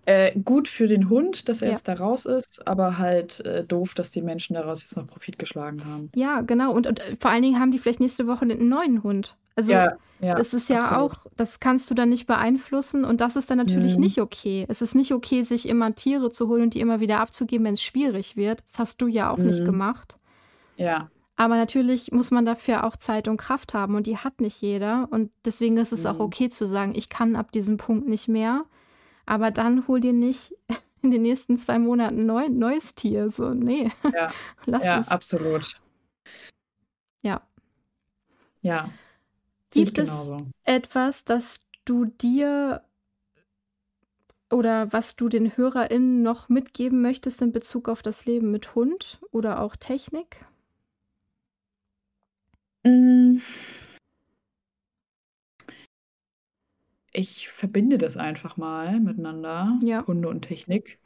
Äh, 0.04 0.36
gut 0.40 0.66
für 0.66 0.88
den 0.88 1.08
Hund, 1.08 1.48
dass 1.48 1.62
er 1.62 1.68
ja. 1.68 1.74
jetzt 1.74 1.86
da 1.86 1.94
raus 1.94 2.26
ist, 2.26 2.66
aber 2.66 2.98
halt 2.98 3.38
äh, 3.46 3.64
doof, 3.64 3.94
dass 3.94 4.10
die 4.10 4.22
Menschen 4.22 4.54
daraus 4.54 4.82
jetzt 4.82 4.96
noch 4.96 5.06
Profit 5.06 5.38
geschlagen 5.38 5.84
haben. 5.86 6.10
Ja, 6.16 6.40
genau. 6.40 6.72
Und, 6.72 6.88
und 6.88 6.98
äh, 6.98 7.16
vor 7.20 7.30
allen 7.30 7.42
Dingen 7.42 7.60
haben 7.60 7.70
die 7.70 7.78
vielleicht 7.78 8.00
nächste 8.00 8.26
Woche 8.26 8.42
einen 8.42 8.68
neuen 8.68 9.04
Hund. 9.04 9.36
Also 9.54 9.70
ja, 9.70 9.92
ja, 10.18 10.34
das 10.34 10.54
ist 10.54 10.68
ja 10.68 10.80
absolut. 10.80 11.12
auch, 11.12 11.26
das 11.36 11.60
kannst 11.60 11.88
du 11.88 11.94
dann 11.94 12.08
nicht 12.08 12.26
beeinflussen 12.26 13.04
und 13.04 13.20
das 13.20 13.36
ist 13.36 13.48
dann 13.48 13.58
natürlich 13.58 13.94
mhm. 13.94 14.02
nicht 14.02 14.20
okay. 14.20 14.66
Es 14.68 14.82
ist 14.82 14.96
nicht 14.96 15.12
okay, 15.12 15.42
sich 15.42 15.68
immer 15.68 15.94
Tiere 15.94 16.30
zu 16.30 16.48
holen 16.48 16.62
und 16.62 16.74
die 16.74 16.80
immer 16.80 16.98
wieder 16.98 17.20
abzugeben, 17.20 17.66
wenn 17.66 17.74
es 17.74 17.82
schwierig 17.82 18.36
wird. 18.36 18.64
Das 18.66 18.80
hast 18.80 19.00
du 19.00 19.06
ja 19.06 19.30
auch 19.30 19.38
mhm. 19.38 19.46
nicht 19.46 19.64
gemacht. 19.64 20.18
Ja. 20.76 21.11
Aber 21.36 21.56
natürlich 21.56 22.12
muss 22.12 22.30
man 22.30 22.44
dafür 22.44 22.84
auch 22.84 22.96
Zeit 22.96 23.26
und 23.26 23.38
Kraft 23.38 23.74
haben 23.74 23.94
und 23.94 24.06
die 24.06 24.18
hat 24.18 24.40
nicht 24.40 24.60
jeder. 24.60 25.08
Und 25.10 25.30
deswegen 25.44 25.78
ist 25.78 25.92
es 25.92 26.04
mhm. 26.04 26.10
auch 26.10 26.20
okay 26.20 26.50
zu 26.50 26.66
sagen, 26.66 26.94
ich 26.94 27.08
kann 27.08 27.36
ab 27.36 27.52
diesem 27.52 27.78
Punkt 27.78 28.08
nicht 28.08 28.28
mehr. 28.28 28.64
Aber 29.24 29.50
dann 29.50 29.86
hol 29.88 30.00
dir 30.00 30.12
nicht 30.12 30.54
in 31.02 31.10
den 31.10 31.22
nächsten 31.22 31.58
zwei 31.58 31.78
Monaten 31.78 32.26
neu, 32.26 32.48
neues 32.48 32.94
Tier. 32.94 33.30
So, 33.30 33.54
nee. 33.54 33.90
Ja, 34.14 34.30
Lass 34.66 34.84
ja 34.84 34.98
es. 34.98 35.08
absolut. 35.08 35.80
Ja. 37.22 37.42
Ja. 38.60 38.90
Gibt 39.70 39.98
es 39.98 40.12
etwas, 40.64 41.24
das 41.24 41.64
du 41.84 42.04
dir 42.04 42.84
oder 44.50 44.92
was 44.92 45.16
du 45.16 45.30
den 45.30 45.56
HörerInnen 45.56 46.22
noch 46.22 46.50
mitgeben 46.50 47.00
möchtest 47.00 47.40
in 47.40 47.52
Bezug 47.52 47.88
auf 47.88 48.02
das 48.02 48.26
Leben 48.26 48.50
mit 48.50 48.74
Hund 48.74 49.18
oder 49.30 49.62
auch 49.62 49.76
Technik? 49.76 50.44
Hm. 52.84 53.38
Ich 57.12 57.48
verbinde 57.48 57.98
das 57.98 58.16
einfach 58.16 58.56
mal 58.56 58.98
miteinander, 59.00 59.78
Ja. 59.82 60.06
Hunde 60.06 60.28
und 60.28 60.42
Technik. 60.42 60.98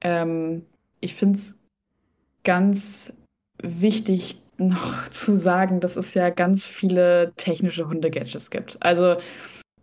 Ähm, 0.00 0.66
ich 1.00 1.14
finde 1.14 1.38
es 1.38 1.62
ganz 2.44 3.14
wichtig 3.62 4.38
noch 4.58 5.08
zu 5.10 5.36
sagen, 5.36 5.80
dass 5.80 5.96
es 5.96 6.14
ja 6.14 6.30
ganz 6.30 6.66
viele 6.66 7.32
technische 7.36 7.88
Hunde-Gadgets 7.88 8.50
gibt. 8.50 8.82
Also 8.82 9.16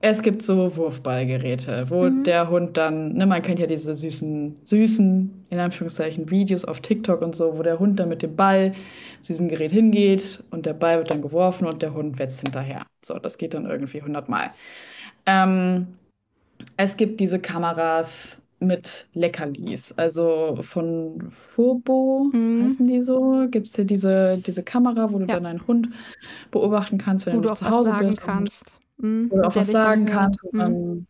es 0.04 0.22
gibt 0.24 0.42
so 0.42 0.76
Wurfballgeräte, 0.76 1.86
wo 1.90 2.04
mhm. 2.04 2.24
der 2.24 2.50
Hund 2.50 2.76
dann, 2.76 3.14
ne, 3.14 3.26
man 3.28 3.42
kennt 3.44 3.60
ja 3.60 3.68
diese 3.68 3.94
süßen, 3.94 4.58
süßen, 4.64 5.46
in 5.50 5.60
Anführungszeichen, 5.60 6.32
Videos 6.32 6.66
auf 6.66 6.82
TikTok 6.82 7.22
und 7.22 7.36
so, 7.36 7.58
wo 7.58 7.62
der 7.62 7.78
Hund 7.78 8.00
dann 8.00 8.10
mit 8.10 8.24
dem 8.24 8.36
Ball 8.36 8.74
zu 9.22 9.34
diesem 9.34 9.48
Gerät 9.48 9.72
hingeht 9.72 10.44
und 10.50 10.66
der 10.66 10.74
Ball 10.74 10.98
wird 10.98 11.12
dann 11.12 11.22
geworfen 11.22 11.68
und 11.68 11.84
der 11.84 11.94
Hund 11.94 12.18
wetzt 12.18 12.42
hinterher. 12.42 12.84
So, 13.06 13.20
das 13.20 13.38
geht 13.38 13.54
dann 13.54 13.68
irgendwie 13.68 14.02
hundertmal. 14.02 14.50
Ähm, 15.28 15.88
es 16.78 16.98
gibt 16.98 17.20
diese 17.20 17.40
Kameras 17.40 18.42
mit 18.60 19.08
Leckerlis, 19.14 19.94
also 19.98 20.58
von 20.62 21.30
Furbo, 21.30 22.30
mhm. 22.32 22.65
heißen 22.65 22.88
die 22.88 23.02
so, 23.02 23.48
gibt 23.50 23.67
es 23.67 23.75
hier 23.75 23.86
diese, 23.86 24.40
diese 24.40 24.63
Kamera, 24.63 25.12
wo 25.12 25.19
du 25.19 25.25
ja. 25.25 25.36
dann 25.36 25.46
einen 25.46 25.67
Hund 25.67 25.90
beobachten 26.50 26.98
kannst, 26.98 27.28
wenn 27.28 27.38
wo 27.38 27.42
du, 27.42 27.54
zu 27.54 27.69
Hause 27.69 27.94
bist. 28.00 28.21
kannst. 28.21 28.81
Mhm. 29.02 29.29
Oder 29.31 29.47
auch 29.47 29.56
was 29.56 29.67
sagen 29.67 30.06
kannst 30.06 30.39
mhm. 30.52 31.08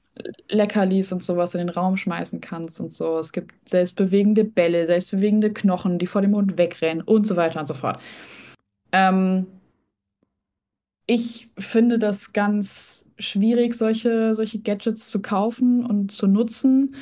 Leckerlis 0.49 1.11
und 1.11 1.23
sowas 1.23 1.53
in 1.55 1.59
den 1.59 1.69
Raum 1.69 1.97
schmeißen 1.97 2.41
kannst 2.41 2.79
und 2.79 2.91
so. 2.91 3.17
Es 3.19 3.31
gibt 3.31 3.53
selbstbewegende 3.67 4.43
Bälle, 4.43 4.85
selbstbewegende 4.85 5.51
Knochen, 5.51 5.99
die 5.99 6.07
vor 6.07 6.21
dem 6.21 6.35
Hund 6.35 6.57
wegrennen 6.57 7.01
und 7.01 7.25
so 7.25 7.35
weiter 7.35 7.59
und 7.59 7.67
so 7.67 7.73
fort. 7.73 7.99
Ähm, 8.91 9.47
ich 11.07 11.49
finde 11.57 11.97
das 11.99 12.33
ganz 12.33 13.09
schwierig, 13.19 13.75
solche, 13.75 14.35
solche 14.35 14.59
Gadgets 14.59 15.09
zu 15.09 15.21
kaufen 15.21 15.85
und 15.85 16.11
zu 16.11 16.27
nutzen. 16.27 16.95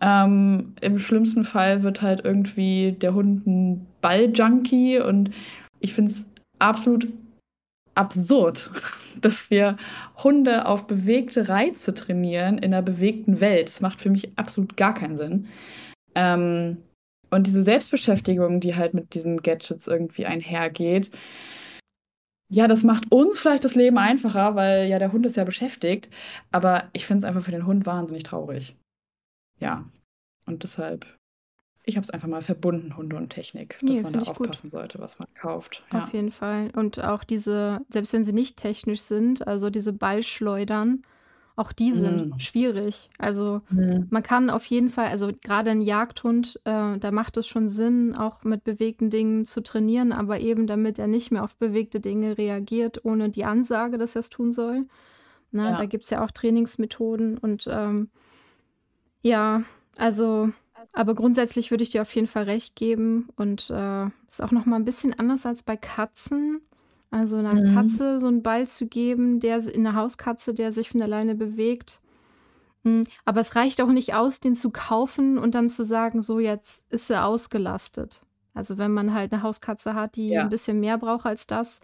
Ähm, 0.00 0.74
Im 0.80 0.98
schlimmsten 0.98 1.44
Fall 1.44 1.82
wird 1.82 2.02
halt 2.02 2.24
irgendwie 2.24 2.92
der 2.92 3.14
Hund 3.14 3.46
ein 3.46 3.86
Balljunkie 4.00 5.00
und 5.00 5.30
ich 5.80 5.94
finde 5.94 6.12
es 6.12 6.24
absolut 6.58 7.08
absurd, 7.98 8.70
dass 9.20 9.50
wir 9.50 9.76
Hunde 10.22 10.66
auf 10.66 10.86
bewegte 10.86 11.48
Reize 11.48 11.94
trainieren 11.94 12.58
in 12.58 12.72
einer 12.72 12.82
bewegten 12.82 13.40
Welt. 13.40 13.68
Das 13.68 13.80
macht 13.80 14.00
für 14.00 14.10
mich 14.10 14.30
absolut 14.38 14.76
gar 14.76 14.94
keinen 14.94 15.16
Sinn. 15.16 15.48
Ähm, 16.14 16.78
und 17.30 17.46
diese 17.46 17.62
Selbstbeschäftigung, 17.62 18.60
die 18.60 18.74
halt 18.74 18.94
mit 18.94 19.14
diesen 19.14 19.42
Gadgets 19.42 19.86
irgendwie 19.86 20.26
einhergeht, 20.26 21.10
ja, 22.50 22.66
das 22.66 22.82
macht 22.82 23.12
uns 23.12 23.38
vielleicht 23.38 23.64
das 23.64 23.74
Leben 23.74 23.98
einfacher, 23.98 24.54
weil 24.54 24.88
ja 24.88 24.98
der 24.98 25.12
Hund 25.12 25.26
ist 25.26 25.36
ja 25.36 25.44
beschäftigt. 25.44 26.08
Aber 26.50 26.88
ich 26.94 27.04
finde 27.06 27.18
es 27.18 27.24
einfach 27.24 27.42
für 27.44 27.50
den 27.50 27.66
Hund 27.66 27.84
wahnsinnig 27.84 28.22
traurig. 28.22 28.76
Ja. 29.60 29.84
Und 30.46 30.62
deshalb 30.62 31.17
ich 31.88 31.96
habe 31.96 32.04
es 32.04 32.10
einfach 32.10 32.28
mal 32.28 32.42
verbunden, 32.42 32.96
Hunde 32.96 33.16
und 33.16 33.30
Technik, 33.30 33.78
dass 33.80 33.90
nee, 33.90 34.02
man 34.02 34.12
da 34.12 34.20
aufpassen 34.20 34.64
gut. 34.64 34.70
sollte, 34.72 34.98
was 34.98 35.18
man 35.18 35.28
kauft. 35.34 35.84
Ja. 35.90 36.02
Auf 36.02 36.12
jeden 36.12 36.30
Fall. 36.30 36.70
Und 36.76 37.02
auch 37.02 37.24
diese, 37.24 37.80
selbst 37.88 38.12
wenn 38.12 38.26
sie 38.26 38.34
nicht 38.34 38.58
technisch 38.58 39.00
sind, 39.00 39.48
also 39.48 39.70
diese 39.70 39.94
Ballschleudern, 39.94 41.02
auch 41.56 41.72
die 41.72 41.92
sind 41.92 42.36
mm. 42.36 42.38
schwierig. 42.38 43.08
Also 43.18 43.62
mm. 43.70 44.02
man 44.10 44.22
kann 44.22 44.50
auf 44.50 44.66
jeden 44.66 44.90
Fall, 44.90 45.06
also 45.06 45.32
gerade 45.42 45.70
ein 45.70 45.80
Jagdhund, 45.80 46.60
äh, 46.64 46.98
da 46.98 47.10
macht 47.10 47.38
es 47.38 47.48
schon 47.48 47.68
Sinn, 47.68 48.14
auch 48.14 48.44
mit 48.44 48.64
bewegten 48.64 49.08
Dingen 49.08 49.46
zu 49.46 49.62
trainieren, 49.62 50.12
aber 50.12 50.40
eben 50.40 50.66
damit 50.66 50.98
er 50.98 51.06
nicht 51.06 51.32
mehr 51.32 51.42
auf 51.42 51.56
bewegte 51.56 52.00
Dinge 52.00 52.36
reagiert, 52.36 53.04
ohne 53.04 53.30
die 53.30 53.46
Ansage, 53.46 53.96
dass 53.96 54.14
er 54.14 54.20
es 54.20 54.30
tun 54.30 54.52
soll. 54.52 54.86
Na, 55.52 55.70
ja. 55.70 55.78
Da 55.78 55.86
gibt 55.86 56.04
es 56.04 56.10
ja 56.10 56.22
auch 56.22 56.30
Trainingsmethoden 56.30 57.38
und 57.38 57.66
ähm, 57.66 58.10
ja, 59.22 59.62
also 59.96 60.50
aber 60.92 61.14
grundsätzlich 61.14 61.70
würde 61.70 61.84
ich 61.84 61.90
dir 61.90 62.02
auf 62.02 62.14
jeden 62.14 62.26
Fall 62.26 62.44
recht 62.44 62.76
geben 62.76 63.28
und 63.36 63.70
äh, 63.70 64.06
ist 64.28 64.42
auch 64.42 64.50
noch 64.50 64.66
mal 64.66 64.76
ein 64.76 64.84
bisschen 64.84 65.18
anders 65.18 65.46
als 65.46 65.62
bei 65.62 65.76
Katzen. 65.76 66.60
Also 67.10 67.36
einer 67.36 67.54
mhm. 67.54 67.74
Katze 67.74 68.20
so 68.20 68.26
einen 68.26 68.42
Ball 68.42 68.66
zu 68.66 68.86
geben, 68.86 69.40
der 69.40 69.58
in 69.66 69.86
einer 69.86 69.96
Hauskatze, 69.96 70.52
der 70.52 70.72
sich 70.72 70.90
von 70.90 71.00
alleine 71.00 71.34
bewegt. 71.34 72.00
Hm, 72.84 73.04
aber 73.24 73.40
es 73.40 73.56
reicht 73.56 73.80
auch 73.80 73.88
nicht 73.88 74.14
aus, 74.14 74.40
den 74.40 74.54
zu 74.54 74.70
kaufen 74.70 75.38
und 75.38 75.54
dann 75.54 75.70
zu 75.70 75.84
sagen, 75.84 76.22
so 76.22 76.38
jetzt 76.38 76.84
ist 76.90 77.06
sie 77.06 77.20
ausgelastet. 77.20 78.22
Also 78.54 78.76
wenn 78.76 78.92
man 78.92 79.14
halt 79.14 79.32
eine 79.32 79.42
Hauskatze 79.42 79.94
hat, 79.94 80.16
die 80.16 80.30
ja. 80.30 80.42
ein 80.42 80.50
bisschen 80.50 80.80
mehr 80.80 80.98
braucht 80.98 81.26
als 81.26 81.46
das, 81.46 81.80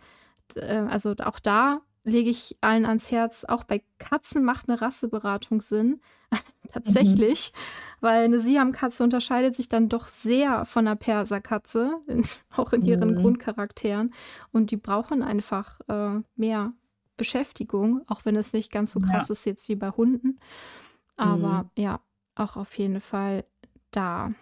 äh, 0.56 0.82
also 0.88 1.14
auch 1.22 1.38
da 1.38 1.80
lege 2.04 2.30
ich 2.30 2.56
allen 2.60 2.86
ans 2.86 3.10
Herz, 3.10 3.44
auch 3.44 3.64
bei 3.64 3.82
Katzen 3.98 4.44
macht 4.44 4.68
eine 4.68 4.80
Rasseberatung 4.80 5.60
Sinn. 5.60 6.00
Tatsächlich. 6.68 7.52
Mhm 7.54 7.58
weil 8.04 8.24
eine 8.24 8.38
Siamkatze 8.38 9.02
unterscheidet 9.02 9.56
sich 9.56 9.70
dann 9.70 9.88
doch 9.88 10.08
sehr 10.08 10.66
von 10.66 10.86
einer 10.86 10.94
Perserkatze, 10.94 12.02
auch 12.54 12.74
in 12.74 12.82
ihren 12.82 13.12
mhm. 13.12 13.22
Grundcharakteren. 13.22 14.12
Und 14.52 14.70
die 14.70 14.76
brauchen 14.76 15.22
einfach 15.22 15.80
äh, 15.88 16.20
mehr 16.36 16.74
Beschäftigung, 17.16 18.02
auch 18.06 18.26
wenn 18.26 18.36
es 18.36 18.52
nicht 18.52 18.70
ganz 18.70 18.92
so 18.92 19.00
krass 19.00 19.28
ja. 19.28 19.32
ist 19.32 19.46
jetzt 19.46 19.70
wie 19.70 19.74
bei 19.74 19.88
Hunden. 19.88 20.38
Aber 21.16 21.64
mhm. 21.74 21.82
ja, 21.82 22.00
auch 22.34 22.56
auf 22.56 22.76
jeden 22.76 23.00
Fall 23.00 23.46
da. 23.90 24.32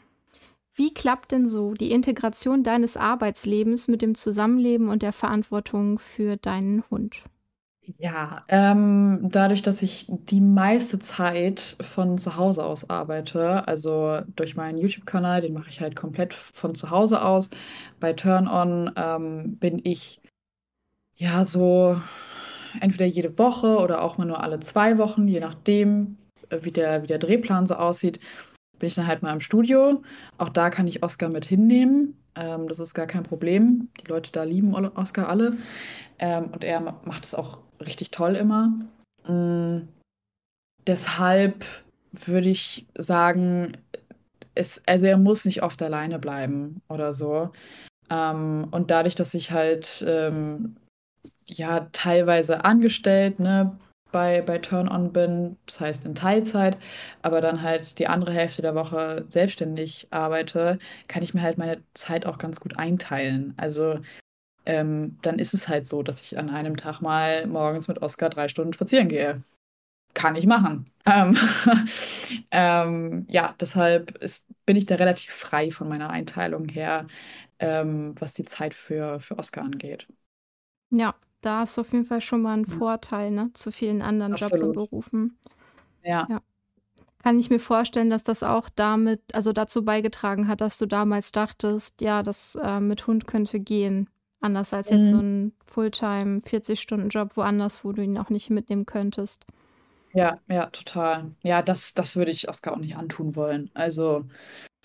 Wie 0.75 0.93
klappt 0.93 1.31
denn 1.31 1.47
so 1.47 1.75
die 1.75 1.93
Integration 1.93 2.65
deines 2.65 2.97
Arbeitslebens 2.97 3.87
mit 3.87 4.03
dem 4.03 4.17
Zusammenleben 4.17 4.89
und 4.89 5.03
der 5.03 5.13
Verantwortung 5.13 6.01
für 6.01 6.37
deinen 6.37 6.83
Hund? 6.91 7.23
Ja, 7.99 8.45
ähm, 8.49 9.29
dadurch, 9.33 9.63
dass 9.63 9.83
ich 9.83 10.07
die 10.09 10.41
meiste 10.41 11.01
Zeit 11.01 11.77
von 11.81 12.17
zu 12.17 12.37
Hause 12.37 12.65
aus 12.65 12.89
arbeite, 12.89 13.67
also 13.67 14.21
durch 14.37 14.55
meinen 14.55 14.79
YouTube-Kanal, 14.79 15.41
den 15.41 15.53
mache 15.53 15.69
ich 15.69 15.81
halt 15.81 15.97
komplett 15.97 16.33
von 16.33 16.77
zu 16.77 16.91
Hause 16.91 17.23
aus. 17.23 17.51
Bei 17.99 18.13
Turn 18.13 18.47
On 18.47 18.93
ähm, 18.97 19.57
bin 19.59 19.81
ich 19.85 20.21
ja 21.17 21.45
so 21.45 22.01
entweder 22.81 23.07
jede 23.07 23.39
Woche 23.39 23.79
oder 23.79 24.03
auch 24.03 24.17
mal 24.17 24.27
nur 24.27 24.43
alle 24.43 24.61
zwei 24.61 24.97
Wochen, 24.99 25.27
je 25.27 25.41
nachdem, 25.41 26.17
äh, 26.51 26.59
wie 26.63 26.73
der, 26.73 27.03
wie 27.03 27.09
der 27.09 27.19
Drehplan 27.19 27.67
so 27.67 27.75
aussieht, 27.75 28.21
bin 28.79 28.87
ich 28.89 28.95
dann 28.95 29.07
halt 29.09 29.23
mal 29.23 29.33
im 29.33 29.41
Studio. 29.41 30.03
Auch 30.39 30.49
da 30.51 30.71
kann 30.71 30.87
ich 30.87 31.03
Oscar 31.03 31.29
mit 31.31 31.45
hinnehmen. 31.47 32.17
Ähm, 32.37 32.69
das 32.69 32.79
ist 32.81 32.95
gar 32.95 33.07
kein 33.07 33.23
Problem. 33.25 33.89
Die 34.01 34.09
Leute 34.09 34.33
da 34.33 34.45
lieben 34.45 34.75
Oscar 34.75 35.29
alle. 35.29 35.57
Ähm, 36.19 36.51
und 36.53 36.65
er 36.65 36.81
macht 36.81 37.25
es 37.25 37.35
auch 37.35 37.59
richtig 37.83 38.11
toll 38.11 38.37
immer. 38.37 38.73
Mhm. 39.27 39.89
Deshalb 40.87 41.65
würde 42.11 42.49
ich 42.49 42.87
sagen, 42.97 43.77
es, 44.55 44.83
also 44.87 45.07
er 45.07 45.17
muss 45.17 45.45
nicht 45.45 45.63
oft 45.63 45.83
alleine 45.83 46.19
bleiben 46.19 46.83
oder 46.89 47.13
so. 47.13 47.51
Ähm, 48.11 48.69
und 48.71 48.91
dadurch, 48.91 49.15
dass 49.15 49.35
ich 49.35 49.53
halt 49.53 50.05
ähm, 50.07 50.77
ja 51.47 51.89
teilweise 51.93 52.65
angestellt 52.65 53.41
ne, 53.41 53.79
bei, 54.11 54.43
bei 54.43 54.59
Turn 54.59 54.89
On 54.89 55.13
bin, 55.13 55.57
das 55.67 55.81
heißt 55.81 56.05
in 56.05 56.15
Teilzeit, 56.15 56.79
aber 57.23 57.41
dann 57.41 57.63
halt 57.63 57.99
die 57.99 58.09
andere 58.09 58.33
Hälfte 58.33 58.63
der 58.63 58.75
Woche 58.75 59.25
selbstständig 59.29 60.09
arbeite, 60.11 60.79
kann 61.09 61.23
ich 61.23 61.33
mir 61.35 61.43
halt 61.43 61.59
meine 61.59 61.83
Zeit 61.95 62.27
auch 62.27 62.39
ganz 62.39 62.61
gut 62.61 62.79
einteilen. 62.79 63.55
Also 63.57 64.01
ähm, 64.67 65.19
dann 65.23 65.39
ist 65.39 65.55
es 65.55 65.69
halt 65.69 65.87
so, 65.89 66.03
dass 66.03 66.21
ich 66.21 66.39
an 66.39 66.51
einem 66.51 66.77
Tag 66.77 67.01
mal 67.01 67.47
morgens 67.47 67.89
mit 67.89 68.03
Oscar 68.03 68.31
drei 68.31 68.49
Stunden 68.49 68.73
spazieren 68.73 69.09
gehe. 69.09 69.43
Kann 70.15 70.37
ich 70.37 70.47
machen. 70.47 70.91
Ähm, 71.07 71.37
ähm, 72.51 73.27
ja, 73.29 73.55
deshalb 73.59 74.19
ist, 74.19 74.47
bin 74.67 74.77
ich 74.77 74.87
da 74.87 74.97
relativ 74.97 75.33
frei 75.33 75.71
von 75.71 75.89
meiner 75.89 76.11
Einteilung 76.11 76.69
her, 76.69 77.07
ähm, 77.59 78.15
was 78.19 78.35
die 78.35 78.45
Zeit 78.45 78.75
für, 78.75 79.21
für 79.21 79.39
Oscar 79.39 79.63
angeht. 79.63 80.07
Ja, 80.91 81.15
da 81.41 81.61
hast 81.61 81.77
du 81.77 81.81
auf 81.81 81.93
jeden 81.93 82.05
Fall 82.05 82.21
schon 82.21 82.43
mal 82.43 82.53
einen 82.53 82.67
Vorteil 82.67 83.31
ne, 83.31 83.51
zu 83.55 83.73
vielen 83.73 84.03
anderen 84.03 84.35
Absolut. 84.35 84.53
Jobs 84.53 84.63
und 84.63 84.73
Berufen. 84.73 85.39
Ja. 86.05 86.27
ja. 86.29 86.41
Kann 87.23 87.39
ich 87.39 87.51
mir 87.51 87.61
vorstellen, 87.61 88.11
dass 88.11 88.25
das 88.25 88.43
auch 88.43 88.69
damit, 88.69 89.21
also 89.33 89.53
dazu 89.53 89.85
beigetragen 89.85 90.49
hat, 90.49 90.61
dass 90.61 90.79
du 90.79 90.87
damals 90.87 91.33
dachtest, 91.33 92.01
ja, 92.01 92.23
das 92.23 92.57
äh, 92.57 92.81
mit 92.81 93.07
Hund 93.07 93.27
könnte 93.27 93.61
gehen. 93.61 94.11
Anders 94.43 94.75
als 94.75 94.91
jetzt 94.91 95.09
so 95.09 95.17
mhm. 95.17 95.23
ein 95.23 95.53
Fulltime 95.67 96.43
40-Stunden-Job 96.43 97.37
woanders, 97.39 97.85
wo 97.85 97.93
du 97.93 98.03
ihn 98.03 98.19
auch 98.19 98.31
nicht 98.31 98.51
mitnehmen 98.51 98.87
könntest. 98.87 99.47
Ja, 100.15 100.39
ja, 100.49 100.67
total. 100.67 101.35
Ja, 101.43 101.63
das, 101.63 101.95
das 101.95 102.17
würde 102.17 102.31
ich 102.31 102.49
Oskar 102.49 102.75
auch 102.75 102.79
nicht 102.79 102.97
antun 102.97 103.35
wollen. 103.35 103.71
Also, 103.73 104.27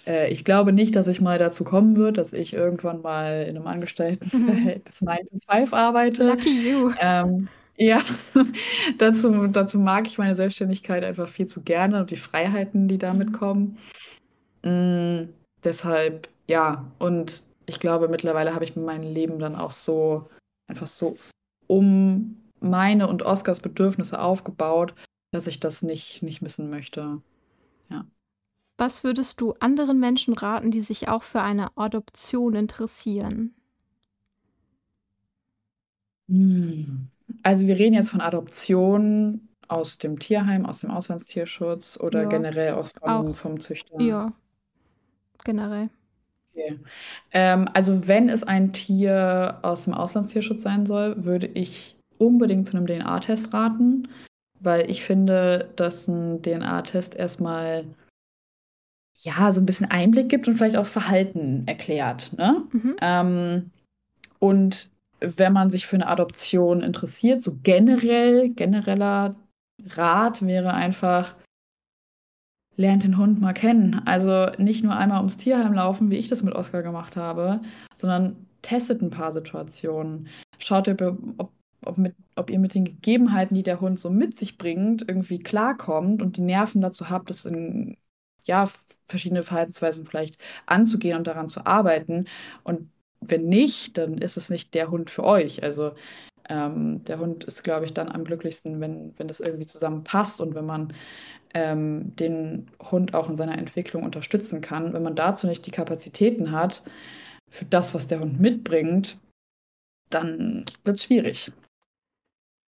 äh, 0.08 0.32
ich 0.34 0.46
glaube 0.46 0.74
nicht, 0.74 0.96
dass 0.96 1.08
ich 1.10 1.22
mal 1.22 1.40
dazu 1.40 1.64
kommen 1.66 1.98
wird, 1.98 2.18
dass 2.18 2.34
ich 2.34 2.54
irgendwann 2.54 3.02
mal 3.02 3.44
in 3.44 3.58
einem 3.58 3.68
Mhm. 4.32 4.72
Angestelltenverhältnis 4.86 5.02
9 5.02 5.18
to 5.30 5.40
5 5.50 5.74
arbeite. 5.74 6.24
Lucky 6.24 6.50
you. 6.70 6.94
Ähm, 6.98 7.50
ja, 7.78 8.02
dazu, 9.00 9.48
dazu 9.48 9.80
mag 9.80 10.08
ich 10.08 10.18
meine 10.18 10.36
Selbstständigkeit 10.36 11.04
einfach 11.04 11.30
viel 11.30 11.48
zu 11.48 11.64
gerne 11.64 12.02
und 12.02 12.12
die 12.12 12.18
Freiheiten, 12.18 12.88
die 12.88 12.98
damit 13.00 13.32
Mhm. 13.32 13.34
kommen. 13.34 13.80
Mm, 14.64 15.30
deshalb, 15.64 16.30
ja, 16.48 16.92
und 17.00 17.47
ich 17.68 17.80
glaube, 17.80 18.08
mittlerweile 18.08 18.56
habe 18.56 18.64
ich 18.64 18.76
mein 18.76 19.04
Leben 19.04 19.40
dann 19.40 19.56
auch 19.56 19.72
so 19.72 20.30
einfach 20.68 20.88
so 20.88 21.18
um 21.68 22.38
meine 22.60 23.08
und 23.08 23.24
Oscars 23.24 23.60
Bedürfnisse 23.60 24.20
aufgebaut, 24.20 24.96
dass 25.32 25.48
ich 25.48 25.60
das 25.60 25.84
nicht, 25.84 26.24
nicht 26.24 26.42
missen 26.42 26.70
möchte. 26.70 27.22
Ja. 27.90 28.06
Was 28.78 29.04
würdest 29.04 29.42
du 29.42 29.54
anderen 29.60 30.00
Menschen 30.00 30.34
raten, 30.34 30.72
die 30.72 30.82
sich 30.82 31.10
auch 31.10 31.24
für 31.24 31.42
eine 31.42 31.76
Adoption 31.78 32.56
interessieren? 32.56 33.54
Also 37.44 37.68
wir 37.68 37.78
reden 37.78 37.96
jetzt 37.96 38.12
von 38.12 38.22
Adoption 38.22 39.48
aus 39.68 39.98
dem 39.98 40.20
Tierheim, 40.20 40.66
aus 40.66 40.80
dem 40.80 40.92
Auslandstierschutz 40.92 41.98
oder 41.98 42.24
ja, 42.24 42.30
generell 42.30 42.74
auch 42.74 42.90
vom, 43.00 43.10
auch, 43.10 43.36
vom 43.36 43.60
Züchter? 43.60 44.00
Ja, 44.02 44.34
generell. 45.44 45.90
Okay. 46.58 46.80
Ähm, 47.34 47.70
also 47.74 48.08
wenn 48.08 48.30
es 48.30 48.44
ein 48.44 48.74
Tier 48.74 49.60
aus 49.62 49.84
dem 49.84 49.94
Auslandstierschutz 49.94 50.64
sein 50.64 50.86
soll, 50.86 51.24
würde 51.24 51.48
ich 51.48 51.96
unbedingt 52.18 52.66
zu 52.66 52.76
einem 52.76 52.88
DNA-Test 52.88 53.54
raten, 53.54 54.08
weil 54.60 54.90
ich 54.90 55.04
finde, 55.04 55.70
dass 55.76 56.08
ein 56.08 56.42
DNA-Test 56.42 57.16
erstmal 57.16 57.86
ja 59.20 59.52
so 59.52 59.62
ein 59.62 59.66
bisschen 59.66 59.90
Einblick 59.90 60.30
gibt 60.30 60.48
und 60.48 60.56
vielleicht 60.56 60.78
auch 60.78 60.86
Verhalten 60.86 61.64
erklärt. 61.68 62.34
Ne? 62.38 62.64
Mhm. 62.72 62.96
Ähm, 63.02 63.72
und 64.40 64.92
wenn 65.20 65.54
man 65.54 65.70
sich 65.70 65.88
für 65.88 65.96
eine 65.96 66.08
Adoption 66.08 66.82
interessiert, 66.82 67.42
so 67.42 67.58
generell, 67.64 68.50
genereller 68.50 69.36
Rat 69.96 70.46
wäre 70.46 70.74
einfach, 70.74 71.36
lernt 72.78 73.04
den 73.04 73.18
Hund 73.18 73.42
mal 73.42 73.54
kennen. 73.54 74.02
Also 74.06 74.52
nicht 74.58 74.84
nur 74.84 74.96
einmal 74.96 75.18
ums 75.18 75.38
Tierheim 75.38 75.74
laufen, 75.74 76.10
wie 76.10 76.18
ich 76.18 76.30
das 76.30 76.44
mit 76.44 76.56
Oscar 76.56 76.84
gemacht 76.84 77.16
habe, 77.16 77.62
sondern 77.96 78.48
testet 78.62 79.02
ein 79.02 79.10
paar 79.10 79.32
Situationen. 79.32 80.28
Schaut, 80.60 80.88
ob, 80.88 81.02
ob, 81.38 81.52
ob, 81.84 81.98
mit, 81.98 82.16
ob 82.36 82.50
ihr 82.50 82.60
mit 82.60 82.76
den 82.76 82.86
Gegebenheiten, 82.86 83.56
die 83.56 83.64
der 83.64 83.82
Hund 83.82 84.00
so 84.00 84.10
mit 84.10 84.38
sich 84.38 84.58
bringt, 84.58 85.04
irgendwie 85.08 85.40
klarkommt 85.40 86.22
und 86.22 86.38
die 86.38 86.42
Nerven 86.42 86.82
dazu 86.82 87.10
habt, 87.10 87.30
das 87.30 87.46
in 87.46 87.98
ja, 88.44 88.70
verschiedene 89.08 89.44
Verhaltensweisen 89.44 90.06
vielleicht 90.06 90.38
anzugehen 90.66 91.18
und 91.18 91.28
daran 91.28 91.48
zu 91.50 91.66
arbeiten. 91.66 92.26
Und 92.64 92.90
wenn 93.22 93.48
nicht, 93.50 93.98
dann 93.98 94.18
ist 94.20 94.38
es 94.38 94.50
nicht 94.50 94.74
der 94.76 94.92
Hund 94.92 95.10
für 95.10 95.24
euch. 95.24 95.64
Also 95.64 95.94
Ähm, 96.50 97.04
der 97.06 97.20
Hund 97.20 97.44
ist, 97.44 97.64
glaube 97.64 97.86
ich, 97.86 97.94
dann 97.94 98.10
am 98.10 98.24
glücklichsten, 98.24 98.80
wenn, 98.80 99.14
wenn 99.18 99.28
das 99.28 99.40
irgendwie 99.40 99.66
zusammenpasst 99.66 100.40
und 100.42 100.56
wenn 100.56 100.66
man 100.66 100.94
ähm, 101.54 102.16
den 102.16 102.70
Hund 102.92 103.14
auch 103.14 103.30
in 103.30 103.36
seiner 103.36 103.58
Entwicklung 103.58 104.04
unterstützen 104.04 104.62
kann. 104.62 104.94
Wenn 104.94 105.04
man 105.04 105.16
dazu 105.16 105.48
nicht 105.48 105.66
die 105.66 105.72
Kapazitäten 105.72 106.52
hat, 106.52 106.84
für 107.50 107.66
das, 107.66 107.94
was 107.94 108.08
der 108.08 108.20
Hund 108.20 108.40
mitbringt, 108.40 109.18
dann 110.10 110.66
wird 110.84 110.98
es 110.98 111.04
schwierig. 111.04 111.52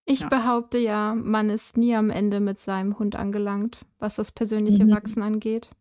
Ich 0.05 0.21
ja. 0.21 0.29
behaupte 0.29 0.77
ja, 0.77 1.15
man 1.15 1.49
ist 1.49 1.77
nie 1.77 1.95
am 1.95 2.09
Ende 2.09 2.39
mit 2.39 2.59
seinem 2.59 2.99
Hund 2.99 3.15
angelangt, 3.15 3.85
was 3.97 4.15
das 4.15 4.31
persönliche 4.31 4.85
mhm. 4.85 4.91
Wachsen 4.91 5.23
angeht. 5.23 5.71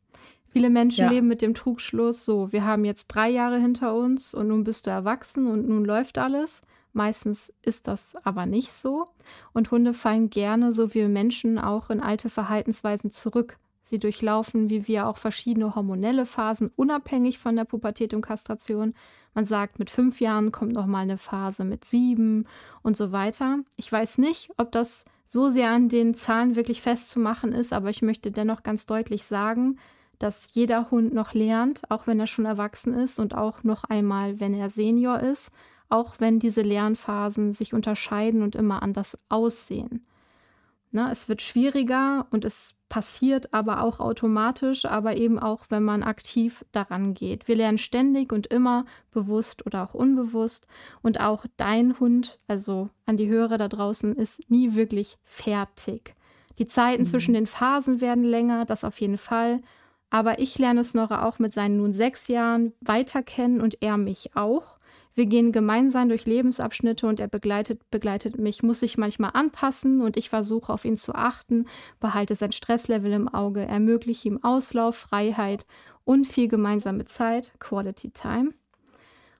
Viele 0.48 0.70
Menschen 0.70 1.06
ja. 1.06 1.10
leben 1.10 1.26
mit 1.26 1.42
dem 1.42 1.52
Trugschluss, 1.52 2.24
so, 2.24 2.52
wir 2.52 2.64
haben 2.64 2.84
jetzt 2.84 3.08
drei 3.08 3.28
Jahre 3.28 3.58
hinter 3.58 3.94
uns 3.94 4.34
und 4.34 4.48
nun 4.48 4.64
bist 4.64 4.86
du 4.86 4.90
erwachsen 4.90 5.48
und 5.48 5.68
nun 5.68 5.84
läuft 5.84 6.16
alles. 6.16 6.62
Meistens 6.94 7.52
ist 7.62 7.88
das 7.88 8.14
aber 8.22 8.46
nicht 8.46 8.72
so. 8.72 9.08
Und 9.52 9.72
Hunde 9.72 9.94
fallen 9.94 10.30
gerne, 10.30 10.72
so 10.72 10.94
wie 10.94 11.06
Menschen, 11.08 11.58
auch 11.58 11.90
in 11.90 12.00
alte 12.00 12.30
Verhaltensweisen 12.30 13.10
zurück. 13.10 13.58
Sie 13.82 13.98
durchlaufen, 13.98 14.70
wie 14.70 14.86
wir, 14.86 15.08
auch 15.08 15.18
verschiedene 15.18 15.74
hormonelle 15.74 16.24
Phasen, 16.24 16.70
unabhängig 16.76 17.40
von 17.40 17.56
der 17.56 17.64
Pubertät 17.64 18.14
und 18.14 18.22
Kastration. 18.22 18.94
Man 19.34 19.44
sagt, 19.44 19.80
mit 19.80 19.90
fünf 19.90 20.20
Jahren 20.20 20.52
kommt 20.52 20.72
noch 20.72 20.86
mal 20.86 21.00
eine 21.00 21.18
Phase 21.18 21.64
mit 21.64 21.84
sieben 21.84 22.46
und 22.82 22.96
so 22.96 23.10
weiter. 23.10 23.58
Ich 23.76 23.90
weiß 23.90 24.18
nicht, 24.18 24.52
ob 24.56 24.70
das 24.70 25.04
so 25.26 25.50
sehr 25.50 25.70
an 25.70 25.88
den 25.88 26.14
Zahlen 26.14 26.54
wirklich 26.54 26.80
festzumachen 26.80 27.52
ist, 27.52 27.72
aber 27.72 27.90
ich 27.90 28.02
möchte 28.02 28.30
dennoch 28.30 28.62
ganz 28.62 28.86
deutlich 28.86 29.24
sagen, 29.24 29.80
dass 30.20 30.54
jeder 30.54 30.92
Hund 30.92 31.12
noch 31.12 31.34
lernt, 31.34 31.82
auch 31.90 32.06
wenn 32.06 32.20
er 32.20 32.28
schon 32.28 32.46
erwachsen 32.46 32.94
ist 32.94 33.18
und 33.18 33.34
auch 33.34 33.64
noch 33.64 33.82
einmal, 33.82 34.38
wenn 34.38 34.54
er 34.54 34.70
Senior 34.70 35.18
ist 35.18 35.50
auch 35.94 36.16
wenn 36.18 36.40
diese 36.40 36.62
Lernphasen 36.62 37.52
sich 37.52 37.72
unterscheiden 37.72 38.42
und 38.42 38.56
immer 38.56 38.82
anders 38.82 39.16
aussehen. 39.28 40.04
Ne, 40.90 41.08
es 41.10 41.28
wird 41.28 41.40
schwieriger 41.40 42.26
und 42.30 42.44
es 42.44 42.74
passiert 42.88 43.54
aber 43.54 43.80
auch 43.80 44.00
automatisch, 44.00 44.86
aber 44.86 45.16
eben 45.16 45.38
auch, 45.38 45.66
wenn 45.68 45.84
man 45.84 46.02
aktiv 46.02 46.64
daran 46.72 47.14
geht. 47.14 47.46
Wir 47.46 47.54
lernen 47.54 47.78
ständig 47.78 48.32
und 48.32 48.48
immer 48.48 48.86
bewusst 49.12 49.66
oder 49.66 49.84
auch 49.84 49.94
unbewusst 49.94 50.66
und 51.00 51.20
auch 51.20 51.46
dein 51.56 51.98
Hund, 52.00 52.40
also 52.48 52.90
an 53.06 53.16
die 53.16 53.28
Hörer 53.28 53.58
da 53.58 53.68
draußen, 53.68 54.16
ist 54.16 54.50
nie 54.50 54.74
wirklich 54.74 55.16
fertig. 55.22 56.16
Die 56.58 56.66
Zeiten 56.66 57.02
mhm. 57.02 57.06
zwischen 57.06 57.34
den 57.34 57.46
Phasen 57.46 58.00
werden 58.00 58.24
länger, 58.24 58.64
das 58.64 58.82
auf 58.82 59.00
jeden 59.00 59.18
Fall. 59.18 59.60
Aber 60.10 60.40
ich 60.40 60.58
lerne 60.58 60.82
Snorre 60.82 61.24
auch 61.24 61.38
mit 61.38 61.52
seinen 61.52 61.76
nun 61.76 61.92
sechs 61.92 62.26
Jahren 62.26 62.72
weiter 62.80 63.22
kennen 63.22 63.60
und 63.60 63.80
er 63.80 63.96
mich 63.96 64.36
auch. 64.36 64.73
Wir 65.14 65.26
gehen 65.26 65.52
gemeinsam 65.52 66.08
durch 66.08 66.26
Lebensabschnitte 66.26 67.06
und 67.06 67.20
er 67.20 67.28
begleitet, 67.28 67.88
begleitet 67.90 68.36
mich, 68.36 68.64
muss 68.64 68.80
sich 68.80 68.98
manchmal 68.98 69.30
anpassen 69.34 70.00
und 70.00 70.16
ich 70.16 70.28
versuche 70.28 70.72
auf 70.72 70.84
ihn 70.84 70.96
zu 70.96 71.14
achten, 71.14 71.66
behalte 72.00 72.34
sein 72.34 72.50
Stresslevel 72.50 73.12
im 73.12 73.28
Auge, 73.28 73.64
ermögliche 73.64 74.28
ihm 74.28 74.42
Auslauf, 74.42 74.96
Freiheit 74.96 75.66
und 76.04 76.26
viel 76.26 76.48
gemeinsame 76.48 77.04
Zeit, 77.04 77.54
Quality 77.60 78.10
Time. 78.10 78.54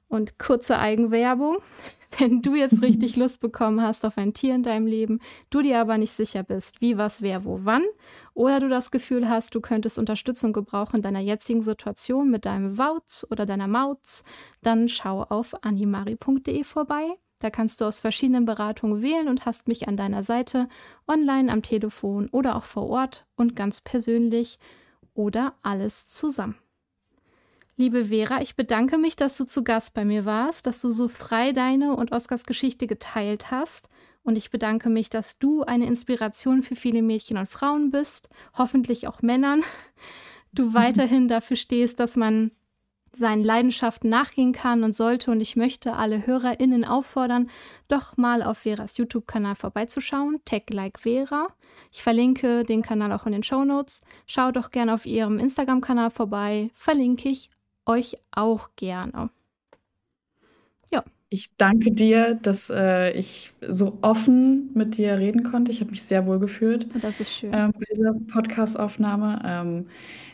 Und 0.08 0.38
kurze 0.38 0.78
Eigenwerbung. 0.78 1.58
Wenn 2.18 2.42
du 2.42 2.54
jetzt 2.54 2.82
richtig 2.82 3.16
Lust 3.16 3.40
bekommen 3.40 3.82
hast 3.82 4.04
auf 4.04 4.18
ein 4.18 4.34
Tier 4.34 4.54
in 4.54 4.62
deinem 4.62 4.86
Leben, 4.86 5.20
du 5.50 5.62
dir 5.62 5.80
aber 5.80 5.98
nicht 5.98 6.12
sicher 6.12 6.44
bist, 6.44 6.80
wie, 6.80 6.96
was, 6.96 7.22
wer, 7.22 7.44
wo, 7.44 7.60
wann, 7.64 7.82
oder 8.34 8.60
du 8.60 8.68
das 8.68 8.90
Gefühl 8.92 9.28
hast, 9.28 9.54
du 9.54 9.60
könntest 9.60 9.98
Unterstützung 9.98 10.52
gebrauchen 10.52 10.96
in 10.96 11.02
deiner 11.02 11.20
jetzigen 11.20 11.62
Situation 11.62 12.30
mit 12.30 12.44
deinem 12.44 12.78
Wauz 12.78 13.26
oder 13.30 13.46
deiner 13.46 13.66
Mauz, 13.66 14.22
dann 14.62 14.88
schau 14.88 15.22
auf 15.24 15.64
animari.de 15.64 16.62
vorbei. 16.62 17.16
Da 17.40 17.50
kannst 17.50 17.80
du 17.80 17.84
aus 17.84 17.98
verschiedenen 17.98 18.46
Beratungen 18.46 19.02
wählen 19.02 19.28
und 19.28 19.44
hast 19.44 19.68
mich 19.68 19.86
an 19.88 19.96
deiner 19.96 20.22
Seite, 20.22 20.68
online, 21.06 21.52
am 21.52 21.62
Telefon 21.62 22.28
oder 22.30 22.56
auch 22.56 22.64
vor 22.64 22.88
Ort 22.88 23.26
und 23.36 23.56
ganz 23.56 23.80
persönlich 23.80 24.58
oder 25.14 25.54
alles 25.62 26.08
zusammen. 26.08 26.56
Liebe 27.76 28.04
Vera, 28.04 28.40
ich 28.40 28.54
bedanke 28.54 28.98
mich, 28.98 29.16
dass 29.16 29.36
du 29.36 29.44
zu 29.44 29.64
Gast 29.64 29.94
bei 29.94 30.04
mir 30.04 30.24
warst, 30.24 30.66
dass 30.66 30.80
du 30.80 30.90
so 30.90 31.08
frei 31.08 31.52
deine 31.52 31.96
und 31.96 32.12
Oskars 32.12 32.44
Geschichte 32.44 32.86
geteilt 32.86 33.50
hast. 33.50 33.88
Und 34.22 34.36
ich 34.36 34.50
bedanke 34.50 34.88
mich, 34.88 35.10
dass 35.10 35.38
du 35.38 35.64
eine 35.64 35.86
Inspiration 35.86 36.62
für 36.62 36.76
viele 36.76 37.02
Mädchen 37.02 37.36
und 37.36 37.48
Frauen 37.48 37.90
bist, 37.90 38.28
hoffentlich 38.56 39.08
auch 39.08 39.22
Männern. 39.22 39.64
Du 40.52 40.66
mhm. 40.66 40.74
weiterhin 40.74 41.26
dafür 41.26 41.56
stehst, 41.56 41.98
dass 41.98 42.14
man 42.14 42.52
seinen 43.18 43.44
Leidenschaften 43.44 44.08
nachgehen 44.08 44.52
kann 44.52 44.84
und 44.84 44.94
sollte. 44.94 45.32
Und 45.32 45.40
ich 45.40 45.56
möchte 45.56 45.94
alle 45.94 46.26
HörerInnen 46.26 46.84
auffordern, 46.84 47.50
doch 47.88 48.16
mal 48.16 48.42
auf 48.42 48.58
Veras 48.58 48.96
YouTube-Kanal 48.96 49.56
vorbeizuschauen. 49.56 50.40
Tech 50.44 50.64
Like 50.70 51.00
Vera. 51.00 51.48
Ich 51.90 52.02
verlinke 52.02 52.64
den 52.64 52.82
Kanal 52.82 53.12
auch 53.12 53.26
in 53.26 53.32
den 53.32 53.42
Show 53.42 53.64
Notes. 53.64 54.00
Schau 54.26 54.52
doch 54.52 54.70
gerne 54.70 54.94
auf 54.94 55.06
ihrem 55.06 55.38
Instagram-Kanal 55.38 56.10
vorbei. 56.10 56.70
Verlinke 56.74 57.28
ich 57.28 57.50
euch 57.86 58.16
auch 58.30 58.70
gerne. 58.76 59.30
Ja. 60.90 61.04
Ich 61.30 61.56
danke 61.56 61.90
dir, 61.90 62.36
dass 62.36 62.70
äh, 62.70 63.10
ich 63.12 63.52
so 63.66 63.98
offen 64.02 64.70
mit 64.74 64.96
dir 64.96 65.18
reden 65.18 65.42
konnte. 65.42 65.72
Ich 65.72 65.80
habe 65.80 65.90
mich 65.90 66.02
sehr 66.02 66.26
wohl 66.26 66.38
gefühlt. 66.38 66.88
Das 67.02 67.20
ist 67.20 67.32
schön. 67.32 67.52
Ähm, 67.52 67.72
bei 67.72 67.86
dieser 67.94 68.14
Podcast-Aufnahme. 68.32 69.42
Ähm, 69.44 69.86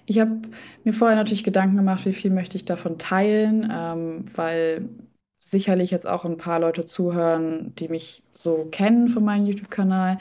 ich 0.06 0.18
habe 0.18 0.42
mir 0.84 0.92
vorher 0.92 1.16
natürlich 1.16 1.44
Gedanken 1.44 1.76
gemacht, 1.76 2.04
wie 2.04 2.12
viel 2.12 2.30
möchte 2.30 2.56
ich 2.56 2.64
davon 2.64 2.98
teilen, 2.98 3.70
ähm, 3.72 4.24
weil 4.34 4.88
sicherlich 5.38 5.90
jetzt 5.90 6.06
auch 6.06 6.24
ein 6.24 6.36
paar 6.36 6.60
Leute 6.60 6.84
zuhören, 6.84 7.74
die 7.76 7.88
mich 7.88 8.22
so 8.34 8.68
kennen 8.70 9.08
von 9.08 9.24
meinem 9.24 9.46
YouTube-Kanal. 9.46 10.18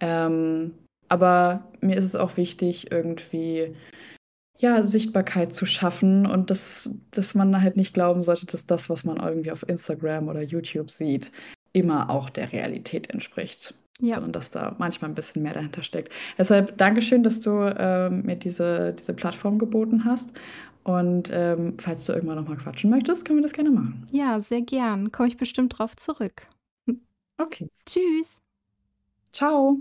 Ähm, 0.00 0.72
aber 1.08 1.68
mir 1.80 1.96
ist 1.96 2.06
es 2.06 2.16
auch 2.16 2.36
wichtig, 2.36 2.90
irgendwie 2.90 3.74
ja, 4.60 4.84
Sichtbarkeit 4.84 5.54
zu 5.54 5.64
schaffen 5.64 6.26
und 6.26 6.50
das, 6.50 6.90
dass 7.12 7.34
man 7.34 7.62
halt 7.62 7.76
nicht 7.76 7.94
glauben 7.94 8.22
sollte, 8.22 8.46
dass 8.46 8.66
das, 8.66 8.90
was 8.90 9.04
man 9.04 9.16
irgendwie 9.16 9.50
auf 9.50 9.66
Instagram 9.66 10.28
oder 10.28 10.42
YouTube 10.42 10.90
sieht, 10.90 11.32
immer 11.72 12.10
auch 12.10 12.28
der 12.28 12.52
Realität 12.52 13.10
entspricht. 13.10 13.74
Ja. 14.00 14.14
Sondern 14.14 14.32
dass 14.32 14.50
da 14.50 14.76
manchmal 14.78 15.10
ein 15.10 15.14
bisschen 15.14 15.42
mehr 15.42 15.52
dahinter 15.52 15.82
steckt. 15.82 16.12
Deshalb 16.38 16.76
Dankeschön, 16.78 17.22
dass 17.22 17.40
du 17.40 17.74
ähm, 17.78 18.22
mir 18.22 18.36
diese, 18.36 18.94
diese 18.94 19.12
Plattform 19.12 19.58
geboten 19.58 20.04
hast. 20.04 20.30
Und 20.84 21.28
ähm, 21.32 21.74
falls 21.78 22.06
du 22.06 22.12
irgendwann 22.12 22.36
nochmal 22.36 22.56
quatschen 22.56 22.90
möchtest, 22.90 23.26
können 23.26 23.38
wir 23.38 23.42
das 23.42 23.52
gerne 23.52 23.70
machen. 23.70 24.06
Ja, 24.10 24.40
sehr 24.40 24.62
gern. 24.62 25.12
Komme 25.12 25.28
ich 25.28 25.36
bestimmt 25.36 25.78
drauf 25.78 25.96
zurück. 25.96 26.46
Okay. 27.42 27.70
Tschüss. 27.86 28.38
Ciao. 29.32 29.78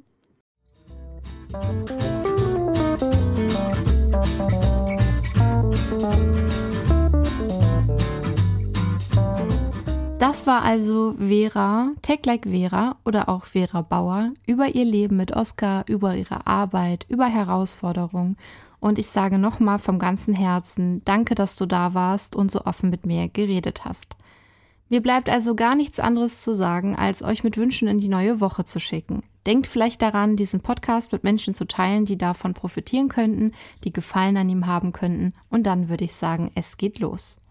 Das 10.20 10.46
war 10.46 10.62
also 10.62 11.16
Vera, 11.18 11.92
Tech 12.04 12.20
Like 12.26 12.46
Vera 12.46 12.98
oder 13.06 13.30
auch 13.30 13.46
Vera 13.46 13.82
Bauer 13.82 14.34
über 14.46 14.68
ihr 14.68 14.86
Leben 14.86 15.18
mit 15.18 15.36
Oscar, 15.36 15.84
über 15.88 16.16
ihre 16.16 16.46
Arbeit, 16.46 17.06
über 17.10 17.26
Herausforderungen. 17.26 18.38
Und 18.80 19.00
ich 19.00 19.08
sage 19.08 19.40
nochmal 19.40 19.80
vom 19.80 19.98
ganzen 19.98 20.36
Herzen, 20.36 21.04
danke, 21.06 21.34
dass 21.34 21.56
du 21.56 21.66
da 21.66 21.96
warst 21.96 22.36
und 22.36 22.52
so 22.52 22.66
offen 22.66 22.92
mit 22.92 23.08
mir 23.08 23.28
geredet 23.28 23.86
hast. 23.86 24.16
Mir 24.90 25.02
bleibt 25.02 25.30
also 25.30 25.56
gar 25.56 25.76
nichts 25.76 26.00
anderes 26.00 26.42
zu 26.42 26.54
sagen, 26.54 26.96
als 26.96 27.24
euch 27.24 27.44
mit 27.44 27.58
Wünschen 27.58 27.88
in 27.88 28.00
die 28.00 28.10
neue 28.10 28.40
Woche 28.40 28.66
zu 28.66 28.80
schicken. 28.80 29.24
Denkt 29.50 29.66
vielleicht 29.66 30.04
daran, 30.04 30.36
diesen 30.36 30.62
Podcast 30.62 31.12
mit 31.12 31.24
Menschen 31.24 31.56
zu 31.56 31.66
teilen, 31.66 32.06
die 32.06 32.20
davon 32.20 32.54
profitieren 32.54 33.10
könnten, 33.10 33.54
die 33.84 33.92
Gefallen 33.92 34.38
an 34.38 34.48
ihm 34.48 34.68
haben 34.68 34.92
könnten. 34.92 35.34
Und 35.50 35.64
dann 35.64 35.90
würde 35.90 36.04
ich 36.04 36.14
sagen, 36.14 36.52
es 36.54 36.78
geht 36.78 37.00
los. 37.00 37.42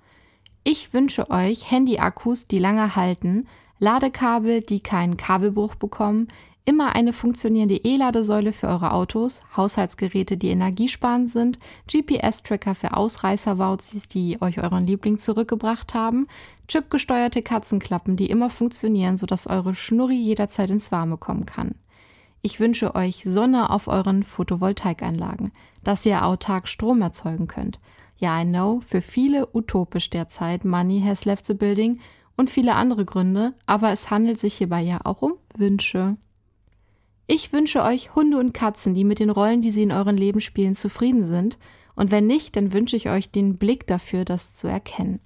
Ich 0.62 0.92
wünsche 0.94 1.28
euch 1.28 1.72
Handy-Akkus, 1.72 2.44
die 2.44 2.60
lange 2.60 2.94
halten, 2.94 3.48
Ladekabel, 3.80 4.60
die 4.60 4.78
keinen 4.78 5.16
Kabelbruch 5.16 5.74
bekommen, 5.74 6.28
immer 6.64 6.94
eine 6.94 7.12
funktionierende 7.12 7.74
E-Ladesäule 7.74 8.52
für 8.52 8.68
eure 8.68 8.92
Autos, 8.92 9.40
Haushaltsgeräte, 9.56 10.36
die 10.36 10.50
energiesparend 10.50 11.28
sind, 11.28 11.58
GPS-Tracker 11.90 12.76
für 12.76 12.96
Ausreißer-Wauzis, 12.96 14.06
die 14.06 14.40
euch 14.40 14.62
euren 14.62 14.86
Liebling 14.86 15.18
zurückgebracht 15.18 15.94
haben, 15.94 16.28
chipgesteuerte 16.68 17.42
Katzenklappen, 17.42 18.14
die 18.14 18.30
immer 18.30 18.50
funktionieren, 18.50 19.16
sodass 19.16 19.48
eure 19.48 19.74
Schnurri 19.74 20.14
jederzeit 20.14 20.70
ins 20.70 20.92
Warme 20.92 21.16
kommen 21.16 21.44
kann. 21.44 21.74
Ich 22.40 22.60
wünsche 22.60 22.94
euch 22.94 23.22
Sonne 23.24 23.70
auf 23.70 23.88
euren 23.88 24.22
Photovoltaikanlagen, 24.22 25.52
dass 25.82 26.06
ihr 26.06 26.24
autark 26.24 26.68
Strom 26.68 27.02
erzeugen 27.02 27.48
könnt. 27.48 27.80
Ja, 28.16 28.40
I 28.40 28.44
know, 28.44 28.80
für 28.80 29.00
viele 29.00 29.48
utopisch 29.52 30.10
derzeit, 30.10 30.64
Money 30.64 31.02
has 31.04 31.24
left 31.24 31.46
the 31.46 31.54
building 31.54 32.00
und 32.36 32.50
viele 32.50 32.74
andere 32.74 33.04
Gründe, 33.04 33.54
aber 33.66 33.90
es 33.90 34.10
handelt 34.10 34.38
sich 34.38 34.54
hierbei 34.54 34.82
ja 34.82 35.00
auch 35.04 35.22
um 35.22 35.34
Wünsche. 35.56 36.16
Ich 37.26 37.52
wünsche 37.52 37.82
euch 37.82 38.14
Hunde 38.14 38.38
und 38.38 38.54
Katzen, 38.54 38.94
die 38.94 39.04
mit 39.04 39.18
den 39.18 39.30
Rollen, 39.30 39.60
die 39.60 39.70
sie 39.70 39.82
in 39.82 39.92
euren 39.92 40.16
Leben 40.16 40.40
spielen, 40.40 40.74
zufrieden 40.74 41.26
sind. 41.26 41.58
Und 41.94 42.10
wenn 42.10 42.26
nicht, 42.26 42.56
dann 42.56 42.72
wünsche 42.72 42.96
ich 42.96 43.10
euch 43.10 43.30
den 43.30 43.56
Blick 43.56 43.86
dafür, 43.86 44.24
das 44.24 44.54
zu 44.54 44.66
erkennen. 44.66 45.20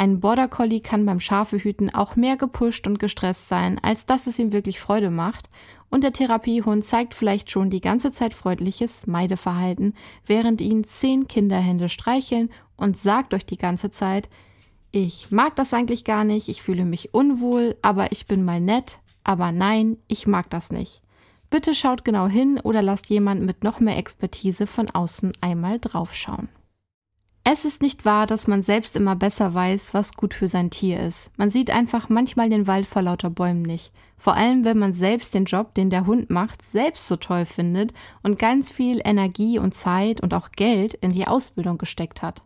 Ein 0.00 0.20
Border 0.20 0.46
Collie 0.46 0.80
kann 0.80 1.04
beim 1.04 1.18
Schafehüten 1.18 1.92
auch 1.92 2.14
mehr 2.14 2.36
gepusht 2.36 2.86
und 2.86 3.00
gestresst 3.00 3.48
sein, 3.48 3.80
als 3.82 4.06
dass 4.06 4.28
es 4.28 4.38
ihm 4.38 4.52
wirklich 4.52 4.78
Freude 4.78 5.10
macht. 5.10 5.50
Und 5.90 6.04
der 6.04 6.12
Therapiehund 6.12 6.86
zeigt 6.86 7.14
vielleicht 7.14 7.50
schon 7.50 7.68
die 7.68 7.80
ganze 7.80 8.12
Zeit 8.12 8.32
freundliches 8.32 9.08
Meideverhalten, 9.08 9.94
während 10.24 10.60
ihn 10.60 10.84
zehn 10.84 11.26
Kinderhände 11.26 11.88
streicheln 11.88 12.48
und 12.76 13.00
sagt 13.00 13.34
euch 13.34 13.44
die 13.44 13.58
ganze 13.58 13.90
Zeit, 13.90 14.28
ich 14.92 15.32
mag 15.32 15.56
das 15.56 15.74
eigentlich 15.74 16.04
gar 16.04 16.22
nicht, 16.22 16.48
ich 16.48 16.62
fühle 16.62 16.84
mich 16.84 17.12
unwohl, 17.12 17.76
aber 17.82 18.12
ich 18.12 18.28
bin 18.28 18.44
mal 18.44 18.60
nett, 18.60 19.00
aber 19.24 19.50
nein, 19.50 19.96
ich 20.06 20.28
mag 20.28 20.48
das 20.48 20.70
nicht. 20.70 21.02
Bitte 21.50 21.74
schaut 21.74 22.04
genau 22.04 22.28
hin 22.28 22.60
oder 22.62 22.82
lasst 22.82 23.10
jemand 23.10 23.42
mit 23.42 23.64
noch 23.64 23.80
mehr 23.80 23.96
Expertise 23.96 24.68
von 24.68 24.90
außen 24.90 25.32
einmal 25.40 25.80
draufschauen. 25.80 26.48
Es 27.50 27.64
ist 27.64 27.80
nicht 27.80 28.04
wahr, 28.04 28.26
dass 28.26 28.46
man 28.46 28.62
selbst 28.62 28.94
immer 28.94 29.16
besser 29.16 29.54
weiß, 29.54 29.94
was 29.94 30.12
gut 30.12 30.34
für 30.34 30.48
sein 30.48 30.68
Tier 30.68 31.00
ist. 31.00 31.30
Man 31.38 31.50
sieht 31.50 31.70
einfach 31.70 32.10
manchmal 32.10 32.50
den 32.50 32.66
Wald 32.66 32.86
vor 32.86 33.00
lauter 33.00 33.30
Bäumen 33.30 33.62
nicht. 33.62 33.90
Vor 34.18 34.34
allem, 34.34 34.66
wenn 34.66 34.78
man 34.78 34.92
selbst 34.92 35.32
den 35.32 35.46
Job, 35.46 35.72
den 35.72 35.88
der 35.88 36.04
Hund 36.04 36.28
macht, 36.28 36.62
selbst 36.62 37.08
so 37.08 37.16
toll 37.16 37.46
findet 37.46 37.94
und 38.22 38.38
ganz 38.38 38.70
viel 38.70 39.00
Energie 39.02 39.58
und 39.58 39.74
Zeit 39.74 40.20
und 40.20 40.34
auch 40.34 40.52
Geld 40.52 40.92
in 40.92 41.10
die 41.10 41.26
Ausbildung 41.26 41.78
gesteckt 41.78 42.20
hat. 42.20 42.42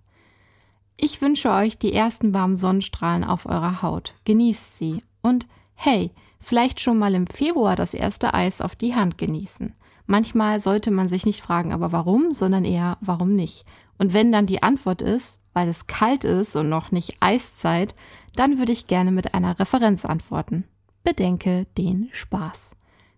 Ich 0.96 1.20
wünsche 1.20 1.50
euch 1.50 1.78
die 1.78 1.92
ersten 1.92 2.32
warmen 2.32 2.56
Sonnenstrahlen 2.56 3.24
auf 3.24 3.46
eurer 3.46 3.82
Haut. 3.82 4.14
Genießt 4.24 4.78
sie. 4.78 5.02
Und 5.20 5.48
hey, 5.74 6.12
vielleicht 6.38 6.80
schon 6.80 7.00
mal 7.00 7.16
im 7.16 7.26
Februar 7.26 7.74
das 7.74 7.92
erste 7.92 8.34
Eis 8.34 8.60
auf 8.60 8.76
die 8.76 8.94
Hand 8.94 9.18
genießen. 9.18 9.74
Manchmal 10.06 10.60
sollte 10.60 10.90
man 10.90 11.08
sich 11.08 11.26
nicht 11.26 11.42
fragen, 11.42 11.72
aber 11.72 11.92
warum, 11.92 12.32
sondern 12.32 12.64
eher, 12.64 12.98
warum 13.00 13.34
nicht. 13.34 13.64
Und 13.98 14.12
wenn 14.12 14.32
dann 14.32 14.46
die 14.46 14.62
Antwort 14.62 15.02
ist, 15.02 15.38
weil 15.52 15.68
es 15.68 15.86
kalt 15.86 16.24
ist 16.24 16.56
und 16.56 16.68
noch 16.68 16.90
nicht 16.90 17.16
Eiszeit, 17.20 17.94
dann 18.34 18.58
würde 18.58 18.72
ich 18.72 18.86
gerne 18.86 19.12
mit 19.12 19.34
einer 19.34 19.58
Referenz 19.58 20.04
antworten. 20.04 20.64
Bedenke 21.04 21.66
den 21.76 22.08
Spaß. 22.12 22.72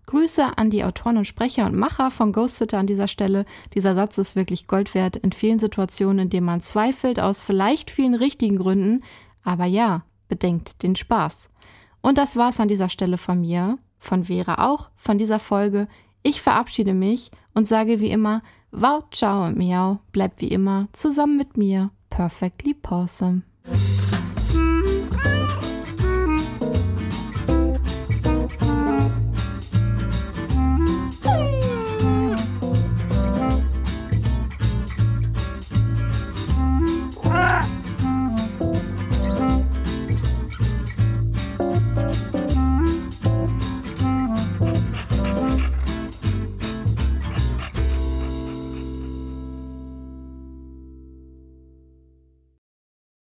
Grüße 0.07 0.59
an 0.59 0.71
die 0.71 0.85
Autoren 0.85 1.17
und 1.17 1.27
Sprecher 1.27 1.67
und 1.67 1.77
Macher 1.77 2.11
von 2.11 2.33
Ghost 2.33 2.57
Sitter 2.57 2.79
an 2.79 2.87
dieser 2.87 3.09
Stelle. 3.09 3.47
Dieser 3.75 3.95
Satz 3.95 4.19
ist 4.19 4.37
wirklich 4.37 4.67
Gold 4.67 4.95
wert 4.95 5.17
in 5.17 5.33
vielen 5.33 5.59
Situationen, 5.59 6.25
in 6.25 6.31
denen 6.31 6.47
man 6.47 6.61
zweifelt 6.61 7.21
aus 7.21 7.41
vielleicht 7.41 7.91
vielen 7.91 8.15
richtigen 8.15 8.59
Gründen. 8.59 9.03
Aber 9.43 9.65
ja, 9.65 10.03
bedenkt 10.29 10.83
den 10.83 10.97
Spaß. 10.97 11.49
Und 12.03 12.19
das 12.19 12.37
war's 12.37 12.61
an 12.61 12.69
dieser 12.69 12.91
Stelle 12.91 13.17
von 13.17 13.41
mir, 13.41 13.79
von 13.99 14.25
Vera 14.25 14.67
auch, 14.69 14.91
von 14.97 15.17
dieser 15.17 15.39
Folge. 15.39 15.89
Ich 16.27 16.41
verabschiede 16.41 16.95
mich 16.95 17.31
und 17.53 17.69
sage 17.69 18.01
wie 18.01 18.11
immer, 18.11 18.43
wow, 18.73 19.05
ciao 19.13 19.45
und 19.47 19.59
miau, 19.59 20.01
bleibt 20.11 20.41
wie 20.41 20.49
immer 20.49 20.89
zusammen 20.93 21.37
mit 21.37 21.59
mir, 21.59 21.91
perfectly 22.09 22.75
awesome. 22.83 23.43